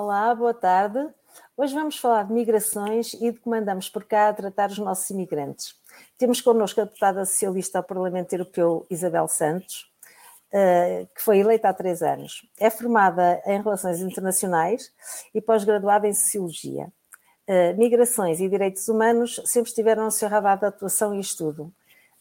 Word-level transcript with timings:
Olá, 0.00 0.32
boa 0.32 0.54
tarde. 0.54 0.96
Hoje 1.56 1.74
vamos 1.74 1.98
falar 1.98 2.22
de 2.22 2.32
migrações 2.32 3.14
e 3.14 3.32
de 3.32 3.40
como 3.40 3.56
andamos 3.56 3.88
por 3.88 4.04
cá 4.04 4.28
a 4.28 4.32
tratar 4.32 4.70
os 4.70 4.78
nossos 4.78 5.10
imigrantes. 5.10 5.74
Temos 6.16 6.40
connosco 6.40 6.80
a 6.80 6.84
deputada 6.84 7.24
socialista 7.24 7.78
ao 7.78 7.82
Parlamento 7.82 8.32
Europeu, 8.32 8.86
Isabel 8.88 9.26
Santos, 9.26 9.90
eh, 10.52 11.08
que 11.12 11.20
foi 11.20 11.38
eleita 11.38 11.68
há 11.68 11.74
três 11.74 12.00
anos. 12.00 12.48
É 12.60 12.70
formada 12.70 13.42
em 13.44 13.60
Relações 13.60 13.98
Internacionais 13.98 14.92
e 15.34 15.40
pós-graduada 15.40 16.06
em 16.06 16.14
Sociologia. 16.14 16.92
Eh, 17.48 17.72
migrações 17.72 18.38
e 18.38 18.48
Direitos 18.48 18.86
Humanos 18.86 19.42
sempre 19.46 19.70
estiveram 19.70 20.04
no 20.04 20.12
seu 20.12 20.28
radar 20.28 20.60
de 20.60 20.66
atuação 20.66 21.12
e 21.12 21.18
estudo. 21.18 21.72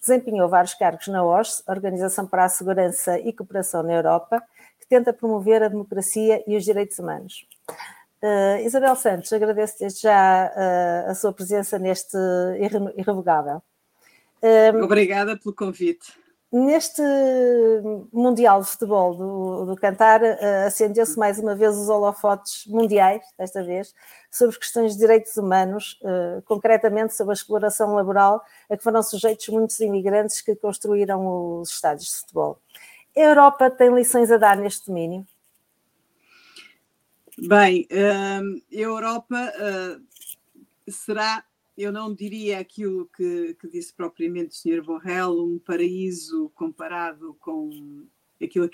Desempenhou 0.01 0.49
vários 0.49 0.73
cargos 0.73 1.07
na 1.09 1.23
OSCE, 1.23 1.61
Organização 1.67 2.25
para 2.25 2.45
a 2.45 2.49
Segurança 2.49 3.19
e 3.19 3.31
Cooperação 3.31 3.83
na 3.83 3.93
Europa, 3.93 4.41
que 4.79 4.87
tenta 4.87 5.13
promover 5.13 5.61
a 5.61 5.67
democracia 5.67 6.43
e 6.47 6.57
os 6.57 6.65
direitos 6.65 6.97
humanos. 6.97 7.45
Uh, 8.21 8.65
Isabel 8.65 8.95
Santos, 8.95 9.31
agradeço 9.31 9.77
desde 9.79 10.01
já 10.01 10.51
uh, 10.51 11.11
a 11.11 11.15
sua 11.15 11.31
presença 11.31 11.77
neste 11.77 12.17
irrevogável. 12.97 13.61
Uh, 14.41 14.83
Obrigada 14.83 15.37
pelo 15.37 15.53
convite. 15.53 16.13
Neste 16.51 17.01
Mundial 18.11 18.61
de 18.61 18.69
Futebol 18.69 19.13
do, 19.13 19.65
do 19.65 19.75
Cantar, 19.75 20.21
acendeu-se 20.65 21.19
mais 21.19 21.37
uma 21.37 21.53
vez 21.53 21.77
os 21.77 21.89
holofotes 21.89 22.65
mundiais, 22.67 23.21
desta 23.37 23.61
vez, 23.61 23.93
sobre 24.31 24.57
questões 24.57 24.93
de 24.93 24.99
direitos 24.99 25.35
humanos, 25.35 25.99
concretamente 26.45 27.13
sobre 27.13 27.33
a 27.33 27.35
exploração 27.35 27.93
laboral 27.95 28.41
a 28.69 28.77
que 28.77 28.83
foram 28.83 29.03
sujeitos 29.03 29.45
muitos 29.49 29.77
imigrantes 29.81 30.39
que 30.39 30.55
construíram 30.55 31.59
os 31.59 31.69
estádios 31.69 32.07
de 32.11 32.19
futebol. 32.21 32.61
A 33.13 33.19
Europa 33.19 33.69
tem 33.69 33.93
lições 33.93 34.31
a 34.31 34.37
dar 34.37 34.55
neste 34.55 34.87
domínio? 34.87 35.27
Bem, 37.39 37.87
hum, 37.91 38.61
a 38.71 38.75
Europa 38.75 39.53
uh, 39.53 40.91
será, 40.91 41.45
eu 41.77 41.91
não 41.91 42.11
diria 42.11 42.57
aquilo 42.57 43.07
que, 43.15 43.53
que, 43.61 43.67
disse 43.67 43.93
propriamente 43.93 44.55
o 44.55 44.57
Sr. 44.57 44.83
Borrell, 44.83 45.45
um 45.45 45.59
paraíso 45.59 46.51
comparado 46.55 47.35
com 47.39 48.07
aquilo 48.41 48.67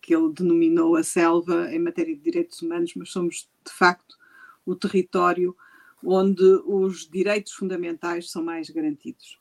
que 0.00 0.14
ele 0.14 0.32
denominou 0.32 0.96
a 0.96 1.02
selva 1.02 1.70
em 1.70 1.78
matéria 1.78 2.16
de 2.16 2.22
direitos 2.22 2.62
humanos, 2.62 2.94
mas 2.94 3.10
somos 3.10 3.48
de 3.62 3.72
facto 3.72 4.16
o 4.64 4.74
território 4.74 5.54
onde 6.02 6.44
os 6.64 7.06
direitos 7.06 7.52
fundamentais 7.52 8.30
são 8.30 8.42
mais 8.42 8.70
garantidos. 8.70 9.38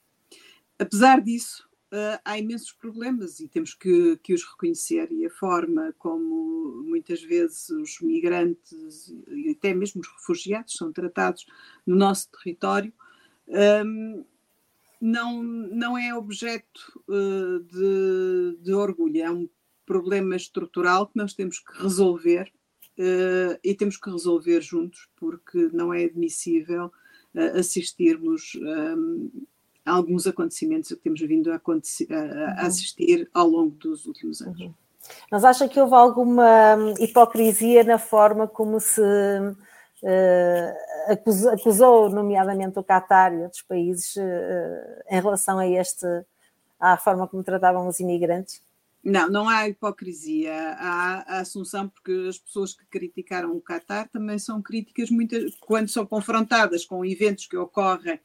Apesar 0.78 1.22
disso, 1.22 1.67
uh, 1.92 2.20
há 2.24 2.38
imensos 2.38 2.72
problemas 2.72 3.40
e 3.40 3.48
temos 3.48 3.74
que, 3.74 4.18
que, 4.18 4.34
os 4.34 4.44
reconhecer. 4.44 5.12
E 5.12 5.26
a 5.26 5.30
forma 5.30 5.94
como 5.98 6.84
muitas 6.84 7.22
vezes 7.22 7.70
os 7.70 8.00
migrantes 8.02 9.14
e 9.30 9.52
até 9.52 9.74
mesmo 9.74 10.02
os 10.02 10.08
refugiados 10.08 10.76
são 10.76 10.92
tratados 10.92 11.46
no 11.86 11.96
nosso 11.96 12.30
território 12.32 12.94
um, 13.48 14.26
não, 15.00 15.44
não 15.44 15.98
é 15.98 16.14
objeto 16.14 17.02
uh, 17.08 17.60
de, 17.64 18.58
de 18.62 18.74
orgulho, 18.74 19.22
é 19.22 19.32
um 19.32 19.48
problema 19.86 20.36
estrutural 20.36 21.08
que 21.08 21.16
nós 21.16 21.34
temos 21.34 21.60
que 21.60 21.82
resolver 21.82 22.52
uh, 22.98 23.58
e 23.64 23.74
temos 23.74 23.96
que 23.98 24.10
resolver 24.10 24.62
juntos, 24.62 25.08
porque 25.16 25.70
não 25.72 25.94
é 25.94 26.04
admissível 26.04 26.92
assistirmos 27.54 28.58
alguns 29.88 30.28
acontecimentos 30.28 30.90
que 30.90 30.98
temos 30.98 31.22
vindo 31.22 31.52
a, 31.52 31.56
a, 31.56 31.60
uhum. 31.60 31.80
assistir 32.58 33.30
ao 33.34 33.48
longo 33.48 33.76
dos 33.76 34.06
últimos 34.06 34.42
anos. 34.42 34.60
Uhum. 34.60 34.74
Mas 35.32 35.44
acha 35.44 35.68
que 35.68 35.80
houve 35.80 35.96
alguma 35.96 36.76
hum, 36.76 36.94
hipocrisia 37.00 37.84
na 37.84 37.98
forma 37.98 38.48
como 38.48 38.80
se 38.80 39.02
uh, 39.02 41.12
acusou, 41.12 41.52
acusou, 41.52 42.10
nomeadamente 42.10 42.78
o 42.78 42.84
Qatar 42.84 43.34
e 43.34 43.44
outros 43.44 43.62
países, 43.62 44.16
uh, 44.18 44.22
em 45.10 45.22
relação 45.22 45.60
a 45.60 45.68
este, 45.68 46.06
à 46.80 46.98
forma 46.98 47.28
como 47.28 47.44
tratavam 47.44 47.88
os 47.88 48.00
imigrantes? 48.00 48.62
Não, 49.04 49.30
não 49.30 49.48
há 49.48 49.70
hipocrisia. 49.70 50.54
Há 50.78 51.36
a 51.36 51.40
assunção, 51.40 51.88
porque 51.88 52.26
as 52.28 52.38
pessoas 52.38 52.74
que 52.74 52.86
criticaram 52.88 53.56
o 53.56 53.62
Qatar 53.62 54.10
também 54.10 54.38
são 54.38 54.62
críticas, 54.62 55.10
muitas, 55.10 55.56
quando 55.62 55.88
são 55.88 56.06
confrontadas 56.06 56.84
com 56.84 57.06
eventos 57.06 57.46
que 57.46 57.56
ocorrem 57.56 58.16
eh, 58.16 58.20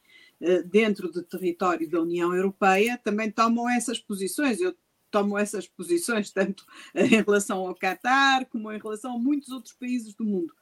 dentro 0.65 1.11
do 1.11 1.23
território 1.23 1.89
da 1.89 2.01
União 2.01 2.35
Europeia 2.35 2.99
também 3.03 3.31
tomam 3.31 3.69
essas 3.69 3.99
posições. 3.99 4.59
Eu 4.59 4.75
tomo 5.09 5.37
essas 5.37 5.67
posições 5.67 6.31
tanto 6.31 6.65
em 6.95 7.07
relação 7.07 7.59
ao 7.59 7.75
Catar 7.75 8.45
como 8.45 8.71
em 8.71 8.79
relação 8.79 9.15
a 9.15 9.19
muitos 9.19 9.49
outros 9.49 9.73
países 9.73 10.13
do 10.13 10.25
mundo. 10.25 10.53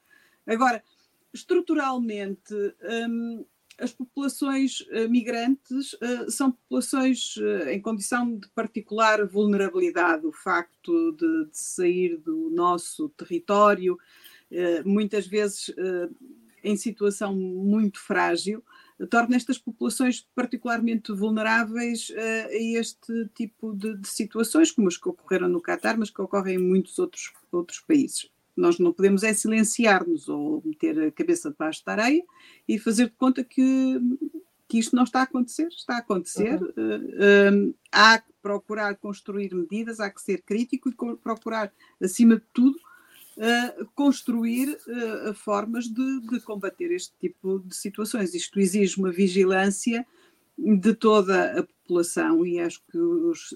Agora, 0.46 0.84
estruturalmente, 1.34 2.54
hum, 3.08 3.46
as 3.78 3.92
populações 3.92 4.82
uh, 4.82 5.10
migrantes 5.10 5.94
uh, 5.94 6.30
são 6.30 6.52
populações 6.52 7.36
uh, 7.38 7.70
em 7.70 7.82
condição 7.82 8.38
de 8.38 8.48
particular 8.50 9.26
vulnerabilidade. 9.26 10.26
O 10.26 10.32
facto 10.32 11.12
de, 11.14 11.46
de 11.46 11.58
sair 11.58 12.18
do 12.18 12.50
nosso 12.52 13.10
território, 13.10 13.98
muitas 14.84 15.26
vezes 15.26 15.74
em 16.62 16.76
situação 16.76 17.34
muito 17.34 18.02
frágil, 18.02 18.62
torna 19.10 19.36
estas 19.36 19.58
populações 19.58 20.28
particularmente 20.36 21.12
vulneráveis 21.12 22.10
uh, 22.10 22.48
a 22.50 22.80
este 22.80 23.30
tipo 23.34 23.74
de, 23.74 23.98
de, 23.98 24.08
situações, 24.08 24.72
como 24.72 24.88
as 24.88 24.98
que 24.98 25.10
ocorreram 25.10 25.48
no 25.48 25.62
Catar, 25.62 25.98
mas 25.98 26.10
que 26.10 26.22
ocorrem 26.22 26.56
em 26.56 26.60
muitos 26.60 26.98
outros, 27.00 27.32
outros 27.52 27.80
países. 27.80 28.30
Nós 28.56 28.78
não 28.80 28.92
podemos 28.92 29.24
é 29.24 29.34
silenciar-nos 29.34 30.28
ou 30.28 30.62
meter 30.66 31.00
a 31.00 31.12
cabeça 31.12 31.50
debaixo 31.50 31.84
da 31.86 31.94
areia 31.94 32.24
e 32.68 32.78
fazer 32.78 33.06
de 33.06 33.16
conta 33.16 33.44
que, 33.44 34.00
que 34.68 34.78
isto 34.78 34.96
não 34.96 35.04
está 35.04 35.22
a 35.22 35.24
acontecer. 35.24 35.68
Está 35.68 35.96
a 35.96 36.00
acontecer. 36.00 36.62
Uhum. 36.62 37.70
Uh, 37.70 37.76
há 37.92 38.20
que 38.20 38.32
procurar 38.42 38.96
construir 38.96 39.54
medidas, 39.54 40.00
há 40.00 40.10
que 40.10 40.22
ser 40.22 40.42
crítico 40.42 40.90
e 40.90 41.18
procurar, 41.18 41.72
acima 42.02 42.36
de 42.36 42.44
tudo, 42.54 42.78
uh, 43.38 43.86
construir 43.96 44.70
uh, 44.70 45.34
formas 45.34 45.86
de, 45.86 46.22
de, 46.22 46.40
combater 46.42 46.92
este 46.92 47.14
tipo 47.20 47.60
de 47.60 47.76
situações. 47.76 48.34
Isto 48.34 48.60
exige 48.60 48.98
uma 48.98 49.12
vigilância 49.12 50.06
de 50.58 50.94
toda 50.94 51.60
a 51.60 51.64
população 51.64 52.46
e 52.46 52.60
acho 52.60 52.82
que 52.92 52.98
os, 52.98 53.56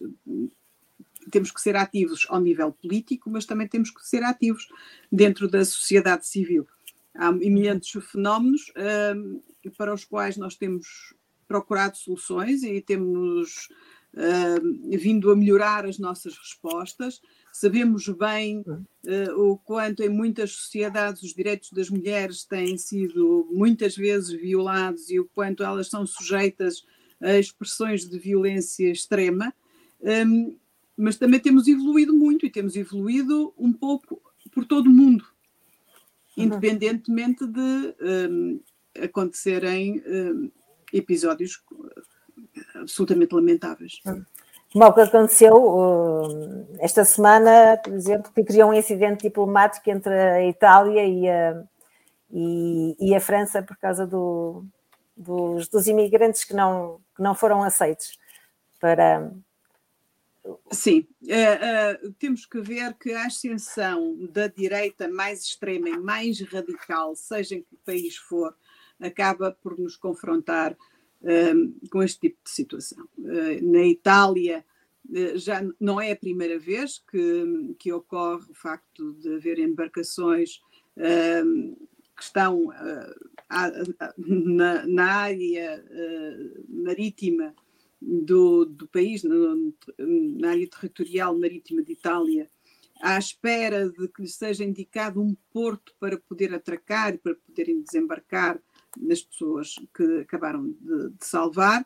temos 1.31 1.52
que 1.52 1.62
ser 1.62 1.75
ativos 1.75 2.25
ao 2.30 2.40
nível 2.40 2.72
político, 2.72 3.30
mas 3.30 3.46
também 3.46 3.68
temos 3.68 3.90
que 3.90 4.06
ser 4.08 4.24
ativos 4.24 4.68
dentro 5.12 5.47
da 5.47 5.63
sociedade 5.63 6.25
civil. 6.25 6.68
Há 7.13 7.30
imensos 7.42 8.03
fenómenos 8.12 8.69
uh, 8.69 9.72
para 9.78 9.94
os 9.94 10.03
quais 10.03 10.38
nós 10.38 10.56
temos 10.56 11.13
procurado 11.47 11.97
soluções 11.97 12.63
e 12.63 12.81
temos 12.81 13.69
uh, 14.13 14.97
vindo 14.97 15.31
a 15.31 15.36
melhorar 15.36 15.86
as 15.86 15.97
nossas 15.97 16.38
respostas. 16.38 17.22
Sabemos 17.58 18.06
bem 18.10 18.66
uh, 18.68 19.42
o 19.42 19.58
quanto 19.58 20.04
em 20.04 20.10
muitas 20.10 20.52
sociedades 20.52 21.24
os 21.24 21.34
direitos 21.34 21.72
das 21.72 21.90
mulheres 21.90 22.44
têm 22.44 22.78
sido 22.78 23.48
muitas 23.50 23.96
vezes 23.96 24.34
violados 24.34 25.10
e 25.10 25.22
o 25.22 25.30
quanto 25.34 25.64
elas 25.64 25.88
são 25.88 26.06
sujeitas 26.06 26.86
a 27.22 27.40
expressões 27.40 28.10
de 28.10 28.20
violência 28.20 28.92
extrema. 28.92 29.54
Um, 30.02 30.58
mas 30.98 31.16
também 31.16 31.40
temos 31.40 31.66
evoluído 31.66 32.14
muito 32.14 32.46
e 32.46 32.50
temos 32.50 32.76
evoluído 32.76 33.54
um 33.58 33.72
pouco 33.72 34.22
por 34.52 34.66
todo 34.66 34.88
o 34.88 34.94
mundo, 34.94 35.26
uhum. 36.36 36.44
independentemente 36.44 37.48
de 37.48 37.96
um, 38.30 38.60
acontecerem 39.02 40.04
um, 40.06 40.51
episódios 40.92 41.63
absolutamente 42.75 43.34
lamentáveis. 43.34 44.01
Como 44.71 44.85
o 44.85 44.94
que 44.94 45.01
aconteceu 45.01 45.56
uh, 45.56 46.67
esta 46.79 47.06
semana, 47.06 47.79
por 47.83 47.94
exemplo, 47.94 48.31
que 48.33 48.44
criou 48.44 48.69
um 48.69 48.73
incidente 48.73 49.23
diplomático 49.23 49.89
entre 49.89 50.13
a 50.13 50.45
Itália 50.45 51.06
e 51.06 51.29
a, 51.29 51.63
e, 52.31 52.95
e 53.00 53.15
a 53.15 53.21
França 53.21 53.63
por 53.63 53.77
causa 53.77 54.06
do, 54.06 54.65
dos, 55.15 55.69
dos, 55.69 55.88
imigrantes 55.88 56.44
que 56.44 56.53
não, 56.53 57.00
que 57.15 57.23
não 57.23 57.33
foram 57.33 57.63
aceitos 57.63 58.19
para. 58.79 59.31
Sim, 60.69 61.07
uh, 61.23 62.07
uh, 62.07 62.13
temos 62.19 62.45
que 62.45 62.62
ver 62.62 62.94
que 62.95 63.13
a 63.13 63.25
ascensão 63.25 64.15
da 64.29 64.47
direita 64.47 65.07
mais 65.07 65.41
extrema 65.41 65.89
e 65.89 65.97
mais 65.97 66.39
radical, 66.41 67.15
seja 67.15 67.56
em 67.56 67.63
que 67.63 67.75
país 67.83 68.15
for, 68.15 68.56
acaba 69.00 69.57
por 69.63 69.79
nos 69.79 69.95
confrontar 69.95 70.75
com 71.89 72.03
este 72.03 72.19
tipo 72.19 72.38
de 72.44 72.50
situação. 72.50 73.07
Uh, 73.17 73.71
na 73.71 73.85
Itália, 73.85 74.65
uh, 75.09 75.38
já 75.38 75.65
não 75.79 76.00
é 76.00 76.12
a 76.12 76.15
primeira 76.15 76.59
vez 76.59 77.00
que, 77.00 77.75
que 77.79 77.91
ocorre 77.91 78.45
o 78.50 78.53
facto 78.53 79.13
de 79.13 79.35
haver 79.35 79.59
embarcações 79.59 80.62
que 82.15 82.23
estão 82.23 82.67
uh, 82.67 83.95
na, 84.17 84.88
na, 84.88 85.06
área 85.06 85.83
marítima 86.69 87.53
do, 88.01 88.63
do 88.63 88.88
país, 88.88 89.23
no, 89.23 89.73
na 89.97 90.51
área 90.51 90.69
territorial 90.69 91.38
marítima 91.38 91.83
de 91.83 91.91
Itália, 91.91 92.50
à 93.01 93.17
espera 93.17 93.89
de 93.89 94.07
que 94.07 94.21
lhe 94.21 94.27
seja 94.27 94.63
indicado 94.63 95.21
um 95.21 95.35
porto 95.51 95.94
para 96.00 96.17
poder 96.17 96.53
atracar 96.53 97.17
para 97.17 97.35
poderem 97.35 97.81
desembarcar 97.81 98.57
nas 98.97 99.21
pessoas 99.21 99.75
que 99.94 100.19
acabaram 100.19 100.71
de, 100.81 101.09
de 101.09 101.25
salvar. 101.25 101.86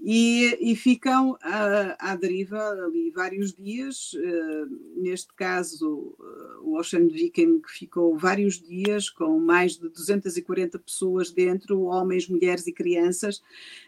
E, 0.00 0.56
e, 0.60 0.76
ficam 0.76 1.36
à, 1.42 2.12
à, 2.12 2.14
deriva 2.14 2.56
ali 2.84 3.10
vários 3.10 3.52
dias. 3.52 4.12
Uh, 4.12 5.00
neste 5.02 5.34
caso, 5.34 6.14
uh, 6.20 6.62
o 6.62 6.78
Ocean 6.78 7.08
Viking 7.08 7.60
ficou 7.66 8.16
vários 8.16 8.62
dias 8.62 9.10
com 9.10 9.40
mais 9.40 9.76
de 9.76 9.88
240 9.88 10.78
pessoas 10.78 11.32
dentro, 11.32 11.82
homens, 11.82 12.28
mulheres 12.28 12.68
e 12.68 12.72
crianças, 12.72 13.42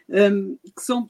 ehm, 0.09 0.55
que 0.75 0.81
são 0.81 1.09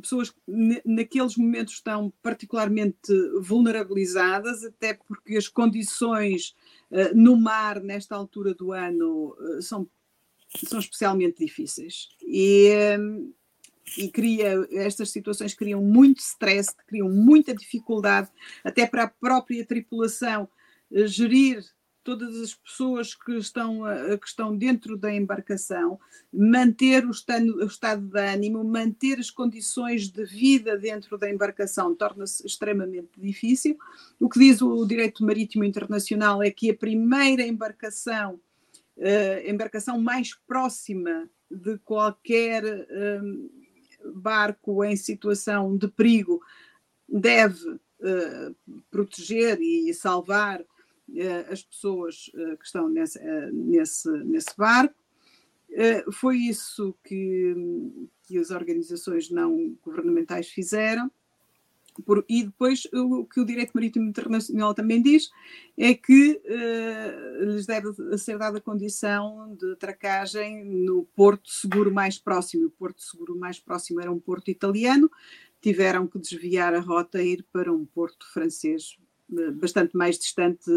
pessoas 0.00 0.30
que 0.30 0.38
naqueles 0.86 1.36
momentos 1.36 1.74
estão 1.74 2.12
particularmente 2.22 3.12
vulnerabilizadas, 3.40 4.64
até 4.64 4.94
porque 4.94 5.36
as 5.36 5.48
condições 5.48 6.54
uh, 6.92 7.14
no 7.16 7.36
mar 7.36 7.80
nesta 7.80 8.14
altura 8.14 8.54
do 8.54 8.72
ano 8.72 9.36
são, 9.60 9.88
são 10.66 10.78
especialmente 10.78 11.38
difíceis. 11.38 12.08
E, 12.22 12.70
um, 12.98 13.32
e 13.96 14.08
cria, 14.08 14.66
estas 14.72 15.10
situações 15.10 15.54
criam 15.54 15.82
muito 15.82 16.18
stress, 16.18 16.74
criam 16.86 17.08
muita 17.08 17.54
dificuldade, 17.54 18.28
até 18.64 18.86
para 18.86 19.04
a 19.04 19.08
própria 19.08 19.64
tripulação 19.64 20.48
uh, 20.90 21.06
gerir 21.06 21.64
todas 22.02 22.34
as 22.40 22.54
pessoas 22.54 23.14
que 23.14 23.32
estão, 23.36 23.82
que 24.20 24.26
estão 24.26 24.56
dentro 24.56 24.96
da 24.96 25.14
embarcação, 25.14 25.98
manter 26.32 27.06
o 27.06 27.10
estado, 27.10 27.56
o 27.56 27.66
estado 27.66 28.02
de 28.02 28.18
ânimo, 28.18 28.64
manter 28.64 29.18
as 29.18 29.30
condições 29.30 30.08
de 30.08 30.24
vida 30.24 30.78
dentro 30.78 31.18
da 31.18 31.30
embarcação 31.30 31.94
torna-se 31.94 32.44
extremamente 32.46 33.10
difícil. 33.18 33.76
O 34.18 34.28
que 34.28 34.38
diz 34.38 34.62
o 34.62 34.84
direito 34.86 35.24
marítimo 35.24 35.62
internacional 35.62 36.42
é 36.42 36.50
que 36.50 36.70
a 36.70 36.74
primeira 36.74 37.46
embarcação, 37.46 38.40
a 39.00 39.50
embarcação 39.50 40.00
mais 40.00 40.34
próxima 40.46 41.28
de 41.50 41.78
qualquer 41.78 42.62
um, 43.22 43.50
barco 44.14 44.84
em 44.84 44.96
situação 44.96 45.76
de 45.76 45.88
perigo 45.88 46.40
deve 47.08 47.68
uh, 47.70 48.54
proteger 48.90 49.60
e 49.60 49.92
salvar 49.94 50.64
eh, 51.16 51.46
as 51.50 51.62
pessoas 51.62 52.30
eh, 52.34 52.56
que 52.56 52.64
estão 52.64 52.88
nesse, 52.88 53.18
eh, 53.18 53.50
nesse, 53.52 54.10
nesse 54.24 54.56
barco. 54.56 54.94
Foi 56.12 56.36
isso 56.36 56.92
que, 57.04 57.54
que 58.24 58.38
as 58.38 58.50
organizações 58.50 59.30
não 59.30 59.78
governamentais 59.84 60.48
fizeram. 60.48 61.08
Por, 62.04 62.24
e 62.28 62.44
depois 62.44 62.86
o 62.92 63.24
que 63.24 63.40
o 63.40 63.44
direito 63.44 63.72
marítimo 63.74 64.08
internacional 64.08 64.74
também 64.74 65.02
diz 65.02 65.30
é 65.76 65.94
que 65.94 66.40
uh, 66.44 67.44
lhes 67.44 67.66
deve 67.66 68.18
ser 68.18 68.38
dada 68.38 68.58
a 68.58 68.60
condição 68.60 69.56
de 69.58 69.72
atracagem 69.72 70.64
no 70.64 71.04
porto 71.16 71.50
seguro 71.50 71.92
mais 71.92 72.18
próximo. 72.18 72.66
O 72.66 72.70
porto 72.70 73.02
seguro 73.02 73.36
mais 73.36 73.58
próximo 73.58 74.00
era 74.00 74.10
um 74.10 74.20
porto 74.20 74.50
italiano, 74.50 75.10
tiveram 75.60 76.06
que 76.06 76.18
desviar 76.18 76.74
a 76.74 76.80
rota 76.80 77.22
e 77.22 77.34
ir 77.34 77.46
para 77.52 77.72
um 77.72 77.84
porto 77.84 78.26
francês 78.32 78.98
bastante 79.54 79.96
mais 79.96 80.18
distante, 80.18 80.70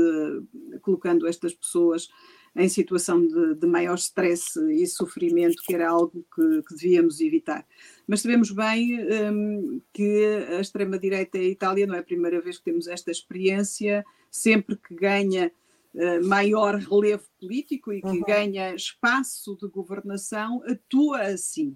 colocando 0.82 1.28
estas 1.28 1.54
pessoas 1.54 2.08
em 2.56 2.70
situação 2.70 3.26
de, 3.26 3.56
de 3.56 3.66
maior 3.66 3.96
stress 3.96 4.60
e 4.72 4.86
sofrimento, 4.86 5.62
que 5.64 5.74
era 5.74 5.90
algo 5.90 6.26
que, 6.36 6.62
que 6.64 6.76
devíamos 6.76 7.20
evitar. 7.20 7.66
Mas 8.08 8.22
sabemos 8.22 8.52
bem 8.52 9.00
um, 9.32 9.82
que 9.92 10.26
a 10.50 10.62
extrema-direita 10.62 11.38
em 11.38 11.52
Itália 11.52 11.88
não 11.88 11.96
é 11.96 12.00
a 12.00 12.04
primeira 12.04 12.40
vez 12.42 12.58
que 12.58 12.66
temos 12.66 12.88
esta 12.88 13.10
experiência, 13.10 14.06
sempre 14.30 14.76
que 14.76 14.94
ganha 14.94 15.52
uh, 15.96 16.28
maior 16.28 16.76
relevo 16.76 17.24
político 17.40 17.92
e 17.92 18.02
que 18.02 18.08
uhum. 18.08 18.22
ganha 18.22 18.76
espaço 18.76 19.58
de 19.60 19.68
governação, 19.68 20.62
atua 20.68 21.22
assim. 21.22 21.76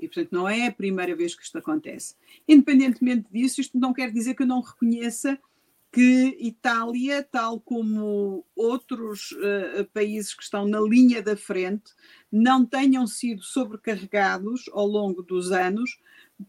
E, 0.00 0.06
portanto, 0.06 0.32
não 0.32 0.48
é 0.48 0.66
a 0.66 0.72
primeira 0.72 1.14
vez 1.14 1.34
que 1.34 1.42
isto 1.42 1.58
acontece. 1.58 2.14
Independentemente 2.46 3.26
disso, 3.32 3.60
isto 3.60 3.78
não 3.78 3.92
quer 3.92 4.12
dizer 4.12 4.34
que 4.34 4.42
eu 4.42 4.46
não 4.46 4.60
reconheça 4.60 5.38
que 5.90 6.36
Itália, 6.40 7.22
tal 7.22 7.60
como 7.60 8.44
outros 8.54 9.32
uh, 9.32 9.84
países 9.92 10.34
que 10.34 10.42
estão 10.42 10.66
na 10.66 10.80
linha 10.80 11.22
da 11.22 11.36
frente, 11.36 11.92
não 12.30 12.64
tenham 12.64 13.06
sido 13.06 13.42
sobrecarregados 13.42 14.68
ao 14.72 14.86
longo 14.86 15.22
dos 15.22 15.50
anos 15.50 15.98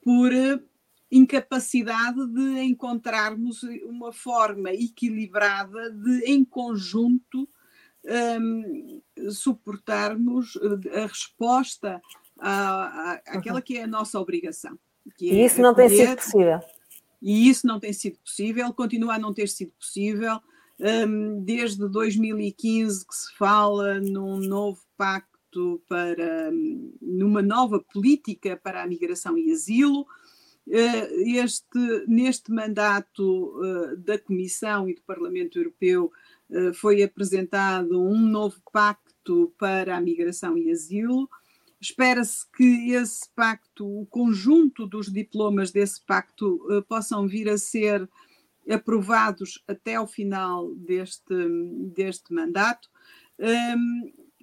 por 0.04 0.32
uh, 0.34 0.62
incapacidade 1.10 2.28
de 2.28 2.62
encontrarmos 2.64 3.64
uma 3.86 4.12
forma 4.12 4.72
equilibrada 4.72 5.90
de, 5.90 6.26
em 6.26 6.44
conjunto, 6.44 7.50
um, 8.06 9.02
ehm, 9.18 9.32
suportarmos 9.32 10.58
eh, 10.62 11.04
a 11.04 11.08
resposta 11.08 12.00
à, 12.40 12.52
à, 12.52 13.14
àquela 13.26 13.58
uhum. 13.58 13.62
que 13.62 13.78
é 13.78 13.84
a 13.84 13.88
nossa 13.88 14.20
obrigação. 14.20 14.78
e 15.20 15.32
é 15.32 15.46
isso 15.46 15.60
não 15.62 15.74
tem 15.74 15.90
sido 15.90 16.16
possível 16.16 16.62
e 17.22 17.50
isso 17.50 17.68
não 17.68 17.80
tem 17.80 17.94
sido 17.94 18.18
possível, 18.20 18.74
continua 18.74 19.16
a 19.16 19.20
não 19.20 19.34
ter 19.34 19.48
sido 19.48 19.72
possível. 19.74 20.40
Um, 20.80 21.44
desde 21.44 21.90
2015 21.90 23.06
que 23.06 23.14
se 23.14 23.36
fala 23.38 24.00
num 24.00 24.38
novo 24.38 24.80
pacto 24.98 25.82
para 25.90 26.52
numa 27.02 27.42
nova 27.42 27.82
política 27.82 28.56
para 28.56 28.82
a 28.82 28.88
migração 28.88 29.38
e 29.38 29.52
asilo. 29.52 30.08
Uh, 30.68 31.36
este, 31.36 32.06
neste 32.08 32.52
mandato 32.52 33.58
uh, 33.58 33.98
da 33.98 34.20
Comissão 34.20 34.88
e 34.88 34.94
do 34.94 35.02
Parlamento 35.02 35.58
Europeu 35.58 36.12
uh, 36.50 36.74
foi 36.76 37.02
apresentado 37.02 38.00
um 38.02 38.20
novo 38.20 38.62
pacto 38.72 39.52
para 39.58 39.98
a 39.98 40.02
migração 40.02 40.58
e 40.58 40.72
asilo, 40.72 41.28
Espera-se 41.82 42.46
que 42.52 42.92
esse 42.92 43.30
pacto, 43.36 43.86
o 43.86 44.06
conjunto 44.06 44.86
dos 44.86 45.12
diplomas 45.12 45.72
desse 45.72 46.04
pacto, 46.06 46.56
uh, 46.70 46.84
possam 46.84 47.28
vir 47.28 47.50
a 47.50 47.58
ser 47.58 48.10
aprovados 48.70 49.64
até 49.68 49.96
ao 49.96 50.06
final 50.06 50.76
deste, 50.76 51.34
deste 51.96 52.34
mandato. 52.34 52.88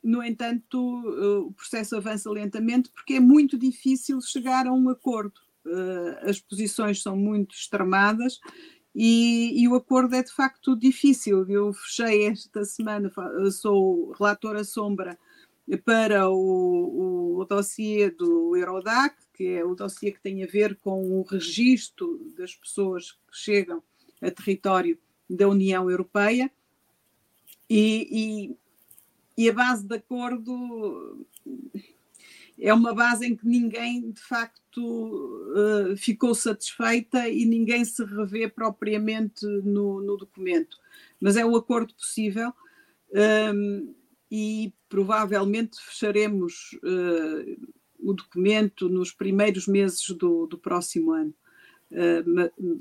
No 0.07 0.23
entanto, 0.23 0.79
uh, 0.79 1.47
o 1.49 1.53
processo 1.53 1.97
avança 1.97 2.31
lentamente 2.31 2.89
porque 2.91 3.15
é 3.15 3.21
muito 3.21 3.59
difícil 3.59 4.21
chegar 4.21 4.69
a 4.69 4.73
um 4.73 4.89
acordo. 4.89 5.41
Uh, 5.67 6.31
as 6.31 6.39
posições 6.39 7.03
são 7.03 7.17
muito 7.17 7.53
extremadas 7.57 8.39
e, 8.95 9.61
e, 9.61 9.67
o 9.67 9.75
acordo 9.75 10.15
é 10.15 10.23
de 10.23 10.33
facto 10.33 10.77
difícil. 10.77 11.45
Eu 11.51 11.73
fechei 11.73 12.29
esta 12.29 12.65
semana, 12.65 13.11
sou 13.51 14.13
relatora 14.13 14.63
sombra 14.63 15.19
para 15.85 16.31
o, 16.31 17.39
o 17.39 17.45
dossiê 17.45 18.11
do 18.11 18.57
Eurodac, 18.57 19.17
que 19.35 19.47
é 19.47 19.65
o 19.65 19.75
dossiê 19.75 20.13
que 20.13 20.21
tem 20.21 20.45
a 20.45 20.47
ver 20.47 20.77
com 20.77 21.19
o 21.19 21.23
registro 21.23 22.21
das 22.37 22.55
pessoas 22.55 23.13
que 23.13 23.33
chegam 23.33 23.83
a 24.23 24.31
território 24.31 24.99
da 25.29 25.49
União 25.49 25.91
Europeia. 25.91 26.51
E, 27.69 28.57
e, 29.37 29.45
e 29.45 29.51
a 29.51 29.53
base 29.53 29.85
de 29.85 29.97
acordo 29.97 31.27
é 32.59 32.73
uma 32.73 32.95
base 32.95 33.27
em 33.27 33.37
que 33.37 33.47
ninguém 33.47 34.11
de 34.11 34.21
facto 34.21 34.81
uh, 34.81 35.97
ficou 35.97 36.35
satisfeita 36.35 37.29
e 37.29 37.45
ninguém 37.45 37.85
se 37.85 38.05
revê 38.05 38.49
propriamente 38.49 39.45
no, 39.45 40.01
no 40.01 40.17
documento. 40.17 40.79
Mas 41.21 41.37
é 41.37 41.45
o 41.45 41.57
acordo 41.57 41.93
possível. 41.95 42.53
Um, 43.13 43.95
e 44.31 44.73
provavelmente 44.89 45.81
fecharemos 45.81 46.73
uh, 46.83 47.69
o 47.99 48.13
documento 48.13 48.89
nos 48.89 49.13
primeiros 49.13 49.67
meses 49.67 50.09
do, 50.11 50.47
do 50.47 50.59
próximo 50.59 51.13
ano. 51.13 51.35
Uh, 51.91 52.81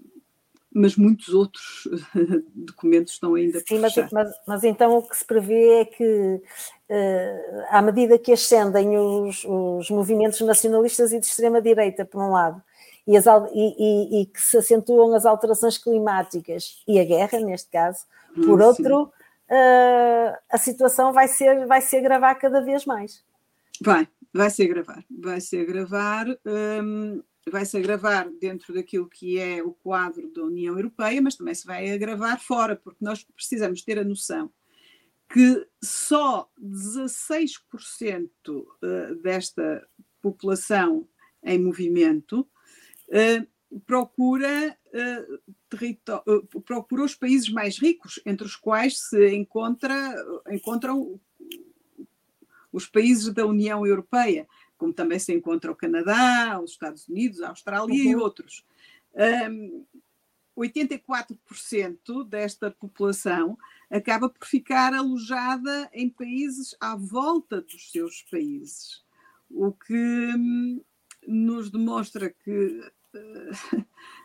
mas 0.78 0.98
muitos 0.98 1.30
outros 1.30 1.88
documentos 2.54 3.14
estão 3.14 3.36
ainda 3.36 3.60
por 3.60 3.68
Sim, 3.68 3.80
mas, 3.80 3.96
mas, 4.46 4.64
então 4.66 4.98
o 4.98 5.02
que 5.02 5.16
se 5.16 5.24
prevê 5.24 5.80
é 5.80 5.86
que, 5.86 6.04
uh, 6.04 7.64
à 7.70 7.82
medida 7.82 8.20
que 8.20 8.34
ascendem 8.34 8.98
os, 8.98 9.46
os 9.46 9.90
movimentos 9.90 10.42
nacionalistas 10.42 11.14
e 11.14 11.20
de 11.20 11.26
extrema-direita, 11.26 12.04
por 12.04 12.22
um 12.22 12.32
lado, 12.32 12.62
e, 13.08 13.16
as, 13.16 13.26
e, 13.26 13.32
e, 13.54 14.22
e, 14.22 14.26
que 14.26 14.42
se 14.42 14.58
acentuam 14.58 15.16
as 15.16 15.26
alterações 15.26 15.78
climáticas 15.78 16.84
e 16.86 17.00
a 17.00 17.06
guerra, 17.06 17.40
neste 17.40 17.70
caso, 17.70 18.00
por 18.36 18.62
outro, 18.62 19.14
uh, 19.50 20.38
a 20.50 20.58
situação 20.58 21.12
vai 21.14 21.28
ser, 21.28 21.66
vai 21.66 21.82
se 21.82 21.98
agravar 21.98 22.38
cada 22.38 22.62
vez 22.62 22.86
mais. 22.86 23.24
Vai, 23.82 24.08
vai 24.34 24.50
se 24.50 24.64
agravar, 24.64 25.04
vai 25.10 25.42
se 25.42 25.60
agravar, 25.60 26.28
um, 26.46 27.22
vai 27.52 27.66
se 27.66 27.78
agravar 27.78 28.30
dentro 28.40 28.74
daquilo 28.74 29.10
que 29.10 29.38
é 29.40 29.62
o 29.62 29.74
quadro 29.74 30.32
da 30.32 30.44
União 30.44 30.76
Europeia, 30.76 31.22
mas 31.22 31.36
também 31.36 31.54
se 31.54 31.66
vai 31.66 31.92
agravar 31.92 32.40
fora, 32.40 32.76
porque 32.76 33.04
nós 33.04 33.24
precisamos 33.24 33.82
ter 33.82 34.00
a 34.00 34.04
noção 34.04 34.52
que 35.28 35.68
só 35.82 36.50
16% 36.62 38.30
desta 39.22 39.88
população 40.22 41.08
em 41.44 41.60
movimento 41.60 42.48
procura, 43.80 44.78
uh, 44.94 46.62
procura 46.62 47.04
os 47.04 47.16
países 47.16 47.50
mais 47.50 47.78
ricos, 47.78 48.20
entre 48.26 48.46
os 48.46 48.56
quais 48.56 49.00
se 49.00 49.36
encontra, 49.36 50.16
encontram 50.50 51.20
os 52.72 52.88
países 52.88 53.34
da 53.34 53.46
União 53.46 53.86
Europeia, 53.86 54.48
como 54.78 54.94
também 54.94 55.20
se 55.20 55.34
encontra 55.34 55.72
o 55.72 55.76
Canadá, 55.76 56.60
os 56.62 56.72
Estados 56.72 57.08
Unidos, 57.08 57.42
a 57.42 57.50
Austrália 57.50 57.96
uhum. 57.96 58.12
e 58.12 58.16
outros. 58.16 58.66
Um, 59.50 59.86
84% 60.58 62.28
desta 62.28 62.72
população 62.72 63.58
acaba 63.90 64.30
por 64.30 64.48
ficar 64.48 64.94
alojada 64.94 65.90
em 65.94 66.10
países 66.10 66.76
à 66.80 66.96
volta 66.96 67.62
dos 67.62 67.92
seus 67.92 68.22
países, 68.24 69.04
o 69.50 69.72
que 69.72 69.94
hum, 69.94 70.82
nos 71.28 71.70
demonstra 71.70 72.30
que 72.30 72.92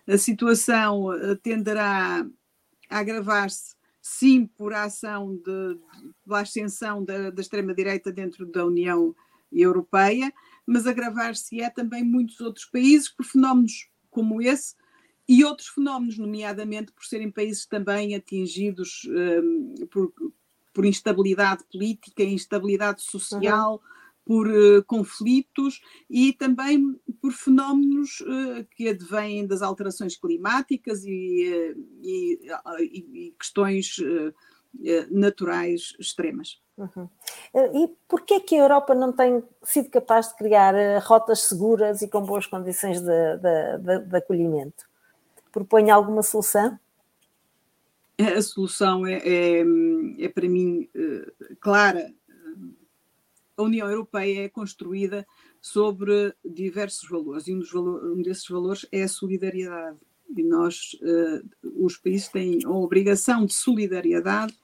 a 0.06 0.18
situação 0.18 1.12
eh, 1.12 1.34
tenderá 1.36 2.26
a 2.88 2.98
agravar-se, 2.98 3.74
sim, 4.00 4.46
por 4.46 4.72
ação 4.74 5.36
de, 5.36 5.74
de, 6.26 6.34
ascensão 6.34 7.04
da, 7.04 7.30
da 7.30 7.40
extrema-direita 7.40 8.10
dentro 8.10 8.46
da 8.46 8.64
União 8.64 9.14
Europeia, 9.52 10.32
mas 10.66 10.86
agravar-se-é 10.86 11.70
também 11.70 12.04
muitos 12.04 12.40
outros 12.40 12.64
países 12.64 13.08
por 13.08 13.24
fenómenos 13.24 13.88
como 14.10 14.42
esse 14.42 14.74
e 15.28 15.44
outros 15.44 15.68
fenómenos, 15.68 16.18
nomeadamente 16.18 16.92
por 16.92 17.04
serem 17.04 17.30
países 17.30 17.64
também 17.64 18.16
atingidos 18.16 19.02
um, 19.06 19.74
por, 19.88 20.12
por, 20.72 20.84
instabilidade 20.84 21.62
política, 21.70 22.24
instabilidade 22.24 23.02
social, 23.02 23.74
uhum. 23.74 23.99
Por 24.30 24.46
uh, 24.46 24.84
conflitos 24.84 25.80
e 26.08 26.32
também 26.32 26.96
por 27.20 27.32
fenómenos 27.32 28.20
uh, 28.20 28.64
que 28.76 28.88
advêm 28.88 29.44
das 29.44 29.60
alterações 29.60 30.16
climáticas 30.16 31.04
e, 31.04 31.74
uh, 31.74 32.80
e, 32.80 33.26
e 33.26 33.34
questões 33.36 33.96
naturais 35.10 35.96
extremas. 35.98 36.62
Uhum. 36.78 37.08
E 37.74 37.92
porquê 38.06 38.38
que 38.38 38.54
a 38.54 38.60
Europa 38.60 38.94
não 38.94 39.12
tem 39.12 39.42
sido 39.64 39.90
capaz 39.90 40.28
de 40.28 40.36
criar 40.36 40.74
rotas 41.02 41.40
seguras 41.40 42.00
e 42.00 42.06
com 42.06 42.22
boas 42.22 42.46
condições 42.46 43.00
de, 43.00 43.06
de, 43.06 43.78
de, 43.78 43.98
de 44.06 44.16
acolhimento? 44.16 44.88
propõe 45.50 45.90
alguma 45.90 46.22
solução? 46.22 46.78
A 48.16 48.40
solução 48.42 49.04
é, 49.04 49.14
é, 49.24 49.64
é 50.20 50.28
para 50.28 50.48
mim 50.48 50.88
clara. 51.60 52.14
A 53.60 53.62
União 53.62 53.90
Europeia 53.90 54.44
é 54.44 54.48
construída 54.48 55.26
sobre 55.60 56.34
diversos 56.42 57.06
valores 57.06 57.46
e 57.46 57.54
um, 57.54 57.62
um 58.14 58.22
desses 58.22 58.48
valores 58.48 58.86
é 58.90 59.02
a 59.02 59.08
solidariedade. 59.08 59.98
E 60.34 60.42
nós, 60.42 60.96
uh, 61.02 61.76
os 61.84 61.98
países, 61.98 62.28
têm 62.28 62.60
a 62.64 62.70
obrigação 62.70 63.44
de 63.44 63.52
solidariedade 63.52 64.58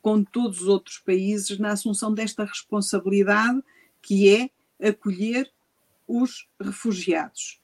com 0.00 0.24
todos 0.24 0.62
os 0.62 0.68
outros 0.68 0.98
países 0.98 1.58
na 1.58 1.72
assunção 1.72 2.14
desta 2.14 2.44
responsabilidade 2.44 3.62
que 4.00 4.30
é 4.30 4.88
acolher 4.88 5.52
os 6.08 6.48
refugiados. 6.58 7.60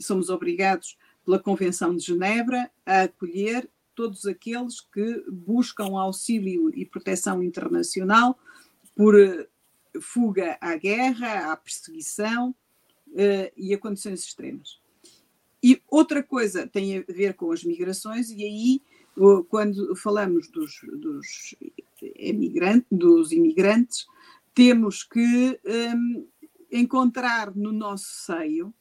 Somos 0.00 0.30
obrigados 0.30 0.98
pela 1.24 1.38
Convenção 1.38 1.94
de 1.94 2.04
Genebra 2.04 2.68
a 2.84 3.02
acolher 3.02 3.70
todos 3.94 4.26
aqueles 4.26 4.80
que 4.80 5.24
buscam 5.30 5.96
auxílio 5.96 6.76
e 6.76 6.84
proteção 6.84 7.40
internacional 7.40 8.36
por 8.96 9.18
eh, 9.18 9.46
fuga 10.00 10.56
à 10.60 10.76
guerra, 10.76 11.52
à 11.52 11.56
perseguição 11.56 12.50
uh, 13.08 13.52
e 13.56 13.74
a 13.74 13.78
condições 13.78 14.20
extremas. 14.20 14.80
E 15.62 15.80
outra 15.88 16.22
coisa 16.22 16.66
tem 16.66 16.98
a 16.98 17.04
ver 17.08 17.34
com 17.34 17.52
as 17.52 17.62
migrações, 17.62 18.30
e 18.30 18.42
aí, 18.42 18.82
quando 19.48 19.94
falamos 19.94 20.48
dos, 20.48 20.80
dos, 21.00 21.54
emigrantes, 22.16 22.86
dos 22.90 23.30
imigrantes, 23.30 24.06
temos 24.54 25.04
que 25.04 25.60
um, 25.64 26.26
encontrar 26.70 27.54
no 27.54 27.72
nosso 27.72 28.24
seio 28.24 28.74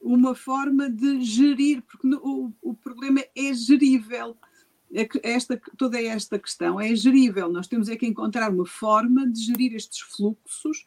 uma 0.00 0.34
forma 0.34 0.88
de 0.90 1.22
gerir, 1.22 1.82
porque 1.82 2.06
o, 2.16 2.52
o 2.62 2.74
problema 2.74 3.22
é 3.34 3.52
gerível. 3.54 4.36
É 4.94 5.08
esta, 5.22 5.60
toda 5.76 6.00
esta 6.00 6.38
questão 6.38 6.80
é 6.80 6.94
gerível. 6.94 7.48
Nós 7.48 7.66
temos 7.66 7.88
é 7.88 7.96
que 7.96 8.06
encontrar 8.06 8.50
uma 8.50 8.66
forma 8.66 9.28
de 9.28 9.40
gerir 9.40 9.74
estes 9.74 10.00
fluxos, 10.00 10.84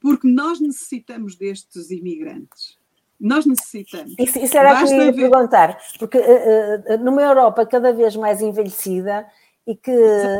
porque 0.00 0.26
nós 0.26 0.58
necessitamos 0.60 1.36
destes 1.36 1.90
imigrantes. 1.90 2.78
Nós 3.20 3.44
necessitamos. 3.44 4.14
Isso, 4.18 4.38
isso 4.38 4.56
era 4.56 4.72
o 4.72 4.78
que 4.78 4.94
eu 4.94 5.04
ia 5.04 5.12
ver... 5.12 5.30
perguntar, 5.30 5.78
porque 5.98 6.16
uh, 6.16 6.94
uh, 6.94 7.04
numa 7.04 7.20
Europa 7.20 7.66
cada 7.66 7.92
vez 7.92 8.16
mais 8.16 8.40
envelhecida 8.40 9.26
e 9.66 9.76
que, 9.76 9.92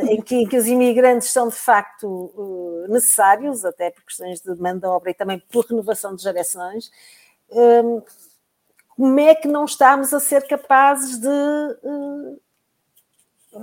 em, 0.08 0.22
que, 0.22 0.34
em 0.36 0.48
que 0.48 0.56
os 0.56 0.66
imigrantes 0.66 1.28
são 1.28 1.48
de 1.48 1.56
facto 1.56 2.06
uh, 2.06 2.86
necessários, 2.88 3.66
até 3.66 3.90
por 3.90 4.02
questões 4.02 4.40
de 4.40 4.54
demanda 4.54 4.80
de 4.80 4.86
obra 4.86 5.10
e 5.10 5.14
também 5.14 5.38
por 5.52 5.66
renovação 5.66 6.16
de 6.16 6.22
gerações, 6.22 6.90
como 8.96 9.20
é 9.20 9.34
que 9.34 9.48
não 9.48 9.66
estamos 9.66 10.14
a 10.14 10.20
ser 10.20 10.46
capazes 10.46 11.18
de. 11.18 11.28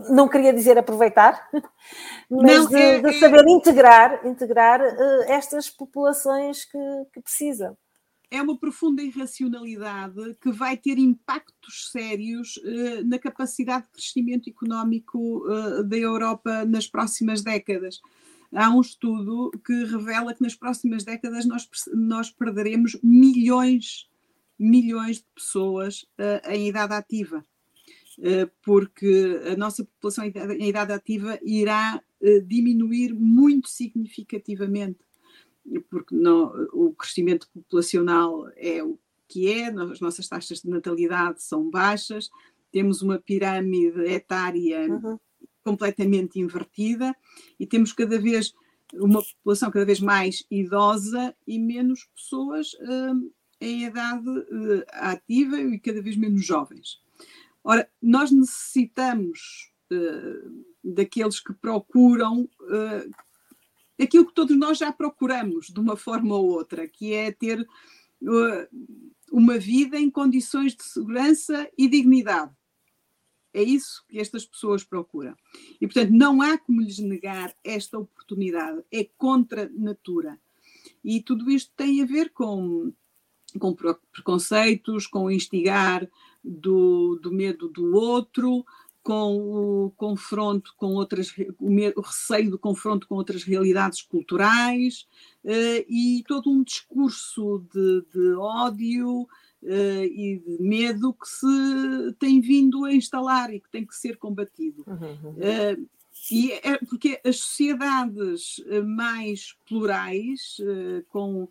Não 0.09 0.27
queria 0.27 0.53
dizer 0.53 0.77
aproveitar, 0.77 1.49
mas 2.29 2.63
não, 2.63 2.67
de, 2.67 3.01
de, 3.01 3.19
saber 3.19 3.47
integrar, 3.47 4.27
integrar 4.27 4.81
uh, 4.81 5.23
estas 5.27 5.69
populações 5.69 6.65
que, 6.65 6.77
que 7.13 7.21
precisam. 7.21 7.77
É 8.29 8.41
uma 8.41 8.59
profunda 8.59 9.01
irracionalidade 9.01 10.35
que 10.41 10.51
vai 10.51 10.75
ter 10.75 10.97
impactos 10.97 11.89
sérios 11.89 12.57
uh, 12.57 13.07
na 13.07 13.17
capacidade 13.17 13.85
de 13.85 13.91
crescimento 13.91 14.49
económico 14.49 15.17
uh, 15.47 15.81
da 15.85 15.95
Europa 15.95 16.65
nas 16.65 16.85
próximas 16.85 17.41
décadas. 17.41 18.01
Há 18.53 18.69
um 18.69 18.81
estudo 18.81 19.51
que 19.65 19.85
revela 19.85 20.33
que 20.33 20.43
nas 20.43 20.55
próximas 20.55 21.05
décadas 21.05 21.45
nós, 21.45 21.69
nós 21.93 22.29
perderemos 22.29 22.97
milhões, 23.01 24.09
milhões 24.59 25.17
de 25.17 25.25
pessoas 25.35 26.05
em 26.49 26.67
idade 26.69 26.93
ativa, 26.93 27.43
porque 28.63 29.41
a 29.51 29.55
nossa 29.55 29.83
população 29.85 30.25
em 30.25 30.69
idade 30.69 30.91
ativa 30.91 31.39
irá 31.43 32.01
uh, 32.21 32.41
diminuir 32.41 33.13
muito 33.13 33.69
significativamente, 33.69 34.99
porque 35.89 36.15
não, 36.15 36.51
o 36.73 36.93
crescimento 36.93 37.47
populacional 37.53 38.49
é 38.55 38.83
o 38.83 38.97
que 39.27 39.51
é, 39.51 39.67
as 39.67 39.99
nossas 39.99 40.27
taxas 40.27 40.61
de 40.61 40.69
natalidade 40.69 41.43
são 41.43 41.69
baixas, 41.69 42.29
temos 42.71 43.01
uma 43.01 43.19
pirâmide 43.19 43.99
etária 44.05 44.87
uhum 44.87 45.19
completamente 45.67 46.39
invertida 46.39 47.13
e 47.59 47.67
temos 47.67 47.91
cada 47.91 48.17
vez 48.17 48.53
uma 48.93 49.21
população 49.21 49.69
cada 49.69 49.85
vez 49.85 49.99
mais 49.99 50.45
idosa 50.49 51.35
e 51.45 51.59
menos 51.59 52.05
pessoas 52.15 52.73
uh, 52.75 53.33
em 53.59 53.83
idade 53.83 54.29
uh, 54.29 54.85
ativa 54.93 55.59
e 55.59 55.77
cada 55.77 56.01
vez 56.01 56.15
menos 56.15 56.45
jovens. 56.45 57.01
Ora, 57.67 57.91
nós 58.01 58.31
necessitamos 58.31 59.73
uh, 59.91 60.65
daqueles 60.81 61.37
que 61.41 61.51
procuram 61.51 62.49
aquilo 64.01 64.25
que 64.25 64.33
todos 64.33 64.57
nós 64.57 64.77
já 64.77 64.89
procuramos 64.89 65.67
de 65.67 65.77
uma 65.77 65.97
forma 65.97 66.33
ou 66.33 66.45
outra, 66.49 66.87
que 66.87 67.13
é 67.13 67.29
ter 67.29 67.67
uma 69.29 69.57
vida 69.57 69.99
em 69.99 70.09
condições 70.09 70.73
de 70.73 70.83
segurança 70.83 71.69
e 71.77 71.89
dignidade. 71.89 72.55
É 73.53 73.61
isso 73.61 74.05
que 74.07 74.17
estas 74.17 74.45
pessoas 74.45 74.85
procuram. 74.85 75.35
E, 75.81 75.87
portanto, 75.87 76.11
não 76.11 76.41
há 76.41 76.57
como 76.57 76.81
lhes 76.81 76.99
negar 76.99 77.53
esta 77.65 77.97
oportunidade. 77.97 78.81
É 78.89 79.03
contra 79.17 79.69
natura. 79.73 80.39
E 81.03 81.21
tudo 81.21 81.51
isto 81.51 81.73
tem 81.75 82.01
a 82.01 82.05
ver 82.05 82.29
com, 82.29 82.93
com 83.59 83.75
preconceitos, 84.13 85.07
com 85.07 85.25
o 85.25 85.31
instigar 85.31 86.07
do, 86.43 87.19
do 87.21 87.31
medo 87.31 87.67
do 87.69 87.95
outro, 87.95 88.65
com 89.01 89.37
o 89.85 89.91
confronto 89.91 90.73
com 90.75 90.87
outras, 90.95 91.33
o, 91.59 92.01
receio 92.01 92.51
do 92.51 92.59
confronto 92.59 93.07
com 93.07 93.15
outras 93.15 93.43
realidades 93.43 94.01
culturais 94.01 95.07
uh, 95.45 95.85
e 95.87 96.25
todo 96.27 96.51
um 96.51 96.61
discurso 96.61 97.65
de, 97.73 98.03
de 98.13 98.33
ódio, 98.33 99.25
uh, 99.63 100.03
e 100.03 100.41
de 100.45 100.61
medo 100.61 101.13
que 101.13 101.27
se 101.27 102.13
tem 102.19 102.39
vindo 102.39 102.85
a 102.85 102.93
instalar 102.93 103.53
e 103.53 103.59
que 103.59 103.69
tem 103.69 103.85
que 103.85 103.95
ser 103.95 104.17
combatido. 104.17 104.83
Uhum. 104.85 105.31
Uh, 105.31 105.87
e 106.31 106.51
é 106.51 106.77
porque 106.77 107.21
as 107.23 107.37
sociedades 107.37 108.61
eh, 108.65 108.81
mais 108.81 109.55
plurais, 109.65 110.57
com, 111.09 111.47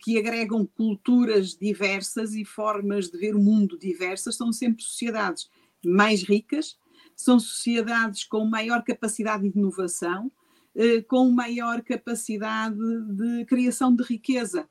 que 0.00 0.18
agregam 0.18 0.66
culturas 0.66 1.56
diversas 1.56 2.34
e 2.34 2.44
formas 2.44 3.10
de 3.10 3.18
ver 3.18 3.34
o 3.34 3.38
mundo 3.38 3.78
diversas, 3.78 4.36
são 4.36 4.52
sempre 4.52 4.82
sociedades 4.82 5.48
mais 5.84 6.22
ricas, 6.22 6.78
são 7.14 7.38
sociedades 7.38 8.24
com 8.24 8.44
maior 8.44 8.82
capacidade 8.82 9.48
de 9.48 9.58
inovação, 9.58 10.30
com 11.08 11.30
maior 11.30 11.82
capacidade 11.82 12.76
de 12.76 13.44
criação 13.46 13.94
de 13.94 14.04
riqueza. 14.04 14.68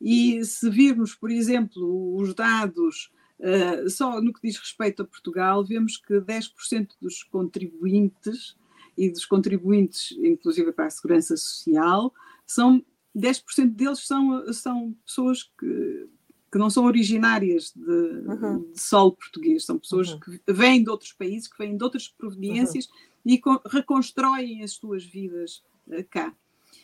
E 0.00 0.44
se 0.44 0.68
virmos, 0.68 1.14
por 1.14 1.30
exemplo, 1.30 2.16
os 2.16 2.34
dados 2.34 3.10
Uh, 3.38 3.88
só 3.88 4.20
no 4.20 4.32
que 4.32 4.40
diz 4.42 4.58
respeito 4.58 5.02
a 5.02 5.06
Portugal, 5.06 5.64
vemos 5.64 5.96
que 5.96 6.14
10% 6.14 6.88
dos 7.00 7.22
contribuintes 7.22 8.56
e 8.96 9.08
dos 9.10 9.24
contribuintes, 9.24 10.10
inclusive 10.18 10.72
para 10.72 10.86
a 10.86 10.90
segurança 10.90 11.36
social, 11.36 12.12
são 12.44 12.84
10% 13.18 13.74
deles 13.74 14.06
são, 14.06 14.52
são 14.52 14.96
pessoas 15.04 15.42
que, 15.58 16.08
que 16.50 16.58
não 16.58 16.70
são 16.70 16.84
originárias 16.84 17.72
de, 17.74 17.90
uhum. 17.90 18.70
de 18.72 18.80
solo 18.80 19.12
português, 19.12 19.64
são 19.64 19.78
pessoas 19.78 20.12
uhum. 20.12 20.20
que 20.20 20.52
vêm 20.52 20.82
de 20.82 20.90
outros 20.90 21.12
países, 21.12 21.48
que 21.48 21.58
vêm 21.58 21.76
de 21.76 21.84
outras 21.84 22.08
proveniências 22.08 22.86
uhum. 22.86 22.92
e 23.26 23.40
reconstroem 23.70 24.62
as 24.62 24.72
suas 24.72 25.04
vidas 25.04 25.62
uh, 25.88 26.04
cá. 26.10 26.34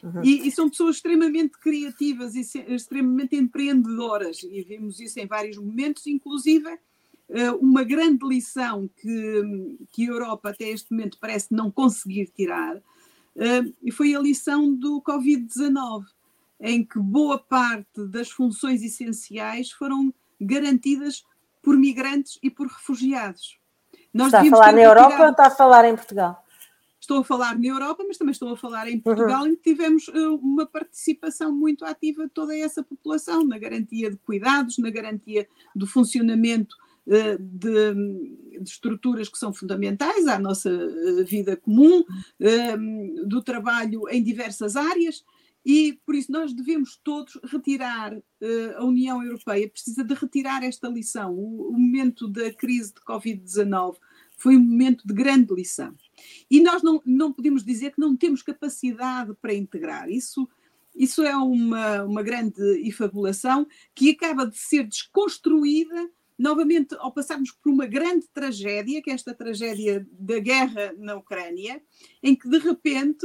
Uhum. 0.02 0.22
E, 0.22 0.46
e, 0.46 0.50
são 0.50 0.68
pessoas 0.68 0.96
extremamente 0.96 1.58
criativas 1.58 2.34
e 2.34 2.44
se, 2.44 2.58
extremamente 2.68 3.36
empreendedoras, 3.36 4.42
e 4.42 4.62
vimos 4.62 5.00
isso 5.00 5.18
em 5.18 5.26
vários 5.26 5.56
momentos, 5.56 6.06
inclusive 6.06 6.68
uh, 6.68 7.56
uma 7.58 7.82
grande 7.82 8.26
lição 8.26 8.88
que, 9.00 9.78
que 9.90 10.04
a 10.04 10.12
Europa 10.12 10.50
até 10.50 10.68
este 10.68 10.90
momento 10.92 11.16
parece 11.18 11.54
não 11.54 11.70
conseguir 11.70 12.26
tirar, 12.34 12.76
uh, 12.76 13.92
foi 13.92 14.14
a 14.14 14.20
lição 14.20 14.74
do 14.74 15.00
Covid-19, 15.00 16.04
em 16.64 16.82
que 16.82 16.98
boa 16.98 17.38
parte 17.38 18.06
das 18.08 18.30
funções 18.30 18.82
essenciais 18.82 19.70
foram 19.70 20.12
garantidas 20.40 21.22
por 21.62 21.76
migrantes 21.76 22.38
e 22.42 22.50
por 22.50 22.66
refugiados. 22.66 23.58
Nós 24.12 24.28
está 24.28 24.40
a 24.40 24.46
falar 24.46 24.72
na 24.72 24.80
Europa 24.80 25.22
ou 25.24 25.30
está 25.30 25.46
a 25.46 25.50
falar 25.50 25.84
em 25.84 25.94
Portugal? 25.94 26.42
Estou 26.98 27.18
a 27.18 27.24
falar 27.24 27.58
na 27.58 27.66
Europa, 27.66 28.02
mas 28.08 28.16
também 28.16 28.32
estou 28.32 28.50
a 28.50 28.56
falar 28.56 28.88
em 28.88 28.98
Portugal, 28.98 29.42
uhum. 29.42 29.48
em 29.48 29.56
que 29.56 29.62
tivemos 29.62 30.08
uh, 30.08 30.36
uma 30.36 30.64
participação 30.64 31.52
muito 31.52 31.84
ativa 31.84 32.24
de 32.24 32.30
toda 32.30 32.56
essa 32.56 32.82
população, 32.82 33.44
na 33.44 33.58
garantia 33.58 34.10
de 34.10 34.16
cuidados, 34.16 34.78
na 34.78 34.88
garantia 34.88 35.46
do 35.76 35.86
funcionamento 35.86 36.74
uh, 37.06 37.38
de, 37.38 37.94
de, 38.58 38.70
estruturas 38.70 39.28
que 39.28 39.36
são 39.36 39.52
fundamentais 39.52 40.26
à 40.26 40.38
nossa 40.38 40.70
uh, 40.70 41.24
vida 41.26 41.58
comum, 41.58 42.02
do 43.26 43.42
trabalho 43.42 44.08
em 44.08 44.22
diversas 44.22 44.74
áreas. 44.74 45.22
E 45.64 45.98
por 46.04 46.14
isso 46.14 46.30
nós 46.30 46.52
devemos 46.52 47.00
todos 47.02 47.38
retirar, 47.44 48.14
a 48.76 48.84
União 48.84 49.22
Europeia 49.22 49.68
precisa 49.68 50.04
de 50.04 50.12
retirar 50.12 50.62
esta 50.62 50.88
lição. 50.88 51.32
O, 51.32 51.70
o 51.70 51.72
momento 51.72 52.28
da 52.28 52.52
crise 52.52 52.92
de 52.92 53.00
Covid-19 53.00 53.96
foi 54.36 54.56
um 54.56 54.60
momento 54.60 55.06
de 55.06 55.14
grande 55.14 55.54
lição. 55.54 55.94
E 56.50 56.60
nós 56.60 56.82
não, 56.82 57.00
não 57.06 57.32
podemos 57.32 57.64
dizer 57.64 57.92
que 57.92 58.00
não 58.00 58.14
temos 58.14 58.42
capacidade 58.42 59.32
para 59.40 59.54
integrar. 59.54 60.10
Isso, 60.10 60.46
isso 60.94 61.22
é 61.22 61.34
uma, 61.34 62.02
uma 62.02 62.22
grande 62.22 62.62
efabulação 62.86 63.66
que 63.94 64.10
acaba 64.10 64.46
de 64.46 64.58
ser 64.58 64.86
desconstruída 64.86 66.10
novamente 66.38 66.94
ao 66.98 67.12
passarmos 67.12 67.52
por 67.52 67.72
uma 67.72 67.86
grande 67.86 68.26
tragédia, 68.28 69.00
que 69.00 69.10
é 69.10 69.14
esta 69.14 69.32
tragédia 69.32 70.06
da 70.12 70.38
guerra 70.40 70.92
na 70.98 71.14
Ucrânia, 71.14 71.80
em 72.22 72.34
que 72.34 72.48
de 72.48 72.58
repente 72.58 73.24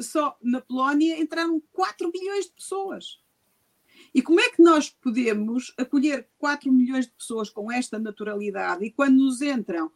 só 0.00 0.36
na 0.42 0.60
Polónia 0.60 1.20
entraram 1.20 1.62
4 1.72 2.10
milhões 2.12 2.46
de 2.46 2.52
pessoas. 2.52 3.20
E 4.14 4.22
como 4.22 4.40
é 4.40 4.50
que 4.50 4.62
nós 4.62 4.90
podemos 4.90 5.72
acolher 5.76 6.28
4 6.38 6.70
milhões 6.72 7.06
de 7.06 7.12
pessoas 7.12 7.50
com 7.50 7.70
esta 7.70 7.98
naturalidade 7.98 8.84
e 8.84 8.90
quando 8.90 9.16
nos 9.16 9.40
entram 9.40 9.90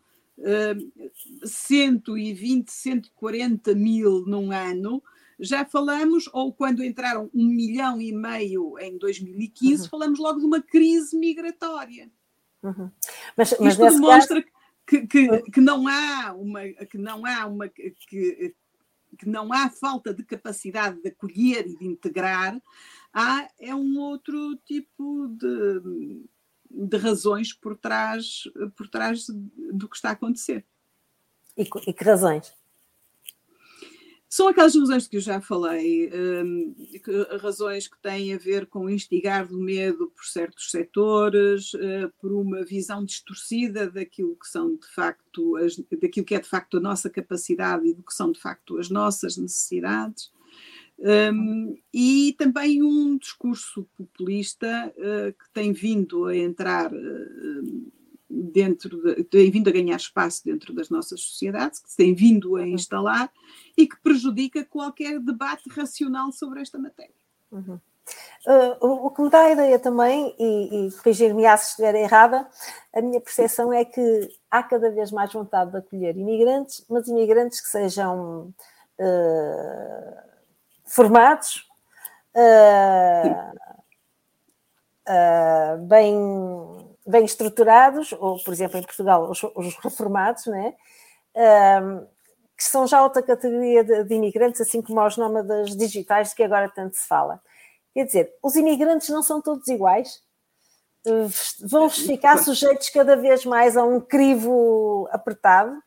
120, 1.45 2.71
140 2.71 3.75
mil 3.75 4.25
num 4.26 4.50
ano, 4.52 5.02
já 5.38 5.64
falamos, 5.64 6.28
ou 6.33 6.52
quando 6.52 6.85
entraram 6.85 7.30
um 7.35 7.47
milhão 7.47 8.00
e 8.00 8.12
meio 8.12 8.78
em 8.78 8.99
2015, 8.99 9.83
uhum. 9.83 9.88
falamos 9.88 10.19
logo 10.19 10.38
de 10.38 10.47
uma 10.47 10.62
crise 10.62 11.16
migratória. 11.16 12.11
Uhum. 12.62 12.90
Mas, 13.37 13.55
mas 13.59 13.72
Isto 13.72 13.90
demonstra 13.90 14.42
caso... 14.42 14.55
que, 14.87 15.07
que, 15.07 15.42
que, 15.51 15.61
não 15.61 15.88
há 15.88 16.35
uma 16.35 16.68
que 16.68 16.98
não 16.98 17.25
há 17.25 17.46
uma 17.46 17.68
que, 17.68 17.94
que 19.18 19.29
não 19.29 19.53
há 19.53 19.68
falta 19.68 20.12
de 20.12 20.25
capacidade 20.25 21.01
de 21.03 21.09
acolher 21.09 21.66
e 21.66 21.77
de 21.77 21.87
integrar, 21.87 22.61
há 23.12 23.49
é 23.59 23.75
um 23.75 23.99
outro 23.99 24.57
tipo 24.64 25.29
de 25.29 26.29
de 26.70 26.96
razões 26.96 27.53
por 27.53 27.77
trás, 27.77 28.44
por 28.77 28.88
trás 28.88 29.27
do 29.27 29.88
que 29.88 29.96
está 29.96 30.11
a 30.11 30.12
acontecer. 30.12 30.64
E, 31.57 31.62
e 31.62 31.92
que 31.92 32.05
razões? 32.05 32.55
São 34.33 34.47
aquelas 34.47 34.77
razões 34.77 35.09
que 35.09 35.16
eu 35.16 35.21
já 35.21 35.40
falei, 35.40 36.09
um, 36.14 36.73
que, 36.73 37.37
razões 37.43 37.88
que 37.88 37.99
têm 38.01 38.33
a 38.33 38.38
ver 38.38 38.64
com 38.66 38.88
instigar 38.88 39.49
do 39.49 39.59
medo 39.59 40.07
por 40.14 40.25
certos 40.25 40.71
setores, 40.71 41.75
uh, 41.75 42.12
por 42.21 42.33
uma 42.33 42.64
visão 42.64 43.05
distorcida 43.05 43.90
daquilo 43.90 44.37
que 44.37 44.47
são 44.47 44.77
de 44.77 44.87
facto, 44.87 45.57
as, 45.57 45.77
daquilo 45.77 46.25
que 46.25 46.37
é 46.37 46.38
de 46.38 46.49
facto 46.49 46.77
a 46.77 46.81
nossa 46.81 47.11
capacidade 47.11 47.88
e 47.88 47.93
do 47.93 48.05
que 48.05 48.14
são 48.14 48.31
de 48.31 48.38
facto 48.38 48.79
as 48.79 48.88
nossas 48.88 49.37
necessidades. 49.37 50.31
Um, 51.01 51.77
e 51.93 52.33
também 52.38 52.85
um 52.85 53.19
discurso 53.19 53.85
populista 53.97 54.95
uh, 54.97 55.33
que 55.33 55.51
tem 55.53 55.73
vindo 55.73 56.27
a 56.27 56.37
entrar 56.37 56.93
uh, 56.93 57.93
dentro, 58.31 59.03
de, 59.03 59.25
tem 59.25 59.51
vindo 59.51 59.69
a 59.69 59.73
ganhar 59.73 59.97
espaço 59.97 60.45
dentro 60.45 60.73
das 60.73 60.88
nossas 60.88 61.21
sociedades, 61.21 61.81
que 61.81 61.90
se 61.90 61.97
tem 61.97 62.14
vindo 62.14 62.57
a 62.57 62.61
uhum. 62.61 62.66
instalar 62.66 63.31
e 63.77 63.87
que 63.87 64.01
prejudica 64.01 64.64
qualquer 64.64 65.19
debate 65.19 65.69
racional 65.71 66.31
sobre 66.31 66.61
esta 66.61 66.79
matéria. 66.79 67.14
Uhum. 67.51 67.81
Uh, 68.47 68.87
o 69.07 69.11
que 69.11 69.23
me 69.23 69.31
dá 69.31 69.43
a 69.43 69.53
ideia 69.53 69.79
também, 69.79 70.35
e, 70.38 70.87
e 70.87 70.93
corrigir-me 70.93 71.43
se 71.59 71.71
estiver 71.71 71.95
errada, 71.95 72.49
a 72.93 73.01
minha 73.01 73.21
percepção 73.21 73.73
é 73.73 73.85
que 73.85 74.29
há 74.51 74.62
cada 74.62 74.90
vez 74.90 75.12
mais 75.12 75.33
vontade 75.33 75.71
de 75.71 75.77
acolher 75.77 76.16
imigrantes, 76.16 76.85
mas 76.88 77.07
imigrantes 77.07 77.61
que 77.61 77.69
sejam 77.69 78.55
uh, 78.99 80.16
formados, 80.85 81.69
uh, 82.35 83.53
uh, 85.07 85.87
bem, 85.87 86.16
bem 87.11 87.25
estruturados, 87.25 88.12
ou, 88.12 88.42
por 88.42 88.53
exemplo, 88.53 88.79
em 88.79 88.83
Portugal, 88.83 89.31
os, 89.31 89.42
os 89.42 89.75
reformados, 89.77 90.46
né? 90.46 90.75
Uh, 91.35 92.07
que 92.57 92.64
são 92.64 92.87
já 92.87 93.03
outra 93.03 93.23
categoria 93.23 93.83
de, 93.83 94.05
de, 94.05 94.14
imigrantes, 94.14 94.61
assim 94.61 94.83
como 94.83 95.05
os 95.05 95.16
nómadas 95.16 95.77
digitais 95.77 96.31
de 96.31 96.37
que 96.37 96.42
agora 96.42 96.68
tanto 96.68 96.96
se 96.96 97.07
fala. 97.07 97.40
Quer 97.94 98.05
dizer, 98.05 98.35
os 98.42 98.55
imigrantes 98.55 99.09
não 99.09 99.23
são 99.23 99.40
todos 99.40 99.66
iguais, 99.68 100.23
vão 101.62 101.88
ficar 101.88 102.38
sujeitos 102.38 102.90
cada 102.90 103.16
vez 103.16 103.44
mais 103.46 103.77
a 103.77 103.85
um 103.85 104.01
crivo 104.01 105.09
apertado, 105.11 105.83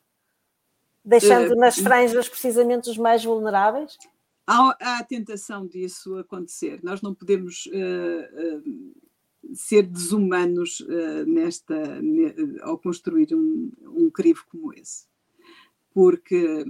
deixando 1.05 1.55
nas 1.55 1.77
franjas 1.77 2.27
precisamente 2.27 2.89
os 2.89 2.97
mais 2.97 3.23
vulneráveis? 3.23 3.97
há, 4.47 4.77
há 4.79 4.97
a 4.99 5.03
tentação 5.03 5.65
disso 5.65 6.17
acontecer. 6.17 6.79
Nós 6.83 7.01
não 7.01 7.13
podemos 7.13 7.65
uh, 7.67 8.57
uh, 8.57 8.93
ser 9.53 9.83
desumanos 9.83 10.79
uh, 10.81 11.25
nesta, 11.25 11.75
ao 12.61 12.77
construir 12.77 13.33
um, 13.33 13.71
um 13.85 14.09
crivo 14.09 14.45
como 14.49 14.73
esse, 14.73 15.05
porque 15.93 16.65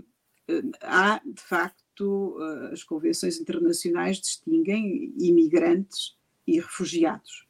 há, 0.81 1.21
de 1.23 1.41
facto, 1.41 2.37
as 2.71 2.83
convenções 2.83 3.39
internacionais 3.39 4.19
distinguem 4.19 5.13
imigrantes 5.17 6.17
e 6.45 6.59
refugiados. 6.59 7.47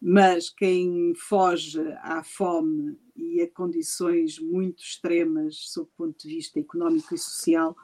Mas 0.00 0.50
quem 0.50 1.14
foge 1.16 1.80
à 2.02 2.22
fome 2.22 2.98
e 3.16 3.40
a 3.40 3.50
condições 3.50 4.38
muito 4.38 4.82
extremas 4.82 5.56
sob 5.70 5.88
o 5.88 5.96
ponto 5.96 6.28
de 6.28 6.34
vista 6.34 6.60
económico 6.60 7.14
e 7.14 7.18
social 7.18 7.74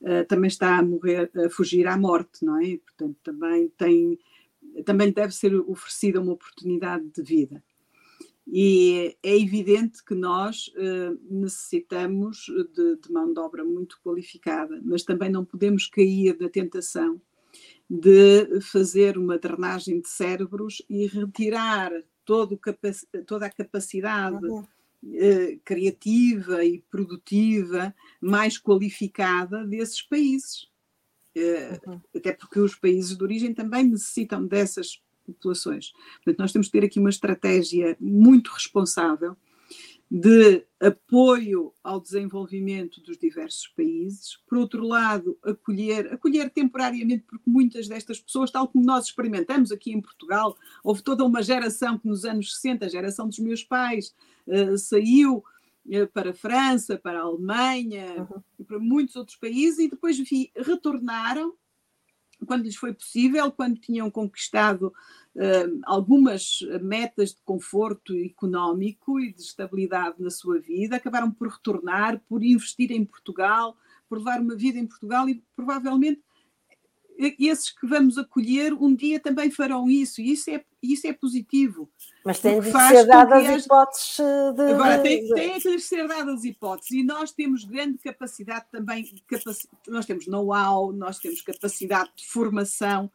uh, 0.00 0.26
também 0.26 0.48
está 0.48 0.76
a 0.76 0.82
morrer, 0.82 1.30
a 1.36 1.48
fugir 1.48 1.86
à 1.86 1.96
morte, 1.96 2.44
não 2.44 2.60
é? 2.60 2.76
Portanto, 2.78 3.16
também 3.22 3.68
tem, 3.78 4.18
também 4.84 5.08
lhe 5.08 5.14
deve 5.14 5.34
ser 5.34 5.54
oferecida 5.54 6.20
uma 6.20 6.32
oportunidade 6.32 7.04
de 7.10 7.22
vida. 7.22 7.62
E 8.46 9.16
é 9.22 9.38
evidente 9.38 10.04
que 10.04 10.14
nós 10.14 10.68
uh, 10.68 11.18
necessitamos 11.30 12.46
de, 12.74 12.96
de, 12.96 13.12
mão 13.12 13.32
de 13.32 13.38
obra 13.38 13.64
muito 13.64 14.00
qualificada, 14.04 14.80
mas 14.84 15.04
também 15.04 15.30
não 15.30 15.44
podemos 15.44 15.86
cair 15.86 16.36
na 16.40 16.48
tentação 16.48 17.20
de 17.88 18.60
fazer 18.60 19.16
uma 19.16 19.38
drenagem 19.38 20.00
de 20.00 20.08
cérebros 20.08 20.82
e 20.88 21.06
retirar 21.06 21.92
toda 22.24 23.46
a 23.46 23.50
capacidade 23.50 24.46
uhum. 24.46 24.64
Eh, 25.04 25.58
criativa 25.64 26.64
e 26.64 26.78
produtiva 26.88 27.92
mais 28.20 28.56
qualificada 28.56 29.66
desses 29.66 30.00
países. 30.00 30.70
Eh, 31.34 31.80
uhum. 31.86 32.00
Até 32.14 32.32
porque 32.32 32.60
os 32.60 32.74
países 32.74 33.16
de 33.16 33.22
origem 33.22 33.54
também 33.54 33.84
necessitam 33.84 34.46
dessas 34.46 35.02
populações. 35.24 35.92
Portanto, 36.16 36.38
nós 36.38 36.52
temos 36.52 36.68
que 36.68 36.72
ter 36.72 36.84
aqui 36.84 36.98
uma 36.98 37.10
estratégia 37.10 37.96
muito 38.00 38.50
responsável 38.52 39.36
de 40.14 40.66
apoio 40.78 41.72
ao 41.82 41.98
desenvolvimento 41.98 43.00
dos 43.00 43.16
diversos 43.16 43.68
países, 43.68 44.36
por 44.46 44.58
outro 44.58 44.86
lado, 44.86 45.38
acolher, 45.42 46.12
acolher 46.12 46.50
temporariamente, 46.50 47.24
porque 47.26 47.48
muitas 47.48 47.88
destas 47.88 48.20
pessoas, 48.20 48.50
tal 48.50 48.68
como 48.68 48.84
nós 48.84 49.06
experimentamos 49.06 49.72
aqui 49.72 49.90
em 49.90 50.02
Portugal, 50.02 50.54
houve 50.84 51.02
toda 51.02 51.24
uma 51.24 51.42
geração 51.42 51.98
que 51.98 52.06
nos 52.06 52.26
anos 52.26 52.56
60, 52.56 52.84
a 52.84 52.88
geração 52.90 53.26
dos 53.26 53.38
meus 53.38 53.64
pais, 53.64 54.14
uh, 54.46 54.76
saiu 54.76 55.42
para 56.12 56.30
a 56.30 56.34
França, 56.34 56.96
para 56.96 57.20
a 57.20 57.22
Alemanha 57.22 58.26
uhum. 58.30 58.42
e 58.58 58.64
para 58.64 58.78
muitos 58.78 59.16
outros 59.16 59.36
países 59.36 59.78
e 59.78 59.88
depois 59.88 60.18
vi, 60.18 60.50
retornaram 60.56 61.54
quando 62.46 62.64
lhes 62.64 62.76
foi 62.76 62.92
possível, 62.92 63.50
quando 63.52 63.78
tinham 63.78 64.10
conquistado 64.10 64.92
uh, 65.36 65.80
algumas 65.84 66.58
metas 66.80 67.34
de 67.34 67.42
conforto 67.44 68.14
económico 68.16 69.20
e 69.20 69.32
de 69.32 69.42
estabilidade 69.42 70.16
na 70.20 70.30
sua 70.30 70.58
vida, 70.58 70.96
acabaram 70.96 71.30
por 71.30 71.48
retornar, 71.48 72.20
por 72.28 72.42
investir 72.42 72.90
em 72.90 73.04
Portugal, 73.04 73.76
por 74.08 74.18
levar 74.18 74.40
uma 74.40 74.56
vida 74.56 74.78
em 74.78 74.86
Portugal 74.86 75.28
e 75.28 75.42
provavelmente 75.54 76.22
esses 77.38 77.70
que 77.70 77.86
vamos 77.86 78.18
acolher 78.18 78.72
um 78.72 78.94
dia 78.94 79.20
também 79.20 79.50
farão 79.50 79.88
isso, 79.88 80.20
e 80.20 80.32
isso 80.32 80.50
é, 80.50 80.64
isso 80.82 81.06
é 81.06 81.12
positivo. 81.12 81.90
Mas 82.24 82.40
tem 82.40 82.60
de 82.60 82.70
ser 82.70 83.06
dadas 83.06 83.48
as 83.48 83.64
hipóteses 83.64 84.16
de. 84.56 84.72
Agora, 84.72 84.98
tem 85.00 85.28
que 85.28 85.68
lhes 85.68 85.84
ser 85.84 86.08
dadas 86.08 86.44
hipóteses, 86.44 86.92
e 86.92 87.02
nós 87.02 87.32
temos 87.32 87.64
grande 87.64 87.98
capacidade 87.98 88.66
também, 88.70 89.04
capac... 89.26 89.56
nós 89.88 90.06
temos 90.06 90.26
know-how, 90.26 90.92
nós 90.92 91.18
temos 91.18 91.42
capacidade 91.42 92.10
de 92.16 92.26
formação, 92.26 93.10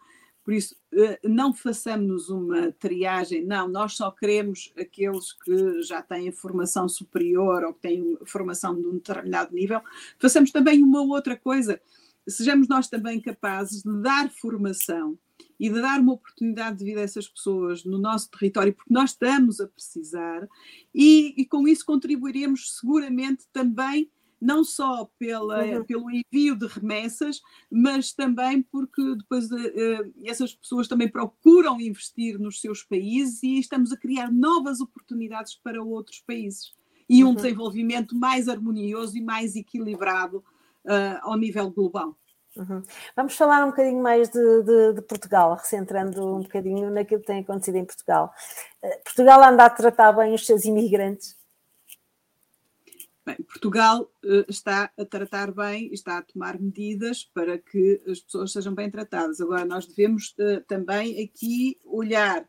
por 0.48 0.54
isso, 0.54 0.78
eh, 0.94 1.20
não 1.26 1.54
façamos 1.54 2.30
uma 2.30 2.72
triagem, 2.72 3.44
não, 3.44 3.68
nós 3.68 3.98
só 3.98 4.10
queremos 4.10 4.72
aqueles 4.80 5.34
que 5.34 5.82
já 5.82 6.02
têm 6.02 6.32
formação 6.32 6.88
superior 6.88 7.66
ou 7.66 7.74
que 7.74 7.82
têm 7.82 8.18
formação 8.24 8.74
de 8.74 8.88
um 8.88 8.94
determinado 8.94 9.54
nível. 9.54 9.82
Façamos 10.18 10.50
também 10.50 10.82
uma 10.82 11.02
outra 11.02 11.36
coisa 11.36 11.82
sejamos 12.28 12.68
nós 12.68 12.88
também 12.88 13.20
capazes 13.22 13.84
de 13.84 14.02
dar 14.02 14.30
formação 14.30 15.18
e 15.60 15.70
de 15.70 15.82
dar 15.82 16.00
uma 16.00 16.14
oportunidade 16.14 16.78
de 16.78 16.86
vida 16.86 17.02
a 17.02 17.04
essas 17.04 17.28
pessoas 17.28 17.84
no 17.84 17.98
nosso 17.98 18.30
território, 18.30 18.74
porque 18.74 18.94
nós 18.94 19.12
estamos 19.12 19.60
a 19.60 19.68
precisar, 19.68 20.48
e, 20.94 21.34
e 21.38 21.46
com 21.46 21.68
isso 21.68 21.86
contribuiremos 21.86 22.78
seguramente 22.78 23.46
também 23.52 24.10
não 24.40 24.64
só 24.64 25.10
pela, 25.18 25.66
uhum. 25.66 25.84
pelo 25.84 26.12
envio 26.12 26.56
de 26.56 26.68
remessas, 26.68 27.42
mas 27.72 28.14
também 28.14 28.62
porque 28.62 29.16
depois 29.16 29.52
uh, 29.52 30.14
essas 30.24 30.54
pessoas 30.54 30.88
também 30.88 31.10
procuram 31.10 31.82
investir 31.82 32.40
nos 32.40 32.62
seus 32.62 32.84
países 32.84 33.42
e 33.42 33.58
estamos 33.58 33.92
a 33.92 33.98
criar 33.98 34.32
novas 34.32 34.80
oportunidades 34.80 35.56
para 35.56 35.82
outros 35.82 36.20
países 36.20 36.72
e 37.10 37.24
um 37.24 37.30
uhum. 37.30 37.36
desenvolvimento 37.36 38.16
mais 38.16 38.48
harmonioso 38.48 39.18
e 39.18 39.22
mais 39.22 39.56
equilibrado 39.56 40.44
uh, 40.88 41.20
ao 41.22 41.38
nível 41.38 41.70
global. 41.70 42.18
Uhum. 42.56 42.82
Vamos 43.16 43.36
falar 43.36 43.64
um 43.64 43.70
bocadinho 43.70 44.02
mais 44.02 44.30
de, 44.30 44.64
de, 44.64 44.94
de, 44.94 45.02
Portugal, 45.04 45.54
recentrando 45.54 46.26
um 46.26 46.42
bocadinho 46.42 46.90
naquilo 46.90 47.22
que 47.22 47.28
tem 47.28 47.42
acontecido 47.42 47.76
em 47.76 47.86
Portugal. 47.86 48.34
Uh, 48.82 49.04
Portugal 49.04 49.44
anda 49.44 49.66
a 49.66 49.70
tratar 49.70 50.12
bem 50.14 50.34
os 50.34 50.46
seus 50.46 50.66
imigrantes? 50.66 51.38
Bem, 53.24 53.36
Portugal 53.44 54.10
uh, 54.24 54.46
está 54.48 54.90
a 54.98 55.06
tratar 55.06 55.52
bem, 55.52 55.94
está 55.94 56.18
a 56.18 56.24
tomar 56.24 56.60
medidas 56.60 57.24
para 57.26 57.60
que 57.60 58.02
as 58.08 58.22
pessoas 58.22 58.52
sejam 58.52 58.74
bem 58.74 58.90
tratadas. 58.90 59.40
Agora, 59.40 59.66
nós 59.66 59.86
devemos 59.86 60.36
também 60.68 61.22
aqui 61.24 61.78
olhar 61.84 62.48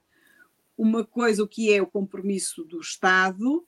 uma 0.76 1.04
coisa, 1.04 1.42
o 1.42 1.48
que 1.48 1.74
é 1.74 1.82
o 1.82 1.86
compromisso 1.86 2.64
do 2.64 2.80
Estado, 2.80 3.66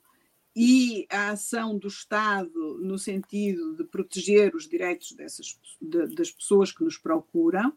e 0.55 1.07
a 1.09 1.31
ação 1.31 1.77
do 1.77 1.87
Estado 1.87 2.77
no 2.81 2.97
sentido 2.97 3.75
de 3.75 3.85
proteger 3.85 4.53
os 4.53 4.67
direitos 4.67 5.13
dessas, 5.13 5.57
de, 5.81 6.07
das 6.07 6.29
pessoas 6.29 6.71
que 6.71 6.83
nos 6.83 6.97
procuram, 6.97 7.73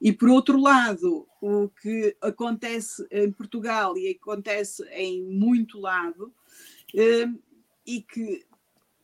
e 0.00 0.12
por 0.12 0.30
outro 0.30 0.58
lado, 0.58 1.26
o 1.40 1.68
que 1.68 2.16
acontece 2.20 3.06
em 3.10 3.30
Portugal 3.30 3.96
e 3.98 4.08
acontece 4.08 4.82
em 4.92 5.22
muito 5.22 5.78
lado, 5.78 6.32
eh, 6.94 7.28
e 7.86 8.00
que 8.00 8.46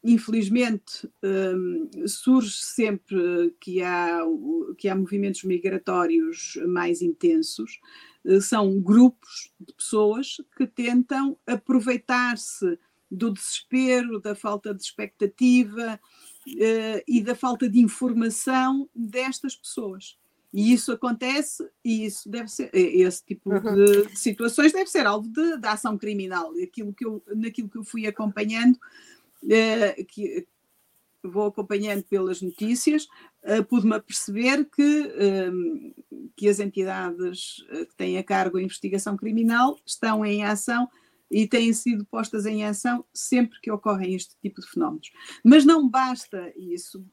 infelizmente 0.02 1.06
eh, 1.22 2.06
surge 2.06 2.56
sempre 2.62 3.54
que 3.60 3.82
há, 3.82 4.20
que 4.78 4.88
há 4.88 4.94
movimentos 4.94 5.44
migratórios 5.44 6.58
mais 6.66 7.02
intensos, 7.02 7.78
eh, 8.24 8.40
são 8.40 8.80
grupos 8.80 9.52
de 9.60 9.74
pessoas 9.74 10.40
que 10.56 10.66
tentam 10.66 11.36
aproveitar-se 11.46 12.78
do 13.10 13.32
desespero, 13.32 14.20
da 14.20 14.34
falta 14.34 14.72
de 14.72 14.82
expectativa 14.82 15.98
uh, 16.46 17.02
e 17.08 17.20
da 17.20 17.34
falta 17.34 17.68
de 17.68 17.80
informação 17.80 18.88
destas 18.94 19.56
pessoas. 19.56 20.16
E 20.52 20.72
isso 20.72 20.92
acontece, 20.92 21.68
e 21.84 22.04
isso 22.04 22.28
deve 22.28 22.48
ser, 22.48 22.70
eh, 22.72 23.02
esse 23.02 23.24
tipo 23.24 23.50
uhum. 23.50 23.74
de, 23.74 24.16
situações 24.16 24.72
deve 24.72 24.90
ser 24.90 25.06
alvo 25.06 25.28
de, 25.28 25.58
de, 25.58 25.68
ação 25.68 25.96
criminal. 25.96 26.52
Aquilo 26.60 26.92
que 26.92 27.06
eu, 27.06 27.22
naquilo 27.36 27.68
que 27.68 27.78
eu 27.78 27.84
fui 27.84 28.06
acompanhando, 28.06 28.74
uh, 29.44 30.04
que 30.06 30.46
vou 31.22 31.46
acompanhando 31.46 32.02
pelas 32.02 32.42
notícias, 32.42 33.06
uh, 33.44 33.62
pude-me 33.68 33.94
aperceber 33.94 34.64
que, 34.64 35.94
que 36.34 36.48
as 36.48 36.58
entidades 36.58 37.64
que 37.88 37.94
têm 37.96 38.18
a 38.18 38.24
cargo 38.24 38.56
a 38.56 38.62
investigação 38.62 39.16
criminal 39.16 39.78
estão 39.86 40.24
em 40.24 40.44
ação 40.44 40.88
e 41.30 41.46
têm 41.46 41.72
sido 41.72 42.04
postas 42.04 42.44
em 42.44 42.64
ação 42.64 43.04
sempre 43.14 43.60
que 43.60 43.70
ocorrem 43.70 44.14
este 44.14 44.36
tipo 44.42 44.60
de 44.60 44.66
fenómenos. 44.68 45.10
Mas 45.44 45.64
não 45.64 45.88
basta 45.88 46.52
isso, 46.56 47.04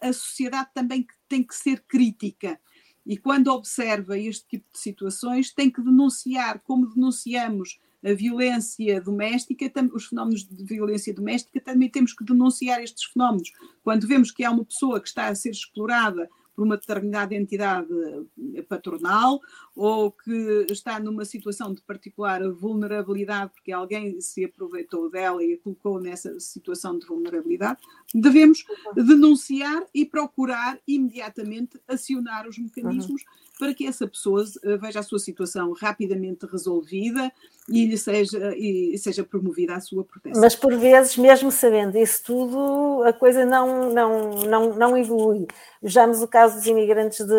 a, 0.00 0.08
a 0.08 0.12
sociedade 0.12 0.70
também 0.74 1.06
tem 1.28 1.42
que 1.42 1.54
ser 1.54 1.84
crítica. 1.86 2.58
E 3.04 3.16
quando 3.16 3.48
observa 3.48 4.18
este 4.18 4.46
tipo 4.48 4.66
de 4.72 4.78
situações, 4.78 5.52
tem 5.52 5.70
que 5.70 5.82
denunciar, 5.82 6.60
como 6.60 6.88
denunciamos 6.88 7.78
a 8.04 8.12
violência 8.12 9.00
doméstica, 9.00 9.70
os 9.92 10.06
fenómenos 10.06 10.44
de 10.44 10.64
violência 10.64 11.12
doméstica, 11.12 11.60
também 11.60 11.90
temos 11.90 12.12
que 12.12 12.24
denunciar 12.24 12.82
estes 12.82 13.04
fenómenos. 13.04 13.50
Quando 13.82 14.06
vemos 14.06 14.30
que 14.30 14.44
há 14.44 14.50
uma 14.50 14.64
pessoa 14.64 15.00
que 15.00 15.08
está 15.08 15.28
a 15.28 15.34
ser 15.34 15.50
explorada 15.50 16.28
por 16.54 16.64
uma 16.64 16.76
determinada 16.76 17.34
entidade 17.34 17.88
patronal 18.68 19.40
ou 19.78 20.10
que 20.10 20.66
está 20.70 20.98
numa 20.98 21.24
situação 21.24 21.72
de 21.72 21.80
particular 21.82 22.42
vulnerabilidade 22.50 23.52
porque 23.54 23.70
alguém 23.70 24.20
se 24.20 24.44
aproveitou 24.44 25.08
dela 25.08 25.42
e 25.42 25.54
a 25.54 25.58
colocou 25.58 26.00
nessa 26.00 26.40
situação 26.40 26.98
de 26.98 27.06
vulnerabilidade, 27.06 27.78
devemos 28.12 28.64
denunciar 28.96 29.84
e 29.94 30.04
procurar 30.04 30.80
imediatamente 30.86 31.80
acionar 31.86 32.48
os 32.48 32.58
mecanismos 32.58 33.22
uhum. 33.22 33.56
para 33.56 33.72
que 33.72 33.86
essa 33.86 34.08
pessoa 34.08 34.44
eh, 34.64 34.76
veja 34.76 34.98
a 34.98 35.02
sua 35.04 35.20
situação 35.20 35.72
rapidamente 35.72 36.44
resolvida 36.46 37.32
e 37.68 37.86
lhe 37.86 37.98
seja, 37.98 38.56
e 38.56 38.96
seja 38.96 39.22
promovida 39.22 39.74
a 39.74 39.80
sua 39.80 40.02
proteção. 40.02 40.40
Mas 40.40 40.56
por 40.56 40.74
vezes, 40.76 41.16
mesmo 41.18 41.52
sabendo 41.52 41.98
isso 41.98 42.22
tudo, 42.24 43.02
a 43.04 43.12
coisa 43.12 43.44
não, 43.44 43.92
não, 43.92 44.30
não, 44.46 44.74
não 44.74 44.96
evolui. 44.96 45.46
Vejamos 45.82 46.22
o 46.22 46.26
caso 46.26 46.56
dos 46.56 46.66
imigrantes 46.66 47.24
de, 47.24 47.34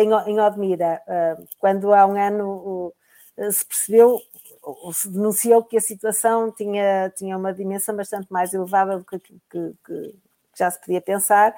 em, 0.00 0.08
em 0.30 0.40
Odmira, 0.40 1.00
uh, 1.06 1.46
quando 1.76 1.92
há 1.92 2.06
um 2.06 2.16
ano 2.16 2.92
uh, 3.36 3.52
se 3.52 3.64
percebeu, 3.64 4.20
ou 4.62 4.92
se 4.92 5.08
denunciou 5.10 5.62
que 5.62 5.76
a 5.76 5.80
situação 5.80 6.50
tinha, 6.50 7.10
tinha 7.10 7.36
uma 7.36 7.52
dimensão 7.52 7.94
bastante 7.94 8.32
mais 8.32 8.52
elevada 8.52 8.98
do 8.98 9.04
que, 9.04 9.18
que, 9.18 9.74
que 9.84 10.14
já 10.56 10.70
se 10.70 10.80
podia 10.80 11.00
pensar. 11.00 11.54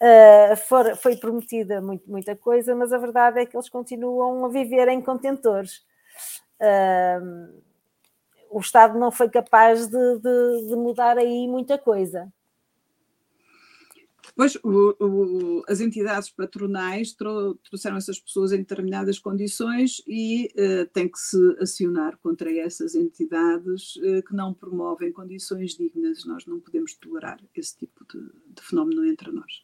Uh, 0.00 0.56
for, 0.56 0.96
foi 0.96 1.16
prometida 1.16 1.80
muito, 1.80 2.08
muita 2.10 2.34
coisa, 2.36 2.74
mas 2.74 2.92
a 2.92 2.98
verdade 2.98 3.40
é 3.40 3.46
que 3.46 3.56
eles 3.56 3.68
continuam 3.68 4.44
a 4.44 4.48
viver 4.48 4.88
em 4.88 5.00
contentores 5.02 5.82
uh, 6.60 7.60
o 8.50 8.60
Estado 8.60 8.98
não 8.98 9.10
foi 9.10 9.30
capaz 9.30 9.86
de, 9.86 10.18
de, 10.18 10.68
de 10.68 10.76
mudar 10.76 11.16
aí 11.16 11.46
muita 11.46 11.78
coisa. 11.78 12.30
Pois, 14.40 14.56
o, 14.62 14.96
o, 14.98 15.62
as 15.68 15.82
entidades 15.82 16.30
patronais 16.30 17.12
trouxeram 17.12 17.98
essas 17.98 18.18
pessoas 18.18 18.52
em 18.52 18.56
determinadas 18.56 19.18
condições 19.18 20.00
e 20.08 20.48
uh, 20.54 20.86
tem 20.94 21.10
que 21.10 21.18
se 21.18 21.36
acionar 21.60 22.16
contra 22.22 22.50
essas 22.50 22.94
entidades 22.94 23.96
uh, 23.96 24.22
que 24.26 24.34
não 24.34 24.54
promovem 24.54 25.12
condições 25.12 25.76
dignas. 25.76 26.24
Nós 26.24 26.46
não 26.46 26.58
podemos 26.58 26.94
tolerar 26.94 27.38
esse 27.54 27.76
tipo 27.76 28.02
de, 28.10 28.18
de 28.54 28.62
fenómeno 28.62 29.04
entre 29.04 29.30
nós. 29.30 29.62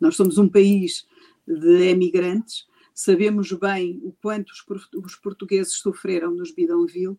Nós 0.00 0.16
somos 0.16 0.36
um 0.36 0.48
país 0.48 1.06
de 1.46 1.84
emigrantes 1.84 2.66
sabemos 2.92 3.52
bem 3.52 4.00
o 4.02 4.10
quanto 4.20 4.50
os, 4.50 4.64
os 4.96 5.14
portugueses 5.14 5.74
sofreram 5.74 6.34
nos 6.34 6.52
bidonville, 6.52 7.16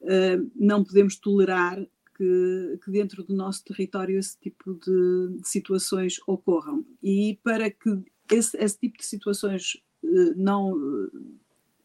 uh, 0.00 0.50
não 0.56 0.82
podemos 0.82 1.16
tolerar 1.20 1.78
que, 2.16 2.78
que, 2.84 2.90
dentro 2.90 3.22
do 3.22 3.34
nosso 3.34 3.64
território 3.64 4.18
esse 4.18 4.38
tipo 4.38 4.74
de, 4.74 5.40
de 5.40 5.48
situações 5.48 6.16
ocorram. 6.26 6.84
E 7.02 7.38
para 7.42 7.70
que 7.70 8.02
esse, 8.30 8.56
esse 8.56 8.78
tipo 8.78 8.98
de 8.98 9.04
situações 9.04 9.74
uh, 10.02 10.34
não 10.36 10.74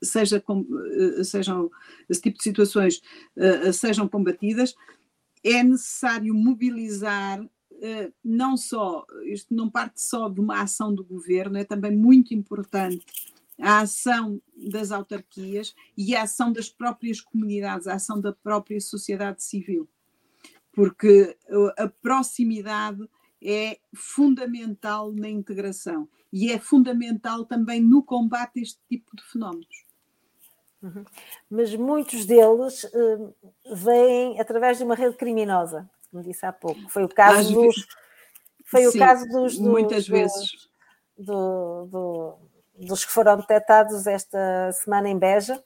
seja, 0.01 0.43
uh, 0.47 1.23
sejam 1.23 1.69
esse 2.09 2.21
tipo 2.21 2.37
de 2.37 2.43
situações 2.43 3.01
sejam 3.73 4.07
combatidas, 4.07 4.75
é 5.43 5.63
necessário 5.63 6.33
mobilizar 6.33 7.43
não 8.23 8.55
só, 8.55 9.03
isto 9.25 9.55
não 9.55 9.67
parte 9.67 9.99
só 9.99 10.29
de 10.29 10.39
uma 10.39 10.61
ação 10.61 10.93
do 10.93 11.03
governo, 11.03 11.57
é 11.57 11.63
também 11.63 11.95
muito 11.95 12.31
importante 12.31 13.03
a 13.61 13.81
ação 13.81 14.41
das 14.55 14.91
autarquias 14.91 15.75
e 15.95 16.15
a 16.15 16.23
ação 16.23 16.51
das 16.51 16.67
próprias 16.67 17.21
comunidades, 17.21 17.87
a 17.87 17.95
ação 17.95 18.19
da 18.19 18.33
própria 18.33 18.79
sociedade 18.81 19.43
civil, 19.43 19.87
porque 20.71 21.37
a 21.77 21.87
proximidade 21.87 23.07
é 23.43 23.79
fundamental 23.93 25.11
na 25.11 25.29
integração 25.29 26.07
e 26.31 26.51
é 26.51 26.59
fundamental 26.59 27.45
também 27.45 27.81
no 27.81 28.03
combate 28.03 28.59
a 28.59 28.61
este 28.61 28.79
tipo 28.87 29.15
de 29.15 29.23
fenómenos. 29.23 29.85
Uhum. 30.81 31.03
Mas 31.49 31.75
muitos 31.75 32.25
deles 32.25 32.83
uh, 32.85 33.35
vêm 33.75 34.39
através 34.39 34.77
de 34.77 34.83
uma 34.83 34.95
rede 34.95 35.15
criminosa, 35.15 35.89
como 36.09 36.23
disse 36.23 36.45
há 36.45 36.51
pouco. 36.51 36.89
Foi 36.89 37.03
o 37.03 37.09
caso 37.09 37.39
Às 37.39 37.51
dos. 37.51 37.87
Foi 38.65 38.83
sim, 38.83 38.97
o 38.97 38.99
caso 38.99 39.27
dos, 39.27 39.57
dos 39.57 39.67
muitas 39.67 40.05
dos, 40.05 40.07
vezes. 40.07 40.69
Do, 41.17 41.85
do, 41.85 42.35
dos 42.87 43.05
que 43.05 43.11
foram 43.11 43.37
detectados 43.37 44.07
esta 44.07 44.71
semana 44.71 45.09
em 45.09 45.17
Beja, 45.17 45.57
uh, 45.57 45.63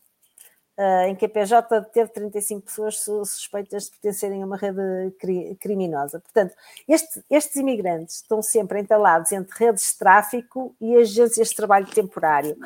em 1.07 1.15
que 1.15 1.25
a 1.25 1.29
PJ 1.29 1.81
teve 1.93 2.11
35 2.11 2.61
pessoas 2.65 2.99
suspeitas 2.99 3.85
de 3.85 3.91
pertencerem 3.91 4.43
a 4.43 4.45
uma 4.45 4.57
rede 4.57 5.11
cri 5.19 5.55
criminosa. 5.55 6.19
Portanto, 6.19 6.53
este, 6.88 7.23
estes 7.29 7.55
imigrantes 7.55 8.15
estão 8.17 8.41
sempre 8.41 8.81
entalados 8.81 9.31
entre 9.31 9.57
redes 9.57 9.91
de 9.91 9.97
tráfico 9.97 10.75
e 10.81 10.97
agências 10.97 11.49
de 11.49 11.55
trabalho 11.55 11.88
temporário. 11.88 12.57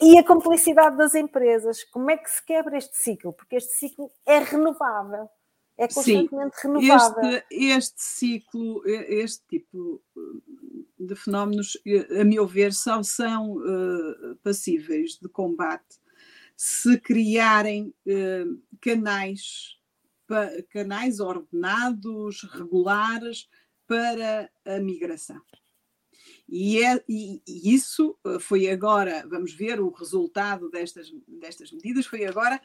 E 0.00 0.18
a 0.18 0.24
complicidade 0.24 0.96
das 0.96 1.14
empresas. 1.14 1.84
Como 1.84 2.10
é 2.10 2.16
que 2.16 2.28
se 2.28 2.44
quebra 2.44 2.76
este 2.76 2.96
ciclo? 2.96 3.32
Porque 3.32 3.56
este 3.56 3.72
ciclo 3.74 4.10
é 4.26 4.38
renovável. 4.38 5.28
É 5.78 5.86
constantemente 5.86 6.60
Sim, 6.60 6.68
renovável. 6.68 7.30
Este, 7.30 7.46
este 7.54 8.02
ciclo, 8.02 8.82
este 8.84 9.42
tipo 9.46 10.02
de 10.98 11.14
fenómenos, 11.14 11.78
a 12.20 12.24
meu 12.24 12.46
ver, 12.46 12.72
só 12.72 13.02
são 13.02 13.52
uh, 13.56 14.36
passíveis 14.42 15.18
de 15.20 15.28
combate 15.28 16.01
se 16.64 16.96
criarem 17.00 17.92
uh, 18.06 18.62
canais, 18.80 19.76
canais 20.70 21.18
ordenados, 21.18 22.44
regulares 22.52 23.48
para 23.84 24.48
a 24.64 24.78
migração. 24.78 25.42
E, 26.48 26.80
é, 26.84 27.02
e, 27.08 27.42
e, 27.44 27.74
isso 27.74 28.16
eh, 28.24 28.38
foi 28.38 28.70
agora, 28.70 29.26
vamos 29.28 29.52
ver 29.52 29.80
o 29.80 29.90
resultado 29.90 30.70
destas, 30.70 31.12
destas 31.26 31.72
medidas, 31.72 32.06
foi 32.06 32.26
agora 32.26 32.62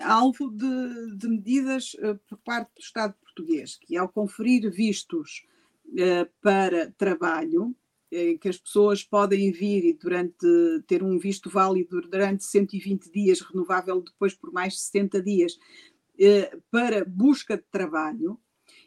alvo 0.00 0.50
de, 0.50 1.14
de 1.14 1.28
medidas 1.28 1.92
uh, 1.94 2.18
por 2.26 2.38
parte 2.38 2.70
do 2.74 2.80
Estado 2.80 3.14
português, 3.20 3.76
que 3.76 3.94
ao 3.94 4.08
conferir 4.08 4.70
vistos 4.70 5.46
uh, 5.88 6.26
para 6.40 6.90
trabalho, 6.92 7.76
que 8.40 8.48
as 8.48 8.58
pessoas 8.58 9.02
podem 9.02 9.50
vir 9.50 9.84
e 9.84 9.92
durante 9.92 10.46
ter 10.86 11.02
um 11.02 11.18
visto 11.18 11.50
válido 11.50 12.00
durante 12.02 12.44
120 12.44 13.10
dias, 13.10 13.40
renovável 13.40 14.00
depois 14.00 14.34
por 14.34 14.52
mais 14.52 14.80
60 14.80 15.22
dias, 15.22 15.58
para 16.70 17.04
busca 17.04 17.56
de 17.56 17.64
trabalho, 17.70 18.38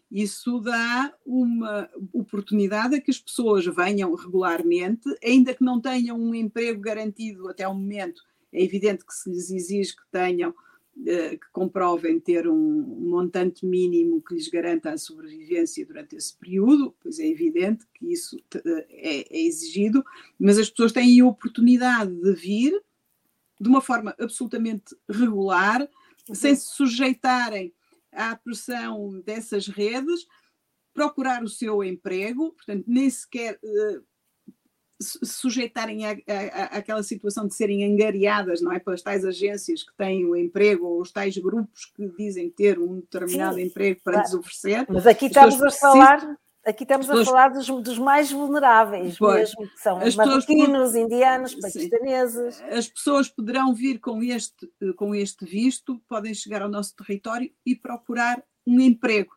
isso 0.10 0.60
dá 0.60 1.14
uma 1.26 1.90
oportunidade 2.14 2.96
a 2.96 3.02
que 3.02 3.12
as 3.12 3.20
pessoas 3.20 3.66
venham 3.66 4.14
regularmente, 4.16 5.04
ainda 5.24 5.54
que 5.54 5.64
não 5.64 5.82
tenham 5.82 6.18
um 6.18 6.34
emprego 6.34 6.80
garantido 6.80 7.50
até 7.50 7.68
o 7.68 7.74
momento. 7.74 8.22
É 8.52 8.64
evidente 8.64 9.06
que 9.06 9.14
se 9.14 9.30
lhes 9.30 9.52
exige 9.52 9.96
que 9.96 10.10
tenham, 10.10 10.52
eh, 10.52 10.54
que 11.04 11.52
comprovem 11.52 12.20
ter 12.20 12.48
um 12.48 12.56
montante 13.10 13.66
mínimo 13.66 14.22
que 14.22 14.34
lhes 14.34 14.48
garanta 14.50 14.92
a 14.92 14.98
sobrevivência 14.98 15.86
durante 15.86 16.16
esse 16.16 16.36
período, 16.36 16.96
pois 17.00 17.20
é 17.20 17.28
evidente 17.28 17.86
que 17.94 18.12
isso 18.12 18.38
é, 18.90 19.28
é 19.30 19.46
exigido, 19.46 20.04
mas 20.40 20.58
as 20.58 20.70
pessoas 20.70 20.92
têm 20.92 21.22
a 21.22 21.26
oportunidade 21.26 22.14
de 22.14 22.34
vir 22.34 22.84
de 23.60 23.70
uma 23.70 23.82
forma 23.82 24.16
absolutamente 24.20 24.96
regular, 25.10 25.82
uhum. 26.28 26.36
sem 26.36 26.56
se 26.56 26.76
sujeitarem 26.76 27.74
à 28.12 28.36
pressão 28.36 29.20
dessas 29.22 29.68
redes, 29.68 30.28
procurar 30.94 31.44
o 31.44 31.50
seu 31.50 31.84
emprego, 31.84 32.52
portanto, 32.52 32.84
nem 32.88 33.10
sequer 33.10 33.60
uh, 33.64 34.04
sujeitarem 35.00 36.02
àquela 36.72 37.04
situação 37.04 37.48
de 37.48 37.54
serem 37.54 37.86
angariadas, 37.86 38.62
não 38.62 38.72
é? 38.72 38.80
Pelas 38.80 39.02
tais 39.02 39.24
agências 39.24 39.84
que 39.84 39.96
têm 39.96 40.26
o 40.26 40.36
emprego 40.36 40.86
ou 40.86 41.02
os 41.02 41.12
tais 41.12 41.38
grupos 41.38 41.86
que 41.86 42.08
dizem 42.18 42.50
ter 42.50 42.80
um 42.80 43.00
determinado 43.00 43.56
Sim, 43.56 43.64
emprego 43.64 44.02
para 44.04 44.22
lhes 44.22 44.34
oferecer. 44.34 44.86
Mas 44.90 45.06
aqui 45.06 45.28
estamos 45.28 45.62
a 45.62 45.72
falar 45.72 46.38
Aqui 46.68 46.84
estamos 46.84 47.10
a 47.10 47.24
falar 47.24 47.48
dos, 47.48 47.66
dos 47.66 47.98
mais 47.98 48.30
vulneráveis 48.30 49.18
pois, 49.18 49.56
mesmo, 49.56 49.72
que 49.72 49.80
são 49.80 50.04
os 50.04 50.16
marroquinos, 50.18 50.96
indianos, 50.96 51.56
paquistaneses. 51.56 52.62
As 52.64 52.90
pessoas 52.90 53.30
poderão 53.30 53.74
vir 53.74 54.00
com 54.00 54.22
este, 54.22 54.70
com 54.98 55.16
este 55.16 55.46
visto, 55.46 55.98
podem 56.10 56.34
chegar 56.34 56.62
ao 56.62 56.68
nosso 56.68 56.94
território 56.94 57.50
e 57.66 57.74
procurar 57.74 58.44
um 58.66 58.82
emprego. 58.82 59.34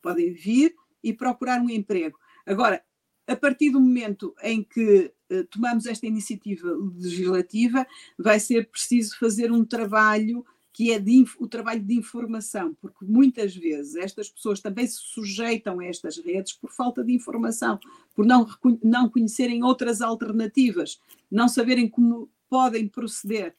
Podem 0.00 0.32
vir 0.32 0.74
e 1.04 1.12
procurar 1.12 1.60
um 1.60 1.68
emprego. 1.68 2.18
Agora, 2.46 2.82
a 3.26 3.36
partir 3.36 3.70
do 3.70 3.80
momento 3.80 4.34
em 4.42 4.62
que 4.62 5.12
uh, 5.30 5.44
tomamos 5.44 5.86
esta 5.86 6.06
iniciativa 6.06 6.68
legislativa, 6.96 7.86
vai 8.18 8.40
ser 8.40 8.68
preciso 8.68 9.18
fazer 9.18 9.52
um 9.52 9.64
trabalho 9.64 10.44
que 10.72 10.90
é 10.90 10.98
de, 10.98 11.24
o 11.38 11.46
trabalho 11.46 11.82
de 11.82 11.94
informação, 11.94 12.74
porque 12.80 13.04
muitas 13.04 13.54
vezes 13.54 13.94
estas 13.94 14.30
pessoas 14.30 14.58
também 14.60 14.86
se 14.86 14.98
sujeitam 14.98 15.80
a 15.80 15.84
estas 15.84 16.16
redes 16.16 16.54
por 16.54 16.70
falta 16.72 17.04
de 17.04 17.12
informação, 17.12 17.78
por 18.14 18.24
não, 18.24 18.48
não 18.82 19.08
conhecerem 19.08 19.62
outras 19.62 20.00
alternativas, 20.00 20.98
não 21.30 21.46
saberem 21.46 21.88
como 21.88 22.30
podem 22.48 22.88
proceder. 22.88 23.54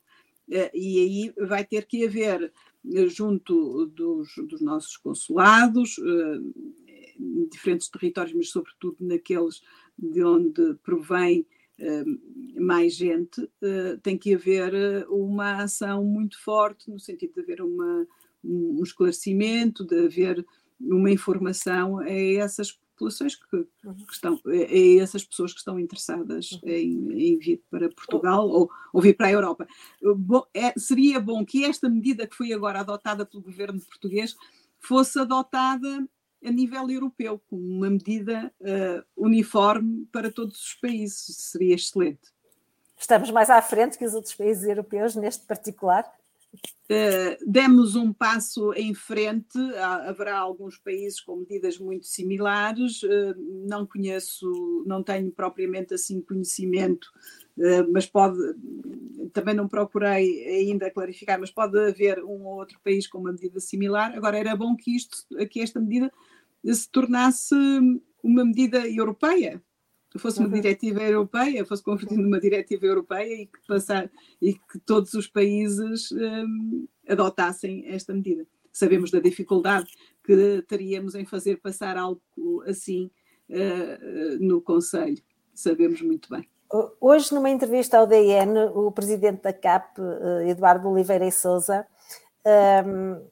Eh, 0.50 0.72
e 0.74 1.00
aí 1.00 1.48
vai 1.48 1.64
ter 1.64 1.86
que 1.86 2.06
haver, 2.06 2.52
eh, 2.94 3.08
junto 3.08 3.86
dos, 3.88 4.30
dos 4.50 4.62
nossos 4.62 4.98
consulados, 4.98 5.98
eh, 6.00 6.83
em 7.20 7.48
diferentes 7.48 7.90
territórios, 7.90 8.34
mas 8.34 8.50
sobretudo 8.50 8.98
naqueles 9.00 9.62
de 9.98 10.24
onde 10.24 10.76
provém 10.84 11.46
mais 12.56 12.96
gente, 12.96 13.42
uh, 13.42 13.98
tem 14.02 14.18
que 14.18 14.34
haver 14.34 14.74
eh, 14.74 15.06
uma 15.10 15.64
ação 15.64 16.04
muito 16.04 16.42
forte, 16.42 16.90
no 16.90 17.00
sentido 17.00 17.34
de 17.34 17.42
haver 17.42 17.62
uma, 17.62 18.08
um 18.44 18.82
esclarecimento, 18.84 19.86
de 19.86 20.06
haver 20.06 20.46
uma 20.80 21.10
informação 21.10 22.00
a 22.00 22.10
essas 22.10 22.72
populações 22.72 23.36
que, 23.36 23.56
uhum. 23.56 23.96
que 24.08 24.14
estão, 24.14 24.40
a 24.46 25.02
essas 25.02 25.24
pessoas 25.24 25.52
que 25.52 25.60
estão 25.60 25.80
interessadas 25.80 26.52
uhum. 26.52 26.70
em, 26.70 27.34
em, 27.34 27.40
vir 27.40 27.64
para 27.70 27.90
Portugal 27.90 28.48
ou, 28.48 28.70
ou, 28.94 29.02
vir 29.02 29.16
para 29.16 29.28
a 29.28 29.32
Europa. 29.32 29.68
Bom, 30.16 30.44
é, 30.54 30.74
seria 30.78 31.20
bom 31.20 31.44
que 31.44 31.66
esta 31.66 31.90
medida 31.90 32.28
que 32.28 32.36
foi 32.36 32.54
agora 32.54 32.82
adotada 32.82 33.26
pelo 33.26 33.44
governo 33.44 33.82
português 33.82 34.36
fosse 34.80 35.18
adotada 35.18 36.08
a 36.44 36.52
nível 36.52 36.90
europeu, 36.90 37.42
como 37.50 37.62
uma 37.62 37.90
medida 37.90 38.54
uh, 38.60 39.04
uniforme 39.16 40.08
para 40.12 40.32
todos 40.32 40.60
os 40.60 40.74
países. 40.76 41.36
Seria 41.38 41.76
excelente. 41.76 42.34
Estamos 42.98 43.32
mais 43.32 43.50
à 43.50 43.62
frente 43.62 43.98
que 43.98 44.06
os 44.06 44.14
outros 44.14 44.34
países 44.34 44.64
europeus 44.64 45.16
neste 45.16 45.46
particular? 45.46 46.06
Uh, 46.54 47.36
demos 47.48 47.96
um 47.96 48.14
passo 48.14 48.74
em 48.74 48.94
frente, 48.94 49.58
há, 49.78 50.10
haverá 50.10 50.38
alguns 50.38 50.78
países 50.78 51.20
com 51.20 51.38
medidas 51.38 51.80
muito 51.80 52.06
similares, 52.06 53.02
uh, 53.02 53.36
não 53.66 53.88
conheço, 53.88 54.84
não 54.86 55.02
tenho 55.02 55.32
propriamente 55.32 55.96
assim 55.96 56.22
conhecimento, 56.22 57.08
uh, 57.58 57.92
mas 57.92 58.06
pode, 58.06 58.38
também 59.32 59.56
não 59.56 59.68
procurei 59.68 60.46
ainda 60.46 60.92
clarificar, 60.92 61.40
mas 61.40 61.50
pode 61.50 61.80
haver 61.80 62.24
um 62.24 62.46
ou 62.46 62.60
outro 62.60 62.80
país 62.84 63.08
com 63.08 63.18
uma 63.18 63.32
medida 63.32 63.60
similar. 63.60 64.14
Agora, 64.16 64.38
era 64.38 64.56
bom 64.56 64.76
que, 64.76 64.96
isto, 64.96 65.26
que 65.50 65.62
esta 65.62 65.80
medida 65.80 66.12
se 66.66 66.90
tornasse 66.90 67.56
uma 68.24 68.46
medida 68.46 68.88
europeia, 68.88 69.62
fosse 70.18 70.40
uma 70.40 70.48
uhum. 70.48 70.54
diretiva 70.54 71.02
europeia, 71.02 71.66
fosse 71.66 71.84
convertida 71.84 72.22
numa 72.22 72.40
diretiva 72.40 72.86
europeia 72.86 73.42
e 73.42 73.46
que, 73.48 73.60
passar, 73.68 74.10
e 74.42 74.54
que 74.54 74.80
todos 74.86 75.14
os 75.14 75.28
países 75.28 76.12
um, 76.12 76.88
adotassem 77.08 77.86
esta 77.88 78.14
medida. 78.14 78.46
Sabemos 78.72 79.12
da 79.12 79.20
dificuldade 79.20 79.92
que 80.24 80.64
teríamos 80.68 81.16
em 81.16 81.26
fazer 81.26 81.58
passar 81.58 81.98
algo 81.98 82.22
assim 82.66 83.10
uh, 83.50 84.38
no 84.40 84.62
Conselho, 84.62 85.22
sabemos 85.54 86.02
muito 86.02 86.30
bem. 86.30 86.48
Hoje, 87.00 87.34
numa 87.34 87.52
entrevista 87.52 88.00
ao 88.00 88.08
DN, 88.08 88.72
o 88.74 88.92
presidente 88.92 89.44
da 89.44 89.54
CAP, 89.54 90.00
eh, 90.00 90.50
Eduardo 90.50 90.90
Oliveira 90.90 91.28
e 91.28 91.32
Souza, 91.32 91.86
um, 92.84 93.24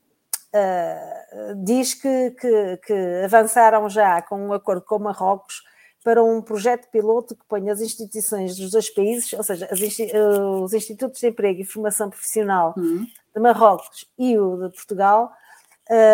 uh, 0.53 1.55
diz 1.63 1.93
que, 1.93 2.31
que, 2.31 2.77
que, 2.77 2.93
avançaram 3.25 3.89
já 3.89 4.21
com 4.21 4.47
um 4.47 4.53
acordo 4.53 4.81
com 4.81 4.99
Marrocos 4.99 5.63
para 6.03 6.23
um 6.23 6.41
projeto 6.41 6.89
piloto 6.89 7.35
que 7.35 7.45
ponha 7.45 7.73
as 7.73 7.81
instituições 7.81 8.55
dos 8.57 8.71
dois 8.71 8.89
países, 8.89 9.31
ou 9.33 9.43
seja, 9.43 9.69
os 10.63 10.73
institutos 10.73 11.19
de 11.19 11.27
emprego 11.27 11.61
e 11.61 11.65
formação 11.65 12.09
profissional 12.09 12.73
uhum. 12.75 13.05
de 13.35 13.39
Marrocos 13.39 14.09
e 14.17 14.35
o 14.35 14.67
de 14.67 14.75
Portugal, 14.75 15.31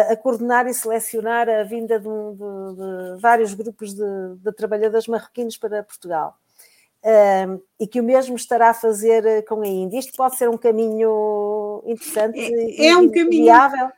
a 0.10 0.16
coordenar 0.16 0.66
e 0.68 0.74
selecionar 0.74 1.48
a 1.48 1.64
vinda 1.64 2.00
de, 2.00 2.06
de, 2.06 3.16
de 3.16 3.22
vários 3.22 3.54
grupos 3.54 3.94
de, 3.94 4.36
de, 4.38 4.52
trabalhadores 4.54 5.08
marroquinos 5.08 5.56
para 5.56 5.84
Portugal. 5.84 6.36
Um, 7.04 7.62
e 7.80 7.88
que 7.88 8.02
o 8.02 8.04
mesmo 8.04 8.36
estará 8.36 8.72
a 8.72 8.74
fazer 8.74 9.46
com 9.46 9.62
a 9.62 9.68
Índia. 9.68 10.00
Isto 10.00 10.18
pode 10.18 10.36
ser 10.36 10.50
um 10.50 10.58
caminho 10.58 11.84
interessante 11.86 12.40
é, 12.40 12.88
é 12.88 12.98
um 12.98 13.10
caminho 13.10 13.44
viável. 13.44 13.92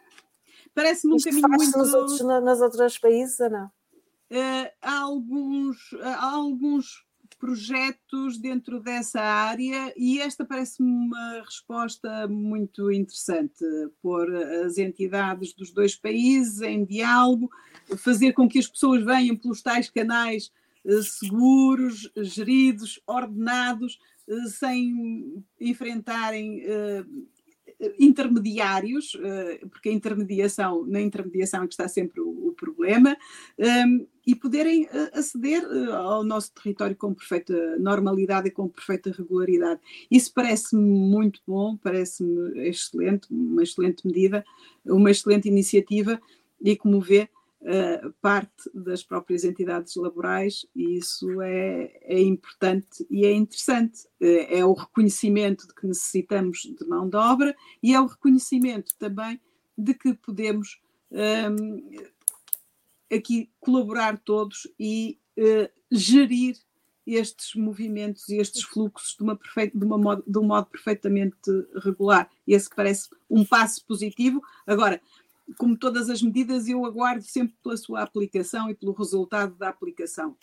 Parece-me 0.80 1.14
um 1.14 1.18
caminho 1.18 1.50
muito... 1.50 1.78
Nos 1.78 1.94
outros, 1.94 2.98
países 2.98 3.38
ou 3.42 3.50
não? 3.50 3.66
Uh, 3.66 4.72
há, 4.82 5.00
alguns, 5.00 5.94
há 6.02 6.26
alguns 6.26 7.04
projetos 7.38 8.38
dentro 8.38 8.80
dessa 8.80 9.20
área 9.20 9.94
e 9.98 10.22
esta 10.22 10.46
parece-me 10.46 10.90
uma 10.90 11.42
resposta 11.44 12.30
muito 12.30 12.90
interessante, 12.94 13.66
pôr 14.02 14.34
as 14.66 14.78
entidades 14.78 15.54
dos 15.54 15.70
dois 15.72 15.98
países 15.98 16.62
em 16.62 16.86
diálogo, 16.86 17.50
fazer 17.98 18.32
com 18.32 18.48
que 18.48 18.60
as 18.60 18.68
pessoas 18.68 19.04
venham 19.04 19.36
pelos 19.36 19.62
tais 19.62 19.90
canais 19.90 20.50
eh, 20.86 21.02
seguros, 21.02 22.10
geridos, 22.16 23.02
ordenados, 23.06 24.00
eh, 24.30 24.48
sem 24.48 25.44
enfrentarem 25.60 26.64
intermediários, 27.98 29.18
porque 29.70 29.90
a 29.90 29.94
intermediação, 29.94 30.86
na 30.86 31.00
intermediação 31.00 31.64
é 31.64 31.68
que 31.68 31.74
está 31.74 31.88
sempre 31.88 32.20
o, 32.20 32.54
problema, 32.58 33.16
e 34.30 34.36
poderem 34.36 34.88
eh, 34.92 35.12
aceder 35.14 35.64
eh, 35.64 35.92
ao 35.92 36.24
nosso 36.24 36.54
território 36.54 36.96
com 36.96 37.16
perfeita 37.16 37.80
normalidade 37.80 38.48
e 38.48 38.52
com 38.52 38.70
perfeita 38.70 39.12
regularidade. 39.12 39.82
Isso 40.12 40.32
parece-me 40.32 40.84
muito 40.84 41.42
bom, 41.48 41.76
parece-me 41.78 42.68
excelente, 42.68 43.28
uma 43.32 43.64
excelente 43.64 44.06
medida, 44.06 44.46
uma 44.86 45.10
excelente 45.10 45.48
iniciativa 45.48 46.22
e, 46.62 46.76
como 46.76 47.02
vê, 47.02 47.28
eh, 47.62 48.02
parte 48.22 48.70
das 48.74 49.04
próprias 49.04 49.44
entidades 49.44 49.96
laborais 49.96 50.66
e 50.76 50.98
isso 50.98 51.42
é, 51.42 51.92
é 52.04 52.22
importante 52.22 53.06
e 53.10 53.26
é 53.26 53.34
interessante. 53.34 54.08
É 54.20 54.64
o 54.64 54.74
reconhecimento 54.74 55.68
de 55.68 55.74
que 55.74 55.88
necessitamos 55.88 56.60
de 56.60 56.88
mão 56.88 57.10
de 57.10 57.18
obra 57.18 57.56
e 57.84 57.94
é 57.94 58.00
o 58.00 58.06
reconhecimento 58.06 58.96
também 58.98 59.40
de 59.78 59.94
que 59.94 60.14
podemos 60.14 60.82
um, 61.12 61.90
aqui 63.12 63.50
colaborar 63.60 64.18
todos 64.20 64.68
e 64.80 65.20
uh, 65.38 65.70
gerir 65.92 66.58
estes 67.08 67.56
movimentos 67.56 68.30
e 68.30 68.38
estes 68.38 68.62
fluxos 68.62 69.16
de, 69.16 69.24
uma 69.24 69.36
perfeita, 69.36 69.78
de, 69.78 69.84
uma 69.84 69.98
modo, 69.98 70.24
de 70.28 70.38
um 70.38 70.44
modo 70.44 70.68
perfeitamente 70.68 71.50
regular. 71.84 72.30
Esse 72.48 72.70
parece 72.70 73.10
um 73.30 73.44
passo 73.44 73.84
positivo. 73.86 74.42
Agora, 74.68 75.02
como 75.58 75.78
todas 75.78 76.10
as 76.10 76.22
medidas, 76.22 76.68
eu 76.68 76.86
aguardo 76.86 77.24
sempre 77.24 77.56
pela 77.64 77.78
sua 77.78 78.02
aplicação 78.02 78.70
e 78.70 78.76
pelo 78.76 78.94
resultado 78.94 79.56
da 79.56 79.70
aplicação. 79.70 80.36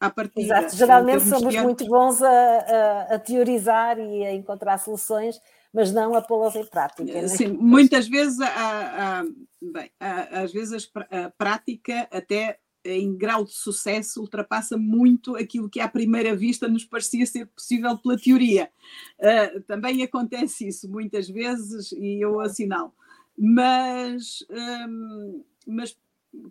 À 0.00 0.10
partida, 0.10 0.58
Exato, 0.58 0.76
geralmente 0.76 1.24
somos 1.24 1.54
muito 1.56 1.86
bons 1.86 2.20
a, 2.20 2.28
a, 2.28 3.14
a, 3.14 3.18
teorizar 3.18 3.98
e 3.98 4.24
a 4.24 4.34
encontrar 4.34 4.78
soluções, 4.78 5.40
mas 5.72 5.92
não 5.92 6.14
a 6.14 6.20
pô-las 6.20 6.54
em 6.56 6.66
prática. 6.66 7.04
Né? 7.04 7.28
Sim, 7.28 7.48
muitas 7.48 8.06
vezes, 8.06 8.38
há, 8.40 9.24
bem, 9.62 9.90
às 9.98 10.52
vezes 10.52 10.90
a 11.10 11.30
prática 11.38 12.08
até 12.10 12.58
em 12.84 13.16
grau 13.16 13.44
de 13.44 13.52
sucesso 13.52 14.20
ultrapassa 14.20 14.76
muito 14.76 15.36
aquilo 15.36 15.70
que 15.70 15.80
à 15.80 15.88
primeira 15.88 16.36
vista 16.36 16.68
nos 16.68 16.84
parecia 16.84 17.24
ser 17.24 17.46
possível 17.46 17.96
pela 17.96 18.18
teoria. 18.18 18.70
Uh, 19.18 19.62
também 19.62 20.02
acontece 20.02 20.68
isso 20.68 20.88
muitas 20.90 21.28
vezes 21.28 21.92
e 21.92 22.22
eu 22.22 22.40
assinalo. 22.40 22.92
Mas, 23.36 24.44
um, 24.88 25.44
mas 25.66 25.96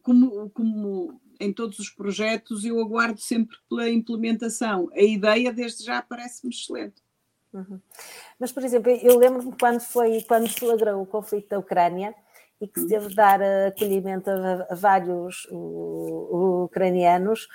como, 0.01 0.49
como 0.49 1.21
em 1.39 1.51
todos 1.51 1.79
os 1.79 1.89
projetos, 1.89 2.65
eu 2.65 2.79
aguardo 2.79 3.19
sempre 3.19 3.57
pela 3.69 3.89
implementação. 3.89 4.89
A 4.93 5.01
ideia 5.01 5.51
desde 5.51 5.83
já 5.83 6.01
parece-me 6.01 6.53
excelente. 6.53 7.01
Uhum. 7.53 7.79
Mas, 8.39 8.51
por 8.51 8.63
exemplo, 8.63 8.91
eu 8.91 9.17
lembro-me 9.17 9.53
quando 9.59 9.79
foi 9.79 10.21
quando 10.23 10.49
flagrou 10.49 11.01
o 11.01 11.05
conflito 11.05 11.49
da 11.49 11.59
Ucrânia 11.59 12.15
e 12.59 12.67
que 12.67 12.79
se 12.79 12.87
teve 12.87 13.09
de 13.09 13.15
dar 13.15 13.41
acolhimento 13.41 14.29
a, 14.29 14.67
a 14.69 14.75
vários 14.75 15.45
o, 15.51 16.63
ucranianos, 16.63 17.47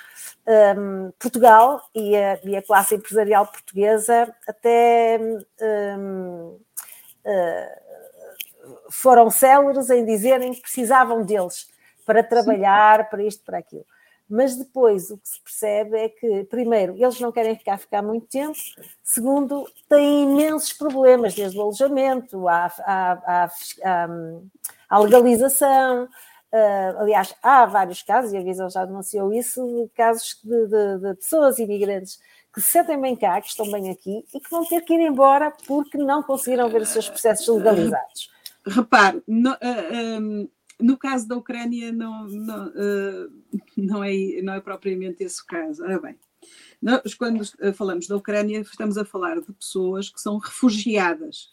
um, 0.77 1.11
Portugal 1.19 1.81
e 1.95 2.15
a, 2.15 2.39
e 2.45 2.57
a, 2.57 2.63
classe 2.63 2.95
empresarial 2.95 3.47
portuguesa 3.47 4.33
até 4.47 5.19
um, 5.19 6.61
uh, 7.25 7.88
foram 8.91 9.31
céleres 9.31 9.91
em 9.91 10.05
dizerem 10.05 10.53
que 10.53 10.63
precisavam 10.63 11.25
deles 11.25 11.69
para 12.05 12.23
trabalhar, 12.23 13.05
Sim. 13.05 13.11
para 13.11 13.23
isto, 13.23 13.45
para 13.45 13.59
aquilo 13.59 13.85
mas 14.29 14.57
depois 14.57 15.11
o 15.11 15.17
que 15.17 15.29
se 15.29 15.41
percebe 15.41 15.97
é 15.97 16.09
que, 16.09 16.45
primeiro, 16.45 16.95
eles 16.99 17.19
não 17.19 17.33
querem 17.33 17.57
ficar, 17.57 17.79
ficar 17.79 18.03
muito 18.03 18.27
tempo, 18.27 18.59
segundo, 19.03 19.67
têm 19.89 20.25
imensos 20.25 20.75
problemas, 20.75 21.35
desde 21.35 21.57
o 21.57 21.63
alojamento 21.63 22.47
à, 22.47 22.67
à, 22.81 23.51
à, 23.85 24.09
à 24.91 24.99
legalização. 24.99 26.05
Uh, 26.53 26.99
aliás, 26.99 27.35
há 27.43 27.65
vários 27.67 28.03
casos, 28.03 28.33
e 28.33 28.37
a 28.37 28.43
Visão 28.43 28.69
já 28.69 28.85
denunciou 28.85 29.33
isso, 29.33 29.67
de 29.67 29.89
casos 29.95 30.39
de, 30.45 30.67
de, 30.67 30.99
de, 30.99 31.15
pessoas 31.15 31.59
imigrantes 31.59 32.19
que 32.53 32.61
se 32.61 32.71
sentem 32.71 33.01
bem 33.01 33.17
cá, 33.17 33.41
que 33.41 33.49
estão 33.49 33.71
bem 33.71 33.91
aqui 33.91 34.25
e 34.35 34.41
que 34.41 34.51
vão 34.51 34.65
ter 34.65 34.81
que 34.83 34.95
ir 34.95 35.01
embora 35.01 35.53
porque 35.67 35.97
não 35.99 36.23
conseguiram 36.23 36.69
ver 36.69 36.83
os 36.83 36.89
seus 36.89 37.09
processos 37.09 37.47
legalizados. 37.49 38.31
Repare, 38.69 39.23
no, 39.27 39.53
uh, 39.53 40.21
um 40.21 40.49
no 40.81 40.97
caso 40.97 41.27
da 41.27 41.37
Ucrânia, 41.37 41.93
não, 41.93 42.29
não, 42.29 42.69
uh, 42.69 43.33
não, 43.77 44.05
é, 44.05 44.41
não 44.43 44.55
é 44.55 44.61
propriamente 44.61 45.25
esse 45.25 45.43
o 45.43 45.47
caso. 45.47 45.83
Ora 45.83 46.01
bem, 46.01 46.17
nós, 46.81 47.15
quando 47.15 47.43
eh, 47.61 47.73
falamos 47.73 48.07
da 48.07 48.17
Ucrânia, 48.17 48.61
estamos 48.61 48.97
a 48.97 49.05
falar 49.05 49.41
de 49.41 49.53
pessoas 49.53 50.09
que 50.09 50.21
são 50.21 50.39
refugiadas. 50.39 51.51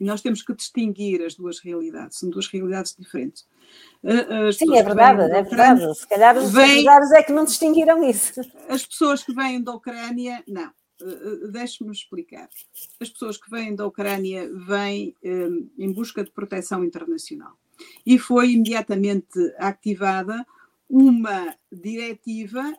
E 0.00 0.04
nós 0.04 0.20
temos 0.20 0.42
que 0.42 0.52
distinguir 0.52 1.22
as 1.22 1.36
duas 1.36 1.60
realidades, 1.60 2.18
são 2.18 2.28
duas 2.28 2.48
realidades 2.48 2.96
diferentes. 2.98 3.46
As 4.48 4.56
Sim, 4.56 4.76
é 4.76 4.82
verdade, 4.82 5.22
é 5.22 5.42
verdade. 5.42 5.94
Se 5.96 6.06
calhar 6.08 6.36
os 6.36 6.52
vêm, 6.52 6.84
é 6.88 7.22
que 7.22 7.32
não 7.32 7.44
distinguiram 7.44 8.02
isso. 8.02 8.40
As 8.68 8.84
pessoas 8.84 9.22
que 9.22 9.32
vêm 9.32 9.62
da 9.62 9.72
Ucrânia, 9.72 10.42
não. 10.48 10.72
Deixe-me 11.50 11.90
explicar. 11.90 12.48
As 13.00 13.08
pessoas 13.08 13.36
que 13.36 13.50
vêm 13.50 13.74
da 13.74 13.86
Ucrânia 13.86 14.48
vêm 14.66 15.14
um, 15.24 15.70
em 15.78 15.92
busca 15.92 16.22
de 16.22 16.30
proteção 16.30 16.84
internacional 16.84 17.58
e 18.06 18.18
foi 18.18 18.52
imediatamente 18.52 19.38
ativada 19.58 20.46
uma 20.88 21.56
diretiva 21.72 22.72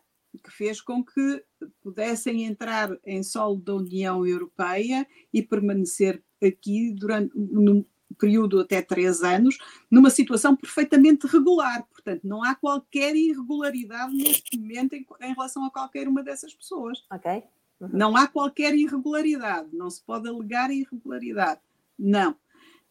que 0.43 0.51
fez 0.51 0.81
com 0.81 1.03
que 1.03 1.43
pudessem 1.81 2.43
entrar 2.45 2.89
em 3.05 3.23
solo 3.23 3.57
da 3.57 3.75
União 3.75 4.25
Europeia 4.25 5.07
e 5.33 5.41
permanecer 5.41 6.23
aqui 6.41 6.91
durante 6.93 7.37
um 7.37 7.85
período 8.17 8.59
até 8.59 8.81
três 8.81 9.23
anos, 9.23 9.57
numa 9.89 10.09
situação 10.09 10.55
perfeitamente 10.55 11.27
regular. 11.27 11.85
Portanto, 11.91 12.21
não 12.23 12.43
há 12.43 12.55
qualquer 12.55 13.15
irregularidade 13.15 14.13
neste 14.13 14.57
momento 14.57 14.93
em, 14.93 15.05
em 15.21 15.33
relação 15.33 15.65
a 15.65 15.71
qualquer 15.71 16.07
uma 16.07 16.23
dessas 16.23 16.53
pessoas. 16.53 17.03
Ok. 17.11 17.43
Uhum. 17.79 17.89
Não 17.91 18.15
há 18.15 18.27
qualquer 18.27 18.73
irregularidade, 18.75 19.69
não 19.73 19.89
se 19.89 20.01
pode 20.01 20.27
alegar 20.27 20.71
irregularidade. 20.71 21.61
Não. 21.97 22.31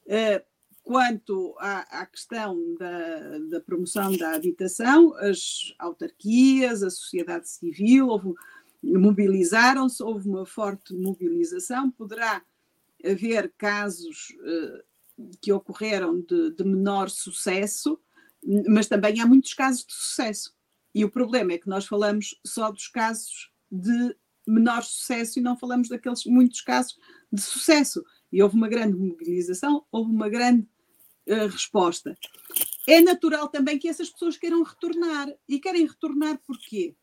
Uh, 0.06 0.54
Quanto 0.84 1.56
à, 1.58 2.02
à 2.02 2.06
questão 2.06 2.74
da, 2.78 3.38
da, 3.50 3.60
promoção 3.62 4.14
da 4.18 4.34
habitação, 4.34 5.14
as 5.14 5.74
autarquias, 5.78 6.82
a 6.82 6.90
sociedade 6.90 7.48
civil 7.48 8.36
mobilizaram-se, 8.82 10.02
houve 10.02 10.28
uma 10.28 10.44
forte 10.44 10.92
mobilização. 10.92 11.90
Poderá 11.90 12.44
haver 13.02 13.50
casos 13.56 14.28
uh, 14.40 15.26
que 15.40 15.50
ocorreram 15.50 16.20
de, 16.20 16.50
de 16.50 16.64
menor 16.64 17.08
sucesso, 17.08 17.98
mas 18.68 18.86
também 18.86 19.18
há 19.22 19.26
muitos 19.26 19.54
casos 19.54 19.86
de 19.86 19.94
sucesso. 19.94 20.54
E 20.94 21.02
o 21.02 21.10
problema 21.10 21.54
é 21.54 21.58
que 21.58 21.68
nós 21.68 21.86
falamos 21.86 22.38
só 22.46 22.70
dos 22.70 22.88
casos 22.88 23.50
de 23.72 24.14
menor 24.46 24.82
sucesso 24.82 25.38
e 25.38 25.42
não 25.42 25.56
falamos 25.56 25.88
daqueles 25.88 26.24
muitos 26.26 26.60
casos 26.60 26.98
de 27.32 27.40
sucesso. 27.40 28.04
E 28.32 28.42
houve 28.42 28.56
uma 28.56 28.68
grande 28.68 28.96
mobilização, 28.96 29.84
houve 29.90 30.10
uma 30.10 30.28
grande 30.28 30.66
resposta. 31.26 32.16
É 32.86 33.00
natural 33.00 33.48
também 33.48 33.78
que 33.78 33.88
essas 33.88 34.10
pessoas 34.10 34.36
queiram 34.36 34.62
retornar. 34.62 35.28
E 35.48 35.58
querem 35.58 35.86
retornar 35.86 36.38
porquê? 36.46 36.94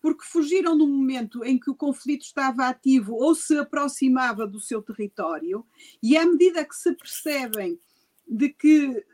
Porque 0.00 0.24
fugiram 0.24 0.76
no 0.76 0.86
momento 0.86 1.44
em 1.44 1.58
que 1.58 1.70
o 1.70 1.74
conflito 1.74 2.22
estava 2.22 2.68
ativo 2.68 3.14
ou 3.14 3.34
se 3.34 3.58
aproximava 3.58 4.46
do 4.46 4.60
seu 4.60 4.80
território, 4.80 5.66
e 6.02 6.16
à 6.16 6.24
medida 6.24 6.64
que 6.64 6.76
se 6.76 6.92
percebem 6.94 7.80
de 8.28 8.50
que, 8.50 9.04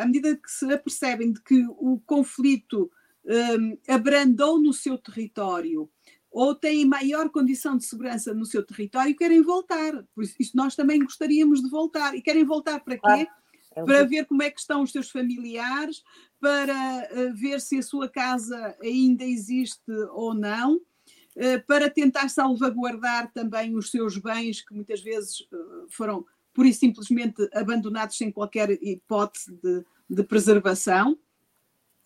à 0.00 0.06
medida 0.06 0.36
que 0.36 0.50
se 0.50 0.72
apercebem 0.72 1.32
de 1.32 1.42
que 1.42 1.66
o 1.68 2.00
conflito 2.06 2.90
um, 3.24 3.76
abrandou 3.88 4.60
no 4.60 4.72
seu 4.72 4.96
território 4.96 5.90
ou 6.30 6.54
têm 6.54 6.84
maior 6.84 7.28
condição 7.28 7.76
de 7.76 7.84
segurança 7.84 8.32
no 8.32 8.44
seu 8.44 8.62
território, 8.62 9.16
querem 9.16 9.42
voltar. 9.42 10.04
Por 10.14 10.22
isso, 10.22 10.56
nós 10.56 10.76
também 10.76 11.00
gostaríamos 11.00 11.60
de 11.60 11.68
voltar. 11.68 12.14
E 12.14 12.22
querem 12.22 12.44
voltar 12.44 12.80
para 12.80 12.96
quê? 12.96 13.26
é 13.74 13.84
para 13.84 14.04
ver 14.04 14.26
como 14.26 14.42
é 14.42 14.50
que 14.50 14.60
estão 14.60 14.82
os 14.82 14.92
seus 14.92 15.10
familiares, 15.10 16.02
para 16.40 17.08
uh, 17.12 17.34
ver 17.34 17.60
se 17.60 17.78
a 17.78 17.82
sua 17.82 18.08
casa 18.08 18.76
ainda 18.82 19.24
existe 19.24 19.92
ou 20.12 20.34
não, 20.34 20.76
uh, 20.76 21.66
para 21.66 21.90
tentar 21.90 22.28
salvaguardar 22.28 23.32
também 23.32 23.76
os 23.76 23.90
seus 23.90 24.16
bens, 24.16 24.60
que 24.60 24.74
muitas 24.74 25.00
vezes 25.00 25.40
uh, 25.40 25.86
foram 25.90 26.24
pura 26.52 26.68
e 26.68 26.74
simplesmente 26.74 27.48
abandonados 27.52 28.16
sem 28.16 28.32
qualquer 28.32 28.70
hipótese 28.82 29.52
de, 29.62 29.84
de 30.08 30.22
preservação. 30.24 31.16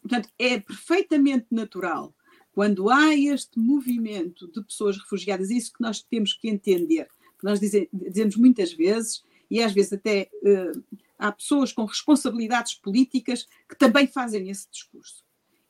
Portanto, 0.02 0.28
é 0.38 0.60
perfeitamente 0.60 1.46
natural 1.50 2.14
quando 2.54 2.88
há 2.88 3.14
este 3.14 3.58
movimento 3.58 4.46
de 4.46 4.62
pessoas 4.62 4.96
refugiadas, 4.96 5.50
isso 5.50 5.72
que 5.72 5.82
nós 5.82 6.00
temos 6.00 6.32
que 6.32 6.48
entender. 6.48 7.08
Nós 7.42 7.58
dizemos 7.58 8.36
muitas 8.36 8.72
vezes, 8.72 9.24
e 9.50 9.60
às 9.60 9.72
vezes 9.72 9.92
até 9.92 10.30
uh, 10.34 10.84
há 11.18 11.32
pessoas 11.32 11.72
com 11.72 11.84
responsabilidades 11.84 12.74
políticas 12.74 13.48
que 13.68 13.76
também 13.76 14.06
fazem 14.06 14.48
esse 14.48 14.70
discurso. 14.70 15.24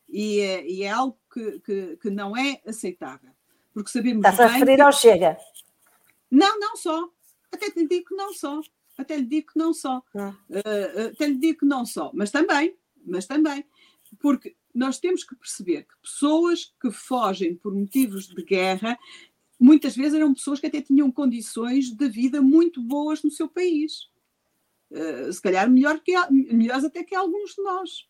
E 0.09 0.41
é, 0.41 0.67
e 0.67 0.83
é 0.83 0.91
algo 0.91 1.19
que, 1.33 1.59
que, 1.61 1.97
que, 1.97 2.11
não 2.11 2.37
é 2.37 2.61
aceitável. 2.67 3.31
Porque 3.73 3.91
sabemos. 3.91 4.25
Está 4.25 4.45
a 4.45 4.49
referir 4.49 4.81
ao 4.81 4.93
Chega? 4.93 5.39
Não, 6.31 6.61
não 6.61 6.77
só. 6.77 7.09
Até 7.51 7.69
lhe 7.75 7.89
digo 7.89 8.09
que 8.09 8.15
não 8.15 8.33
só. 8.35 8.61
Até 8.97 9.17
lhe 9.17 9.27
digo 9.27 9.53
que 9.53 9.59
não 9.59 9.73
só. 9.73 9.99
Uh, 10.15 11.09
até 11.13 11.27
lhe 11.27 11.39
digo 11.39 11.61
que 11.61 11.67
não 11.67 11.87
só. 11.87 12.11
Mas 12.15 12.31
também. 12.31 12.77
Mas 13.05 13.27
também. 13.27 13.65
Porque 14.21 14.55
nós 14.75 14.99
temos 14.99 15.23
que 15.23 15.37
perceber 15.37 15.85
que 15.85 15.97
pessoas 16.03 16.75
que 16.81 16.91
fogem 16.91 17.55
por 17.55 17.73
motivos 17.73 18.27
de 18.27 18.43
guerra 18.43 18.99
muitas 19.59 19.97
vezes 19.97 20.15
eram 20.15 20.35
pessoas 20.35 20.61
que 20.61 20.67
até 20.67 20.83
tinham 20.83 21.11
condições 21.11 21.91
de 21.91 22.09
vida 22.09 22.43
muito 22.43 22.83
boas 22.83 23.23
no 23.23 23.31
seu 23.31 23.49
país. 23.49 24.09
Uh, 24.91 25.33
se 25.33 25.41
calhar 25.41 25.71
melhor 25.71 26.01
que, 26.01 26.13
melhores 26.31 26.85
até 26.85 27.03
que 27.03 27.15
alguns 27.15 27.55
de 27.55 27.63
nós. 27.63 28.07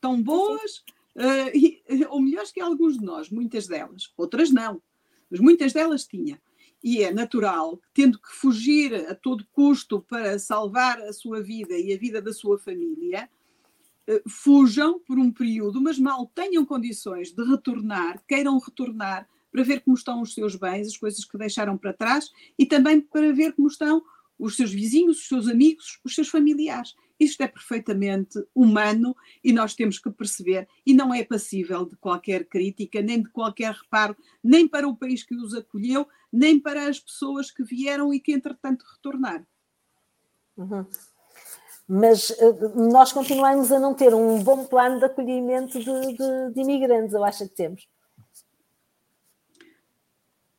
Tão 0.00 0.20
boas, 0.22 0.78
uh, 1.16 1.50
e, 1.54 1.82
ou 2.08 2.20
melhores 2.20 2.50
que 2.50 2.60
alguns 2.60 2.98
de 2.98 3.04
nós, 3.04 3.30
muitas 3.30 3.66
delas. 3.66 4.12
Outras 4.16 4.50
não, 4.50 4.82
mas 5.30 5.40
muitas 5.40 5.72
delas 5.72 6.06
tinha. 6.06 6.40
E 6.82 7.02
é 7.02 7.12
natural, 7.12 7.80
tendo 7.92 8.18
que 8.18 8.30
fugir 8.30 8.94
a 8.94 9.14
todo 9.14 9.46
custo 9.52 10.00
para 10.00 10.38
salvar 10.38 11.00
a 11.02 11.12
sua 11.12 11.42
vida 11.42 11.76
e 11.76 11.92
a 11.92 11.98
vida 11.98 12.22
da 12.22 12.32
sua 12.32 12.58
família, 12.58 13.28
fujam 14.28 14.98
por 15.00 15.18
um 15.18 15.32
período, 15.32 15.80
mas 15.80 15.98
mal 15.98 16.26
tenham 16.34 16.64
condições 16.64 17.32
de 17.32 17.44
retornar, 17.44 18.22
queiram 18.26 18.58
retornar 18.58 19.28
para 19.50 19.64
ver 19.64 19.80
como 19.80 19.96
estão 19.96 20.20
os 20.20 20.34
seus 20.34 20.54
bens, 20.54 20.88
as 20.88 20.96
coisas 20.96 21.24
que 21.24 21.38
deixaram 21.38 21.76
para 21.76 21.92
trás 21.92 22.30
e 22.58 22.64
também 22.66 23.00
para 23.00 23.32
ver 23.32 23.52
como 23.52 23.68
estão 23.68 24.02
os 24.38 24.56
seus 24.56 24.72
vizinhos, 24.72 25.18
os 25.18 25.28
seus 25.28 25.48
amigos, 25.48 26.00
os 26.02 26.14
seus 26.14 26.28
familiares. 26.28 26.94
Isto 27.18 27.42
é 27.42 27.48
perfeitamente 27.48 28.42
humano 28.54 29.14
e 29.44 29.52
nós 29.52 29.74
temos 29.74 29.98
que 29.98 30.10
perceber, 30.10 30.66
e 30.86 30.94
não 30.94 31.12
é 31.12 31.22
passível 31.22 31.84
de 31.84 31.94
qualquer 31.96 32.46
crítica, 32.46 33.02
nem 33.02 33.22
de 33.22 33.28
qualquer 33.28 33.74
reparo, 33.74 34.16
nem 34.42 34.66
para 34.66 34.88
o 34.88 34.96
país 34.96 35.22
que 35.22 35.34
os 35.34 35.52
acolheu, 35.52 36.08
nem 36.32 36.58
para 36.58 36.88
as 36.88 36.98
pessoas 36.98 37.50
que 37.50 37.62
vieram 37.62 38.14
e 38.14 38.18
que, 38.18 38.32
entretanto, 38.32 38.86
retornaram. 38.90 39.46
Uhum. 40.56 40.86
Mas 41.92 42.30
uh, 42.30 42.90
nós 42.92 43.12
continuamos 43.12 43.72
a 43.72 43.80
não 43.80 43.94
ter 43.94 44.14
um 44.14 44.40
bom 44.44 44.64
plano 44.64 45.00
de 45.00 45.06
acolhimento 45.06 45.78
de, 45.78 45.84
de, 45.84 46.54
de 46.54 46.60
imigrantes, 46.60 47.12
eu 47.12 47.24
acho 47.24 47.48
que 47.48 47.54
temos 47.56 47.88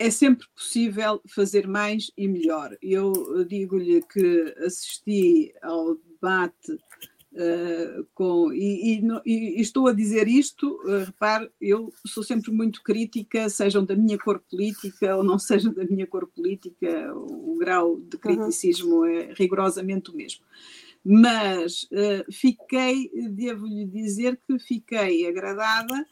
é 0.01 0.09
sempre 0.09 0.47
possível 0.55 1.21
fazer 1.27 1.67
mais 1.67 2.11
e 2.17 2.27
melhor. 2.27 2.75
Eu 2.81 3.13
digo-lhe 3.47 4.01
que 4.01 4.55
assisti 4.65 5.53
ao 5.61 5.95
debate 5.95 6.71
uh, 6.71 8.07
com. 8.15 8.51
E, 8.51 8.97
e, 8.97 9.21
e, 9.25 9.61
estou 9.61 9.87
a 9.87 9.93
dizer 9.93 10.27
isto, 10.27 10.81
uh, 10.85 11.05
repare, 11.05 11.51
eu 11.61 11.93
sou 12.03 12.23
sempre 12.23 12.51
muito 12.51 12.81
crítica, 12.81 13.47
sejam 13.47 13.85
da 13.85 13.95
minha 13.95 14.17
cor 14.17 14.39
política 14.39 15.15
ou 15.15 15.23
não 15.23 15.37
sejam 15.39 15.71
da 15.71 15.83
minha 15.83 16.07
cor 16.07 16.27
política, 16.27 17.13
o, 17.13 17.53
o 17.53 17.57
grau 17.59 17.99
de 17.99 18.17
criticismo 18.17 19.01
uhum. 19.01 19.05
é 19.05 19.33
rigorosamente 19.33 20.09
o 20.09 20.15
mesmo. 20.15 20.41
Mas 21.03 21.83
uh, 21.83 22.31
fiquei, 22.31 23.09
devo-lhe 23.29 23.85
dizer 23.85 24.39
que 24.47 24.59
fiquei 24.59 25.27
agradada 25.27 26.05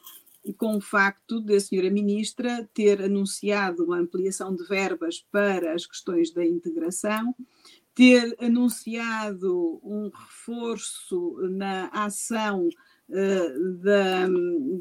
com 0.57 0.77
o 0.77 0.81
facto 0.81 1.41
da 1.41 1.59
senhora 1.59 1.89
ministra 1.89 2.67
ter 2.73 3.01
anunciado 3.01 3.83
uma 3.83 3.99
ampliação 3.99 4.55
de 4.55 4.65
verbas 4.65 5.23
para 5.31 5.73
as 5.73 5.85
questões 5.85 6.31
da 6.31 6.45
integração, 6.45 7.35
ter 7.93 8.35
anunciado 8.39 9.79
um 9.83 10.09
reforço 10.09 11.37
na 11.49 11.87
ação 11.89 12.69
da, 13.09 14.27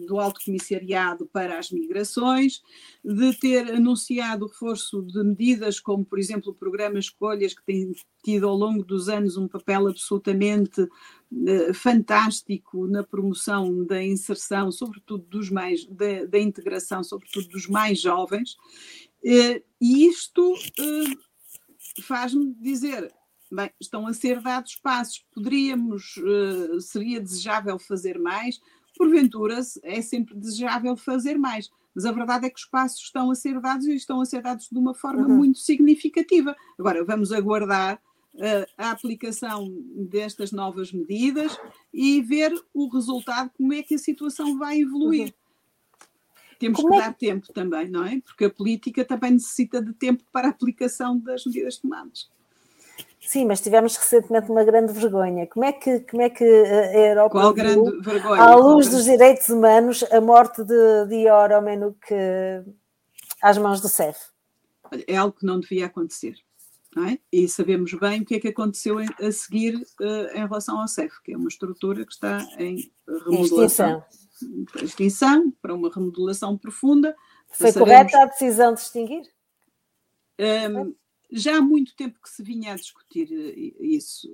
do 0.06 0.18
Alto 0.20 0.40
Comissariado 0.44 1.26
para 1.26 1.58
as 1.58 1.70
Migrações, 1.70 2.62
de 3.02 3.32
ter 3.38 3.74
anunciado 3.74 4.44
o 4.44 4.48
reforço 4.48 5.02
de 5.02 5.22
medidas 5.24 5.80
como, 5.80 6.04
por 6.04 6.18
exemplo, 6.18 6.52
o 6.52 6.54
programa 6.54 6.98
Escolhas, 6.98 7.54
que 7.54 7.64
tem 7.64 7.92
tido 8.22 8.46
ao 8.46 8.54
longo 8.54 8.84
dos 8.84 9.08
anos 9.08 9.36
um 9.36 9.48
papel 9.48 9.88
absolutamente 9.88 10.82
uh, 10.82 11.74
fantástico 11.74 12.86
na 12.86 13.02
promoção 13.02 13.84
da 13.84 14.02
inserção, 14.02 14.70
sobretudo 14.70 15.24
dos 15.24 15.50
mais, 15.50 15.86
da, 15.86 16.24
da 16.26 16.38
integração, 16.38 17.02
sobretudo 17.02 17.48
dos 17.48 17.66
mais 17.66 18.00
jovens. 18.00 18.56
Uh, 19.24 19.62
e 19.80 20.06
isto 20.06 20.54
faz-me 22.02 22.54
dizer, 22.60 23.10
bem, 23.54 23.70
estão 23.80 24.06
a 24.06 24.12
ser 24.12 24.40
dados 24.40 24.76
passos, 24.76 25.24
poderíamos, 25.34 26.16
uh, 26.16 26.80
seria 26.80 27.20
desejável 27.20 27.78
fazer 27.78 28.18
mais, 28.18 28.60
porventura 28.98 29.60
é 29.84 30.02
sempre 30.02 30.34
desejável 30.34 30.96
fazer 30.96 31.38
mais, 31.38 31.70
mas 31.94 32.04
a 32.04 32.12
verdade 32.12 32.46
é 32.46 32.50
que 32.50 32.58
os 32.58 32.66
passos 32.66 33.00
estão 33.00 33.30
a 33.30 33.34
ser 33.34 33.60
dados 33.60 33.86
e 33.86 33.94
estão 33.94 34.20
a 34.20 34.24
ser 34.24 34.42
dados 34.42 34.68
de 34.70 34.78
uma 34.78 34.94
forma 34.94 35.26
uhum. 35.26 35.36
muito 35.36 35.58
significativa. 35.58 36.54
Agora, 36.78 37.04
vamos 37.04 37.32
aguardar 37.32 38.00
uh, 38.34 38.66
a 38.76 38.90
aplicação 38.90 39.72
destas 39.94 40.50
novas 40.50 40.92
medidas 40.92 41.56
e 41.94 42.20
ver 42.20 42.52
o 42.74 42.88
resultado, 42.88 43.50
como 43.56 43.72
é 43.72 43.82
que 43.82 43.94
a 43.94 43.98
situação 43.98 44.58
vai 44.58 44.80
evoluir. 44.80 45.28
Uhum. 45.28 45.48
Temos 46.58 46.80
como 46.80 46.90
que 46.90 46.96
é 46.96 47.00
dar 47.00 47.14
tempo 47.14 47.52
também, 47.52 47.88
não 47.88 48.04
é? 48.04 48.20
Porque 48.20 48.46
a 48.46 48.50
política 48.50 49.04
também 49.04 49.32
necessita 49.32 49.80
de 49.80 49.92
tempo 49.92 50.24
para 50.32 50.48
a 50.48 50.50
aplicação 50.50 51.16
das 51.16 51.46
medidas 51.46 51.78
tomadas. 51.78 52.28
Sim, 53.28 53.44
mas 53.44 53.60
tivemos 53.60 53.94
recentemente 53.94 54.50
uma 54.50 54.64
grande 54.64 54.90
vergonha. 54.90 55.46
Como 55.46 55.62
é 55.62 55.70
que, 55.70 56.00
como 56.00 56.22
é 56.22 56.30
que 56.30 56.42
a 56.42 56.96
Europa. 56.96 57.28
Qual 57.28 57.52
grande 57.52 58.00
vergonha? 58.00 58.42
À 58.42 58.54
luz 58.54 58.88
dos 58.88 59.04
direitos 59.04 59.50
humanos, 59.50 60.02
a 60.04 60.18
morte 60.18 60.64
de 60.64 61.06
Dior 61.08 61.52
Omenuk 61.52 61.98
às 63.42 63.58
mãos 63.58 63.82
do 63.82 63.88
CEF? 63.88 64.18
É 65.06 65.14
algo 65.14 65.36
que 65.38 65.44
não 65.44 65.60
devia 65.60 65.84
acontecer. 65.84 66.36
Não 66.96 67.04
é? 67.04 67.18
E 67.30 67.46
sabemos 67.46 67.92
bem 67.92 68.22
o 68.22 68.24
que 68.24 68.36
é 68.36 68.40
que 68.40 68.48
aconteceu 68.48 68.96
a 68.98 69.30
seguir 69.30 69.74
uh, 69.76 70.34
em 70.34 70.46
relação 70.46 70.80
ao 70.80 70.88
CEF, 70.88 71.22
que 71.22 71.34
é 71.34 71.36
uma 71.36 71.48
estrutura 71.48 72.06
que 72.06 72.12
está 72.12 72.38
em 72.58 72.90
remodelação. 73.06 74.02
Extinção. 74.40 74.82
Extinção, 74.82 75.52
para 75.60 75.74
uma 75.74 75.92
remodelação 75.94 76.56
profunda. 76.56 77.14
Foi 77.50 77.74
correta 77.74 78.22
a 78.22 78.24
decisão 78.24 78.72
de 78.72 78.80
extinguir? 78.80 79.24
Um, 80.40 80.94
já 81.30 81.58
há 81.58 81.62
muito 81.62 81.94
tempo 81.94 82.18
que 82.22 82.30
se 82.30 82.42
vinha 82.42 82.72
a 82.72 82.76
discutir 82.76 83.28
eh, 83.32 83.74
isso. 83.80 84.28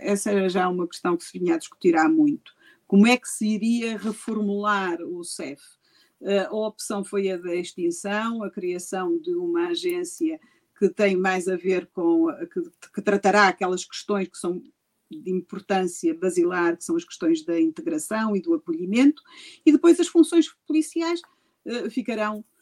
Essa 0.00 0.30
era 0.30 0.48
já 0.48 0.68
uma 0.68 0.86
questão 0.86 1.16
que 1.16 1.24
se 1.24 1.38
vinha 1.38 1.54
a 1.54 1.58
discutir 1.58 1.96
há 1.96 2.08
muito. 2.08 2.52
Como 2.86 3.06
é 3.06 3.16
que 3.16 3.28
se 3.28 3.46
iria 3.46 3.98
reformular 3.98 5.00
o 5.02 5.24
CEF? 5.24 5.60
Eh, 6.22 6.46
a 6.46 6.52
opção 6.52 7.04
foi 7.04 7.30
a 7.30 7.36
da 7.36 7.54
extinção, 7.54 8.42
a 8.42 8.50
criação 8.50 9.18
de 9.18 9.34
uma 9.34 9.68
agência 9.68 10.40
que 10.78 10.88
tem 10.88 11.16
mais 11.16 11.48
a 11.48 11.56
ver 11.56 11.86
com, 11.86 12.26
que, 12.52 12.90
que 12.94 13.02
tratará 13.02 13.48
aquelas 13.48 13.84
questões 13.84 14.28
que 14.28 14.38
são 14.38 14.62
de 15.10 15.30
importância 15.30 16.14
basilar, 16.14 16.76
que 16.76 16.84
são 16.84 16.96
as 16.96 17.04
questões 17.04 17.44
da 17.44 17.60
integração 17.60 18.36
e 18.36 18.42
do 18.42 18.54
acolhimento, 18.54 19.22
e 19.64 19.72
depois 19.72 20.00
as 20.00 20.08
funções 20.08 20.48
policiais 20.66 21.20
ficarão 21.90 22.40
eh, 22.40 22.55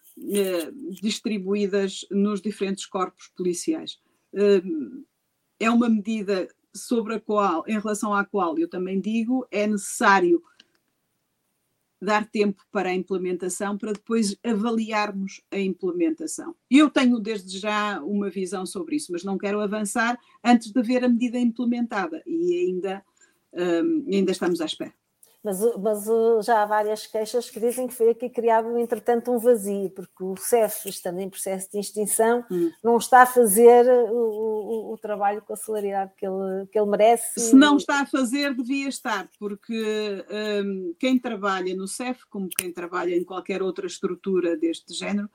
distribuídas 1.03 2.07
nos 2.11 2.41
diferentes 2.41 2.87
corpos 2.87 3.29
policiais. 3.37 3.99
Eh, 4.33 4.62
é 5.61 5.71
uma 5.71 5.89
medida 5.89 6.49
sobre 6.75 7.15
a 7.15 7.21
qual, 7.21 7.65
em 7.67 7.79
relação 7.79 8.12
à 8.12 8.25
qual 8.25 8.59
eu 8.59 8.69
também 8.69 9.01
digo, 9.01 9.47
é 9.51 9.67
necessário 9.67 10.43
dar 12.01 12.29
tempo 12.29 12.62
para 12.71 12.91
a 12.91 12.95
implementação, 12.95 13.79
para 13.79 13.93
depois 13.93 14.37
avaliarmos 14.45 15.41
a 15.51 15.59
implementação. 15.59 16.55
Eu 16.71 16.91
tenho 16.91 17.19
desde 17.19 17.59
já 17.59 18.03
uma 18.03 18.29
visão 18.29 18.67
sobre 18.67 18.97
isso, 18.97 19.11
mas 19.11 19.25
não 19.25 19.39
quero 19.39 19.61
avançar 19.61 20.19
antes 20.45 20.71
de 20.71 20.83
ver 20.83 21.03
a 21.03 21.09
medida 21.09 21.39
implementada 21.39 22.23
e 22.27 22.67
ainda, 22.67 23.03
um, 23.55 24.07
ainda 24.12 24.33
estamos 24.33 24.61
à 24.61 24.67
espera. 24.67 24.93
Mas, 25.45 25.61
mas 25.77 26.07
já 26.47 26.63
há 26.63 26.67
várias 26.67 27.07
queixas 27.07 27.51
que 27.51 27.61
dizem 27.61 27.87
que 27.87 27.93
foi 27.93 28.11
aqui 28.11 28.31
criado, 28.31 28.79
entretanto, 28.79 29.31
um 29.31 29.39
vazio, 29.39 29.91
porque 29.91 30.25
o 30.25 30.35
CEF, 30.39 30.89
estando 30.89 31.21
em 31.21 31.29
processo 31.29 31.71
de 31.71 31.79
extinção, 31.79 32.43
hum. 32.51 32.73
não 32.83 32.97
está 32.97 33.23
a 33.23 33.27
fazer 33.27 33.87
o, 34.11 34.17
o, 34.17 34.93
o, 34.95 34.99
trabalho 34.99 35.43
com 35.43 35.53
a 35.53 35.57
celeridade 35.57 36.13
que 36.17 36.27
ele, 36.27 36.67
que 36.73 36.79
ele 36.79 36.91
merece. 36.91 37.39
Se 37.39 37.55
não 37.55 37.77
está 37.77 38.01
a 38.01 38.07
fazer, 38.07 38.55
devia 38.55 38.89
estar, 38.89 39.29
porque 39.39 40.25
um, 40.65 40.95
quem 40.99 41.19
trabalha 41.19 41.77
no 41.77 41.87
CEF, 41.87 42.25
como 42.31 42.49
quem 42.49 42.73
trabalha 42.73 43.15
em 43.15 43.23
qualquer 43.23 43.63
outra 43.63 43.87
estrutura 43.87 44.57
deste 44.57 44.95
género, 44.95 45.29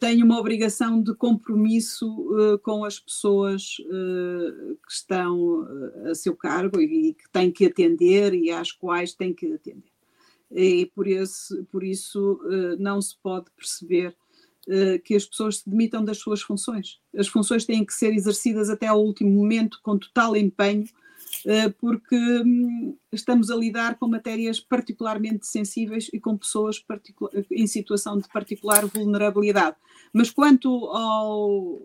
tem 0.00 0.22
uma 0.22 0.38
obrigação 0.38 1.02
de 1.02 1.14
compromisso 1.14 2.08
uh, 2.08 2.58
com 2.60 2.84
as 2.84 2.98
pessoas 2.98 3.76
uh, 3.80 4.76
que 4.86 4.92
estão 4.92 5.66
a 6.10 6.14
seu 6.14 6.34
cargo 6.34 6.80
e, 6.80 7.14
que 7.14 7.30
têm 7.30 7.50
que 7.50 7.66
atender 7.66 8.34
e 8.34 8.50
às 8.50 8.72
quais 8.72 9.12
têm 9.12 9.34
que 9.34 9.52
atender. 9.52 9.96
E 10.50 10.86
por, 10.94 11.06
esse, 11.06 11.62
por 11.64 11.82
isso 11.82 12.40
eh, 12.50 12.76
não 12.78 13.00
se 13.02 13.16
pode 13.20 13.46
perceber 13.56 14.16
eh, 14.68 14.98
que 14.98 15.14
as 15.14 15.24
pessoas 15.24 15.58
se 15.58 15.68
demitam 15.68 16.04
das 16.04 16.18
suas 16.18 16.40
funções. 16.40 17.00
As 17.16 17.26
funções 17.26 17.64
têm 17.64 17.84
que 17.84 17.92
ser 17.92 18.12
exercidas 18.14 18.70
até 18.70 18.86
ao 18.86 19.02
último 19.02 19.30
momento 19.30 19.80
com 19.82 19.98
total 19.98 20.36
empenho, 20.36 20.84
eh, 20.84 20.90
porque 21.80 22.16
hum, 22.16 22.96
estamos 23.12 23.50
a 23.50 23.56
lidar 23.56 23.98
com 23.98 24.08
matérias 24.08 24.60
particularmente 24.60 25.46
sensíveis 25.46 26.08
e 26.12 26.20
com 26.20 26.36
pessoas 26.36 26.84
em 27.50 27.66
situação 27.66 28.18
de 28.18 28.28
particular 28.28 28.84
vulnerabilidade. 28.86 29.76
Mas 30.12 30.30
quanto 30.30 30.68
ao, 30.86 31.80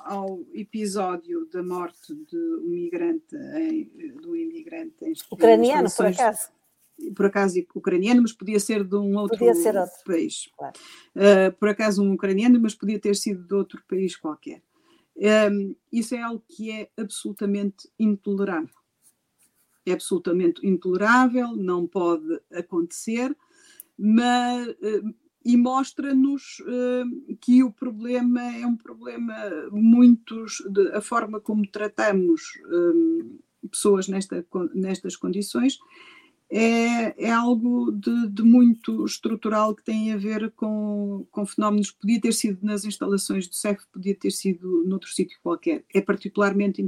ao 0.00 0.40
episódio 0.52 1.46
da 1.52 1.62
morte 1.62 2.14
de 2.14 2.36
um 2.36 2.70
migrante, 2.70 3.36
em, 3.56 4.12
do 4.20 4.36
imigrante 4.36 5.04
em 5.04 5.12
ucraniano, 5.30 5.88
por 5.90 6.06
acaso 6.06 6.48
por 7.14 7.26
acaso 7.26 7.58
ucraniano, 7.74 8.22
mas 8.22 8.32
podia 8.32 8.60
ser 8.60 8.84
de 8.84 8.96
um 8.96 9.16
outro, 9.16 9.44
outro. 9.44 10.04
país. 10.04 10.48
Claro. 10.56 10.78
Uh, 11.14 11.52
por 11.58 11.68
acaso 11.68 12.02
um 12.02 12.12
ucraniano, 12.12 12.60
mas 12.60 12.74
podia 12.74 12.98
ter 12.98 13.16
sido 13.16 13.42
de 13.42 13.54
outro 13.54 13.82
país 13.88 14.16
qualquer. 14.16 14.62
Um, 15.50 15.74
isso 15.92 16.14
é 16.14 16.22
algo 16.22 16.42
que 16.48 16.70
é 16.70 16.88
absolutamente 16.96 17.88
intolerável. 17.98 18.83
É 19.86 19.92
absolutamente 19.92 20.66
intolerável, 20.66 21.54
não 21.54 21.86
pode 21.86 22.40
acontecer, 22.52 23.36
mas, 23.98 24.68
uh, 24.68 25.14
e 25.44 25.56
mostra-nos 25.56 26.60
uh, 26.60 27.36
que 27.40 27.62
o 27.62 27.70
problema 27.70 28.42
é 28.56 28.66
um 28.66 28.76
problema 28.76 29.34
muito. 29.70 30.44
De, 30.70 30.88
a 30.92 31.00
forma 31.00 31.40
como 31.40 31.66
tratamos 31.66 32.42
pessoas 33.70 34.08
nesta, 34.08 34.46
nestas 34.74 35.16
condições 35.16 35.78
é, 36.50 37.26
é 37.26 37.30
algo 37.32 37.90
de, 37.90 38.28
de, 38.28 38.42
muito 38.42 39.04
estrutural 39.04 39.74
que 39.74 39.82
tem 39.82 40.12
a 40.12 40.16
ver 40.16 40.52
com, 40.52 41.26
com 41.30 41.46
fenómenos. 41.46 41.90
Podia 41.90 42.20
ter 42.20 42.32
sido 42.32 42.58
nas 42.62 42.84
instalações 42.84 43.48
do 43.48 43.54
CEF, 43.54 43.84
podia 43.92 44.14
ter 44.14 44.30
sido 44.30 44.84
noutro 44.84 45.10
sítio 45.10 45.38
qualquer. 45.42 45.84
É 45.92 46.00
particularmente 46.00 46.84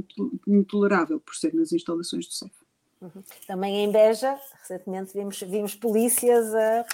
intolerável 0.47 1.19
por 1.19 1.35
ser 1.35 1.53
nas 1.53 1.71
instalações 1.71 2.27
do 2.27 2.33
CEF. 2.33 2.53
Uhum. 3.01 3.23
Também 3.45 3.83
em 3.83 3.91
Beja, 3.91 4.39
recentemente 4.59 5.13
vimos, 5.13 5.39
vimos 5.41 5.75
polícias 5.75 6.53
a, 6.55 6.85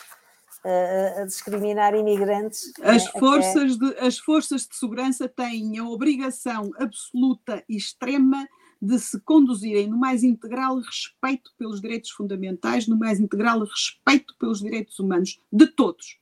a, 0.65 1.21
a 1.21 1.25
discriminar 1.25 1.95
imigrantes. 1.95 2.73
As, 2.81 3.05
né, 3.05 3.19
forças 3.19 3.75
até... 3.75 3.85
de, 3.85 3.99
as 3.99 4.17
forças 4.17 4.67
de 4.67 4.75
segurança 4.75 5.29
têm 5.29 5.77
a 5.77 5.85
obrigação 5.85 6.71
absoluta 6.77 7.63
e 7.69 7.77
extrema 7.77 8.47
de 8.81 8.99
se 8.99 9.17
conduzirem 9.21 9.87
no 9.87 9.97
mais 9.97 10.23
integral 10.23 10.77
respeito 10.77 11.53
pelos 11.57 11.79
direitos 11.79 12.11
fundamentais, 12.11 12.85
no 12.85 12.97
mais 12.97 13.17
integral 13.17 13.63
respeito 13.63 14.35
pelos 14.37 14.59
direitos 14.59 14.99
humanos 14.99 15.39
de 15.49 15.67
todos, 15.67 16.19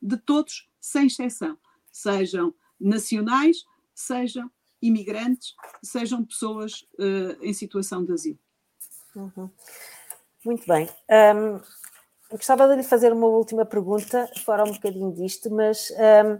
de 0.00 0.16
todos, 0.16 0.68
sem 0.80 1.08
exceção, 1.08 1.58
sejam 1.90 2.54
nacionais, 2.78 3.64
sejam 3.92 4.48
imigrantes, 4.80 5.56
sejam 5.82 6.24
pessoas 6.24 6.82
uh, 6.96 7.42
em 7.42 7.52
situação 7.52 8.04
de 8.04 8.12
asilo. 8.12 8.38
Uhum. 9.16 9.50
Muito 10.44 10.66
bem. 10.66 10.88
Um, 11.34 11.58
gostava 12.30 12.68
de 12.68 12.76
lhe 12.76 12.82
fazer 12.82 13.12
uma 13.12 13.26
última 13.26 13.64
pergunta, 13.64 14.30
fora 14.44 14.62
um 14.62 14.72
bocadinho 14.72 15.12
disto, 15.12 15.50
mas 15.50 15.90
um, 15.90 16.38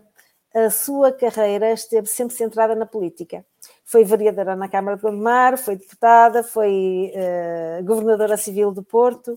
a 0.61 0.71
sua 0.71 1.11
carreira 1.11 1.73
esteve 1.73 2.07
sempre 2.07 2.37
centrada 2.37 2.75
na 2.75 2.85
política. 2.85 3.45
Foi 3.85 4.05
vereadora 4.05 4.55
na 4.55 4.69
Câmara 4.69 4.97
de 4.97 5.03
Gondomar, 5.03 5.57
foi 5.57 5.77
deputada, 5.77 6.45
foi 6.45 7.13
uh, 7.15 7.85
governadora 7.85 8.37
civil 8.37 8.71
do 8.73 8.83
Porto. 8.83 9.37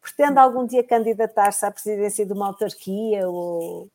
Pretende 0.00 0.38
algum 0.38 0.66
dia 0.66 0.82
candidatar-se 0.82 1.66
à 1.66 1.70
presidência 1.70 2.24
de 2.24 2.32
uma 2.32 2.46
autarquia? 2.46 3.28
Ou, 3.28 3.90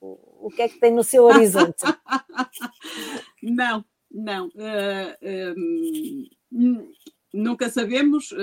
o 0.00 0.48
que 0.54 0.62
é 0.62 0.68
que 0.68 0.78
tem 0.78 0.92
no 0.92 1.02
seu 1.02 1.24
horizonte? 1.24 1.84
não, 3.42 3.84
não. 4.10 4.46
Uh, 4.48 5.54
uh, 6.52 6.88
nunca 7.38 7.70
sabemos, 7.70 8.34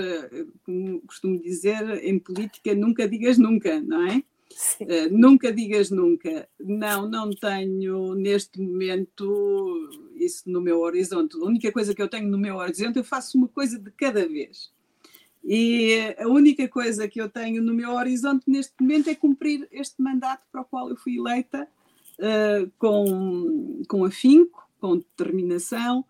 como 0.64 1.02
costumo 1.02 1.40
dizer, 1.42 2.04
em 2.04 2.18
política, 2.20 2.74
nunca 2.74 3.08
digas 3.08 3.38
nunca, 3.38 3.80
não 3.82 4.08
é? 4.08 4.24
Uh, 4.80 5.12
nunca 5.12 5.52
digas 5.52 5.90
nunca. 5.90 6.48
Não, 6.60 7.10
não 7.10 7.30
tenho 7.32 8.14
neste 8.16 8.62
momento 8.62 9.90
isso 10.16 10.50
no 10.50 10.62
meu 10.62 10.80
horizonte. 10.80 11.36
A 11.36 11.46
única 11.46 11.72
coisa 11.72 11.94
que 11.94 12.02
eu 12.02 12.08
tenho 12.08 12.30
no 12.30 12.38
meu 12.38 12.56
horizonte, 12.56 12.98
eu 12.98 13.04
faço 13.04 13.38
uma 13.38 13.48
coisa 13.48 13.78
de 13.78 13.92
cada 13.92 14.28
vez. 14.28 14.72
E 15.44 16.16
a 16.18 16.28
única 16.28 16.68
coisa 16.68 17.08
que 17.08 17.22
eu 17.22 17.30
tenho 17.30 17.62
no 17.62 17.74
meu 17.74 17.92
horizonte 17.92 18.50
neste 18.50 18.74
momento 18.80 19.10
é 19.10 19.16
cumprir 19.16 19.68
este 19.72 20.02
mandato 20.02 20.44
para 20.52 20.62
o 20.62 20.66
qual 20.66 20.90
eu 20.90 20.96
fui 20.96 21.18
eleita 21.18 21.68
uh, 22.20 22.72
com, 22.78 23.84
com 23.88 24.06
afinco, 24.06 24.68
com 24.80 24.98
determinação, 24.98 26.06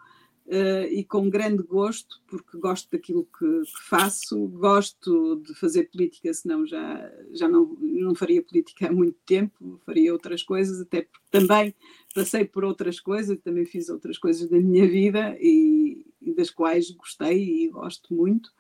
uh, 0.47 0.87
e 0.89 1.03
com 1.03 1.29
grande 1.29 1.63
gosto, 1.63 2.21
porque 2.27 2.57
gosto 2.57 2.89
daquilo 2.91 3.27
que, 3.37 3.61
que, 3.61 3.83
faço, 3.83 4.47
gosto 4.47 5.37
de 5.37 5.53
fazer 5.55 5.89
política, 5.89 6.33
senão 6.33 6.65
já, 6.65 7.11
já 7.31 7.47
não, 7.47 7.75
não 7.79 8.15
faria 8.15 8.43
política 8.43 8.87
há 8.87 8.91
muito 8.91 9.17
tempo, 9.25 9.79
faria 9.85 10.13
outras 10.13 10.43
coisas, 10.43 10.81
até 10.81 11.03
porque 11.03 11.25
também 11.31 11.73
passei 12.13 12.45
por 12.45 12.63
outras 12.63 12.99
coisas, 12.99 13.37
também 13.43 13.65
fiz 13.65 13.89
outras 13.89 14.17
coisas 14.17 14.49
da 14.49 14.59
minha 14.59 14.87
vida 14.87 15.37
e, 15.39 16.05
e 16.21 16.33
das 16.33 16.49
quais 16.49 16.91
gostei 16.91 17.65
e 17.65 17.69
gosto 17.69 18.13
muito. 18.13 18.51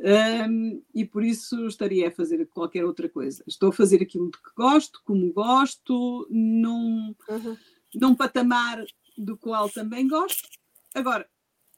Um, 0.00 0.80
e 0.94 1.04
por 1.04 1.24
isso 1.24 1.66
estaria 1.66 2.06
a 2.06 2.12
fazer 2.12 2.46
qualquer 2.46 2.84
outra 2.84 3.08
coisa. 3.08 3.42
Estou 3.48 3.70
a 3.70 3.72
fazer 3.72 4.00
aquilo 4.00 4.30
de 4.30 4.38
que 4.38 4.50
gosto, 4.56 5.00
como 5.04 5.32
gosto, 5.32 6.26
num, 6.30 7.14
uhum. 7.28 7.56
num 7.96 8.14
patamar 8.14 8.84
do 9.16 9.36
qual 9.36 9.68
também 9.68 10.06
gosto, 10.06 10.48
Agora, 10.94 11.28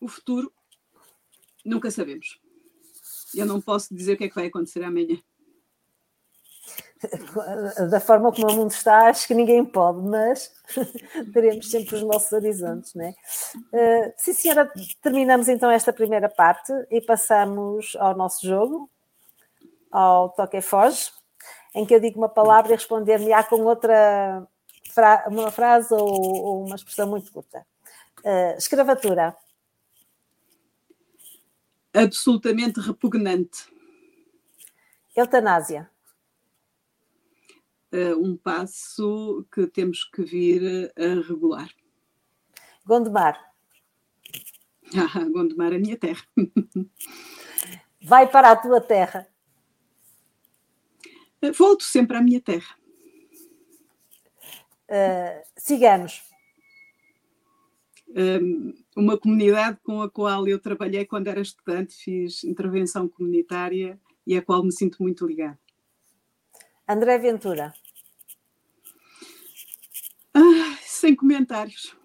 o 0.01 0.09
futuro 0.09 0.53
nunca 1.65 1.91
sabemos. 1.91 2.41
Eu 3.35 3.47
não 3.47 3.61
posso 3.61 3.95
dizer 3.95 4.15
o 4.15 4.17
que 4.17 4.25
é 4.25 4.29
que 4.29 4.35
vai 4.35 4.47
acontecer 4.47 4.83
amanhã. 4.83 5.19
Da 7.91 7.99
forma 7.99 8.31
como 8.31 8.51
o 8.51 8.55
mundo 8.55 8.73
está, 8.73 9.09
acho 9.09 9.27
que 9.27 9.33
ninguém 9.33 9.65
pode, 9.65 10.01
mas 10.03 10.53
teremos 11.33 11.71
sempre 11.71 11.97
os 11.97 12.03
nossos 12.03 12.31
horizontes, 12.31 12.95
não 12.95 13.05
é? 13.05 13.15
Uh, 13.73 14.13
sim, 14.19 14.35
senhora, 14.35 14.71
terminamos 15.03 15.49
então 15.49 15.71
esta 15.71 15.95
primeira 15.95 16.29
parte 16.29 16.71
e 16.91 17.01
passamos 17.01 17.97
ao 17.99 18.15
nosso 18.15 18.47
jogo, 18.47 18.91
ao 19.91 20.29
Toque 20.29 20.59
e 20.59 20.63
Foge, 20.63 21.11
em 21.75 21.87
que 21.87 21.95
eu 21.95 22.01
digo 22.01 22.19
uma 22.19 22.29
palavra 22.29 22.73
e 22.73 22.77
responder-me-á 22.77 23.45
com 23.45 23.63
outra 23.63 24.47
fra 24.93 25.25
uma 25.29 25.51
frase 25.51 25.95
ou, 25.95 26.07
ou 26.07 26.67
uma 26.67 26.77
expressão 26.77 27.09
muito 27.09 27.33
curta. 27.33 27.65
Uh, 28.25 28.57
escravatura. 28.59 29.37
Absolutamente 31.93 32.81
repugnante. 32.81 33.67
Eutanásia. 35.17 35.91
Uh, 37.93 38.17
um 38.23 38.37
passo 38.37 39.45
que 39.53 39.67
temos 39.67 40.05
que 40.05 40.23
vir 40.23 40.93
a 40.97 41.21
regular. 41.27 41.71
Gondomar. 42.87 43.39
Ah, 44.93 45.23
Gondomar 45.23 45.73
a 45.73 45.79
minha 45.79 45.97
terra. 45.97 46.25
Vai 48.03 48.29
para 48.29 48.51
a 48.51 48.57
tua 48.57 48.81
terra. 48.81 49.25
Volto 51.57 51.85
sempre 51.85 52.17
à 52.17 52.21
minha 52.21 52.41
terra. 52.41 52.75
Uh, 54.89 55.47
ciganos 55.57 56.30
uma 58.97 59.17
comunidade 59.19 59.79
com 59.83 60.03
a 60.03 60.11
qual 60.11 60.47
eu 60.49 60.59
trabalhei 60.59 61.05
quando 61.05 61.29
era 61.29 61.41
estudante, 61.41 61.95
fiz 61.95 62.45
intervenção 62.45 63.09
comunitária 63.09 64.01
e 64.27 64.37
a 64.37 64.43
qual 64.43 64.63
me 64.63 64.73
sinto 64.73 65.03
muito 65.03 65.27
ligada. 65.27 65.59
André 66.89 67.19
Ventura. 67.19 67.73
Ah, 70.35 70.77
sem 70.83 71.15
comentários. 71.15 71.97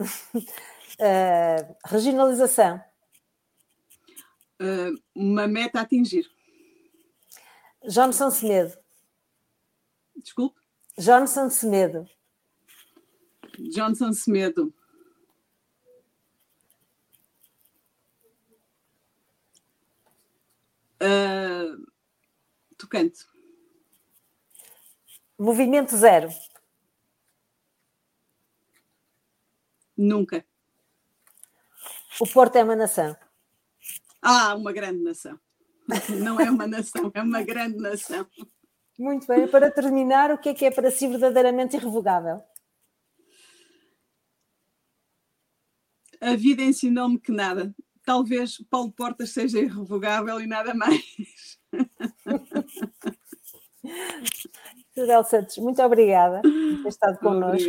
uh, 0.00 1.76
regionalização. 1.86 2.80
Uh, 4.60 4.94
uma 5.14 5.48
meta 5.48 5.80
a 5.80 5.82
atingir. 5.82 6.30
Johnson 7.88 8.30
Semedo. 8.30 8.76
Desculpe? 10.16 10.60
Johnson 10.98 11.48
Semedo. 11.48 12.06
Johnson 13.72 14.12
Semedo. 14.12 14.72
Uh, 21.02 21.86
tocante. 22.76 23.24
Movimento 25.38 25.96
zero. 25.96 26.28
Nunca. 29.96 30.44
O 32.20 32.26
Porto 32.26 32.56
é 32.56 32.64
uma 32.64 32.76
nação. 32.76 33.16
Ah, 34.20 34.54
uma 34.54 34.72
grande 34.72 35.02
nação. 35.02 35.38
Não 36.22 36.38
é 36.38 36.50
uma 36.50 36.66
nação, 36.66 37.10
é 37.14 37.22
uma 37.22 37.42
grande 37.42 37.78
nação. 37.78 38.26
Muito 38.98 39.26
bem. 39.26 39.48
Para 39.48 39.70
terminar, 39.70 40.30
o 40.30 40.38
que 40.38 40.50
é 40.50 40.54
que 40.54 40.66
é 40.66 40.70
para 40.70 40.90
si 40.90 41.08
verdadeiramente 41.08 41.76
irrevogável? 41.76 42.42
A 46.20 46.36
vida 46.36 46.62
ensinou-me 46.62 47.18
que 47.18 47.32
nada. 47.32 47.74
Talvez 48.04 48.58
Paulo 48.70 48.92
Portas 48.92 49.30
seja 49.30 49.60
irrevogável 49.60 50.40
e 50.40 50.46
nada 50.46 50.74
mais. 50.74 51.58
Isabel 54.96 55.24
Santos, 55.24 55.58
muito 55.58 55.82
obrigada 55.82 56.40
por 56.42 56.82
ter 56.82 56.88
estado 56.88 57.18
connosco. 57.18 57.68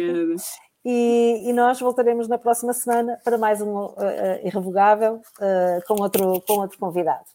E, 0.84 1.48
e, 1.48 1.54
nós 1.54 1.80
voltaremos 1.80 2.28
na 2.28 2.40
próxima 2.40 2.74
semana 2.74 3.16
para 3.24 3.38
mais 3.38 3.62
um 3.62 3.86
uh, 3.86 3.96
Irrevogável 4.44 5.22
uh, 5.38 5.80
com, 5.88 6.02
outro, 6.02 6.42
com 6.42 6.54
outro 6.54 6.80
convidado. 6.80 7.26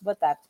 Boa 0.00 0.14
tarde. 0.14 0.40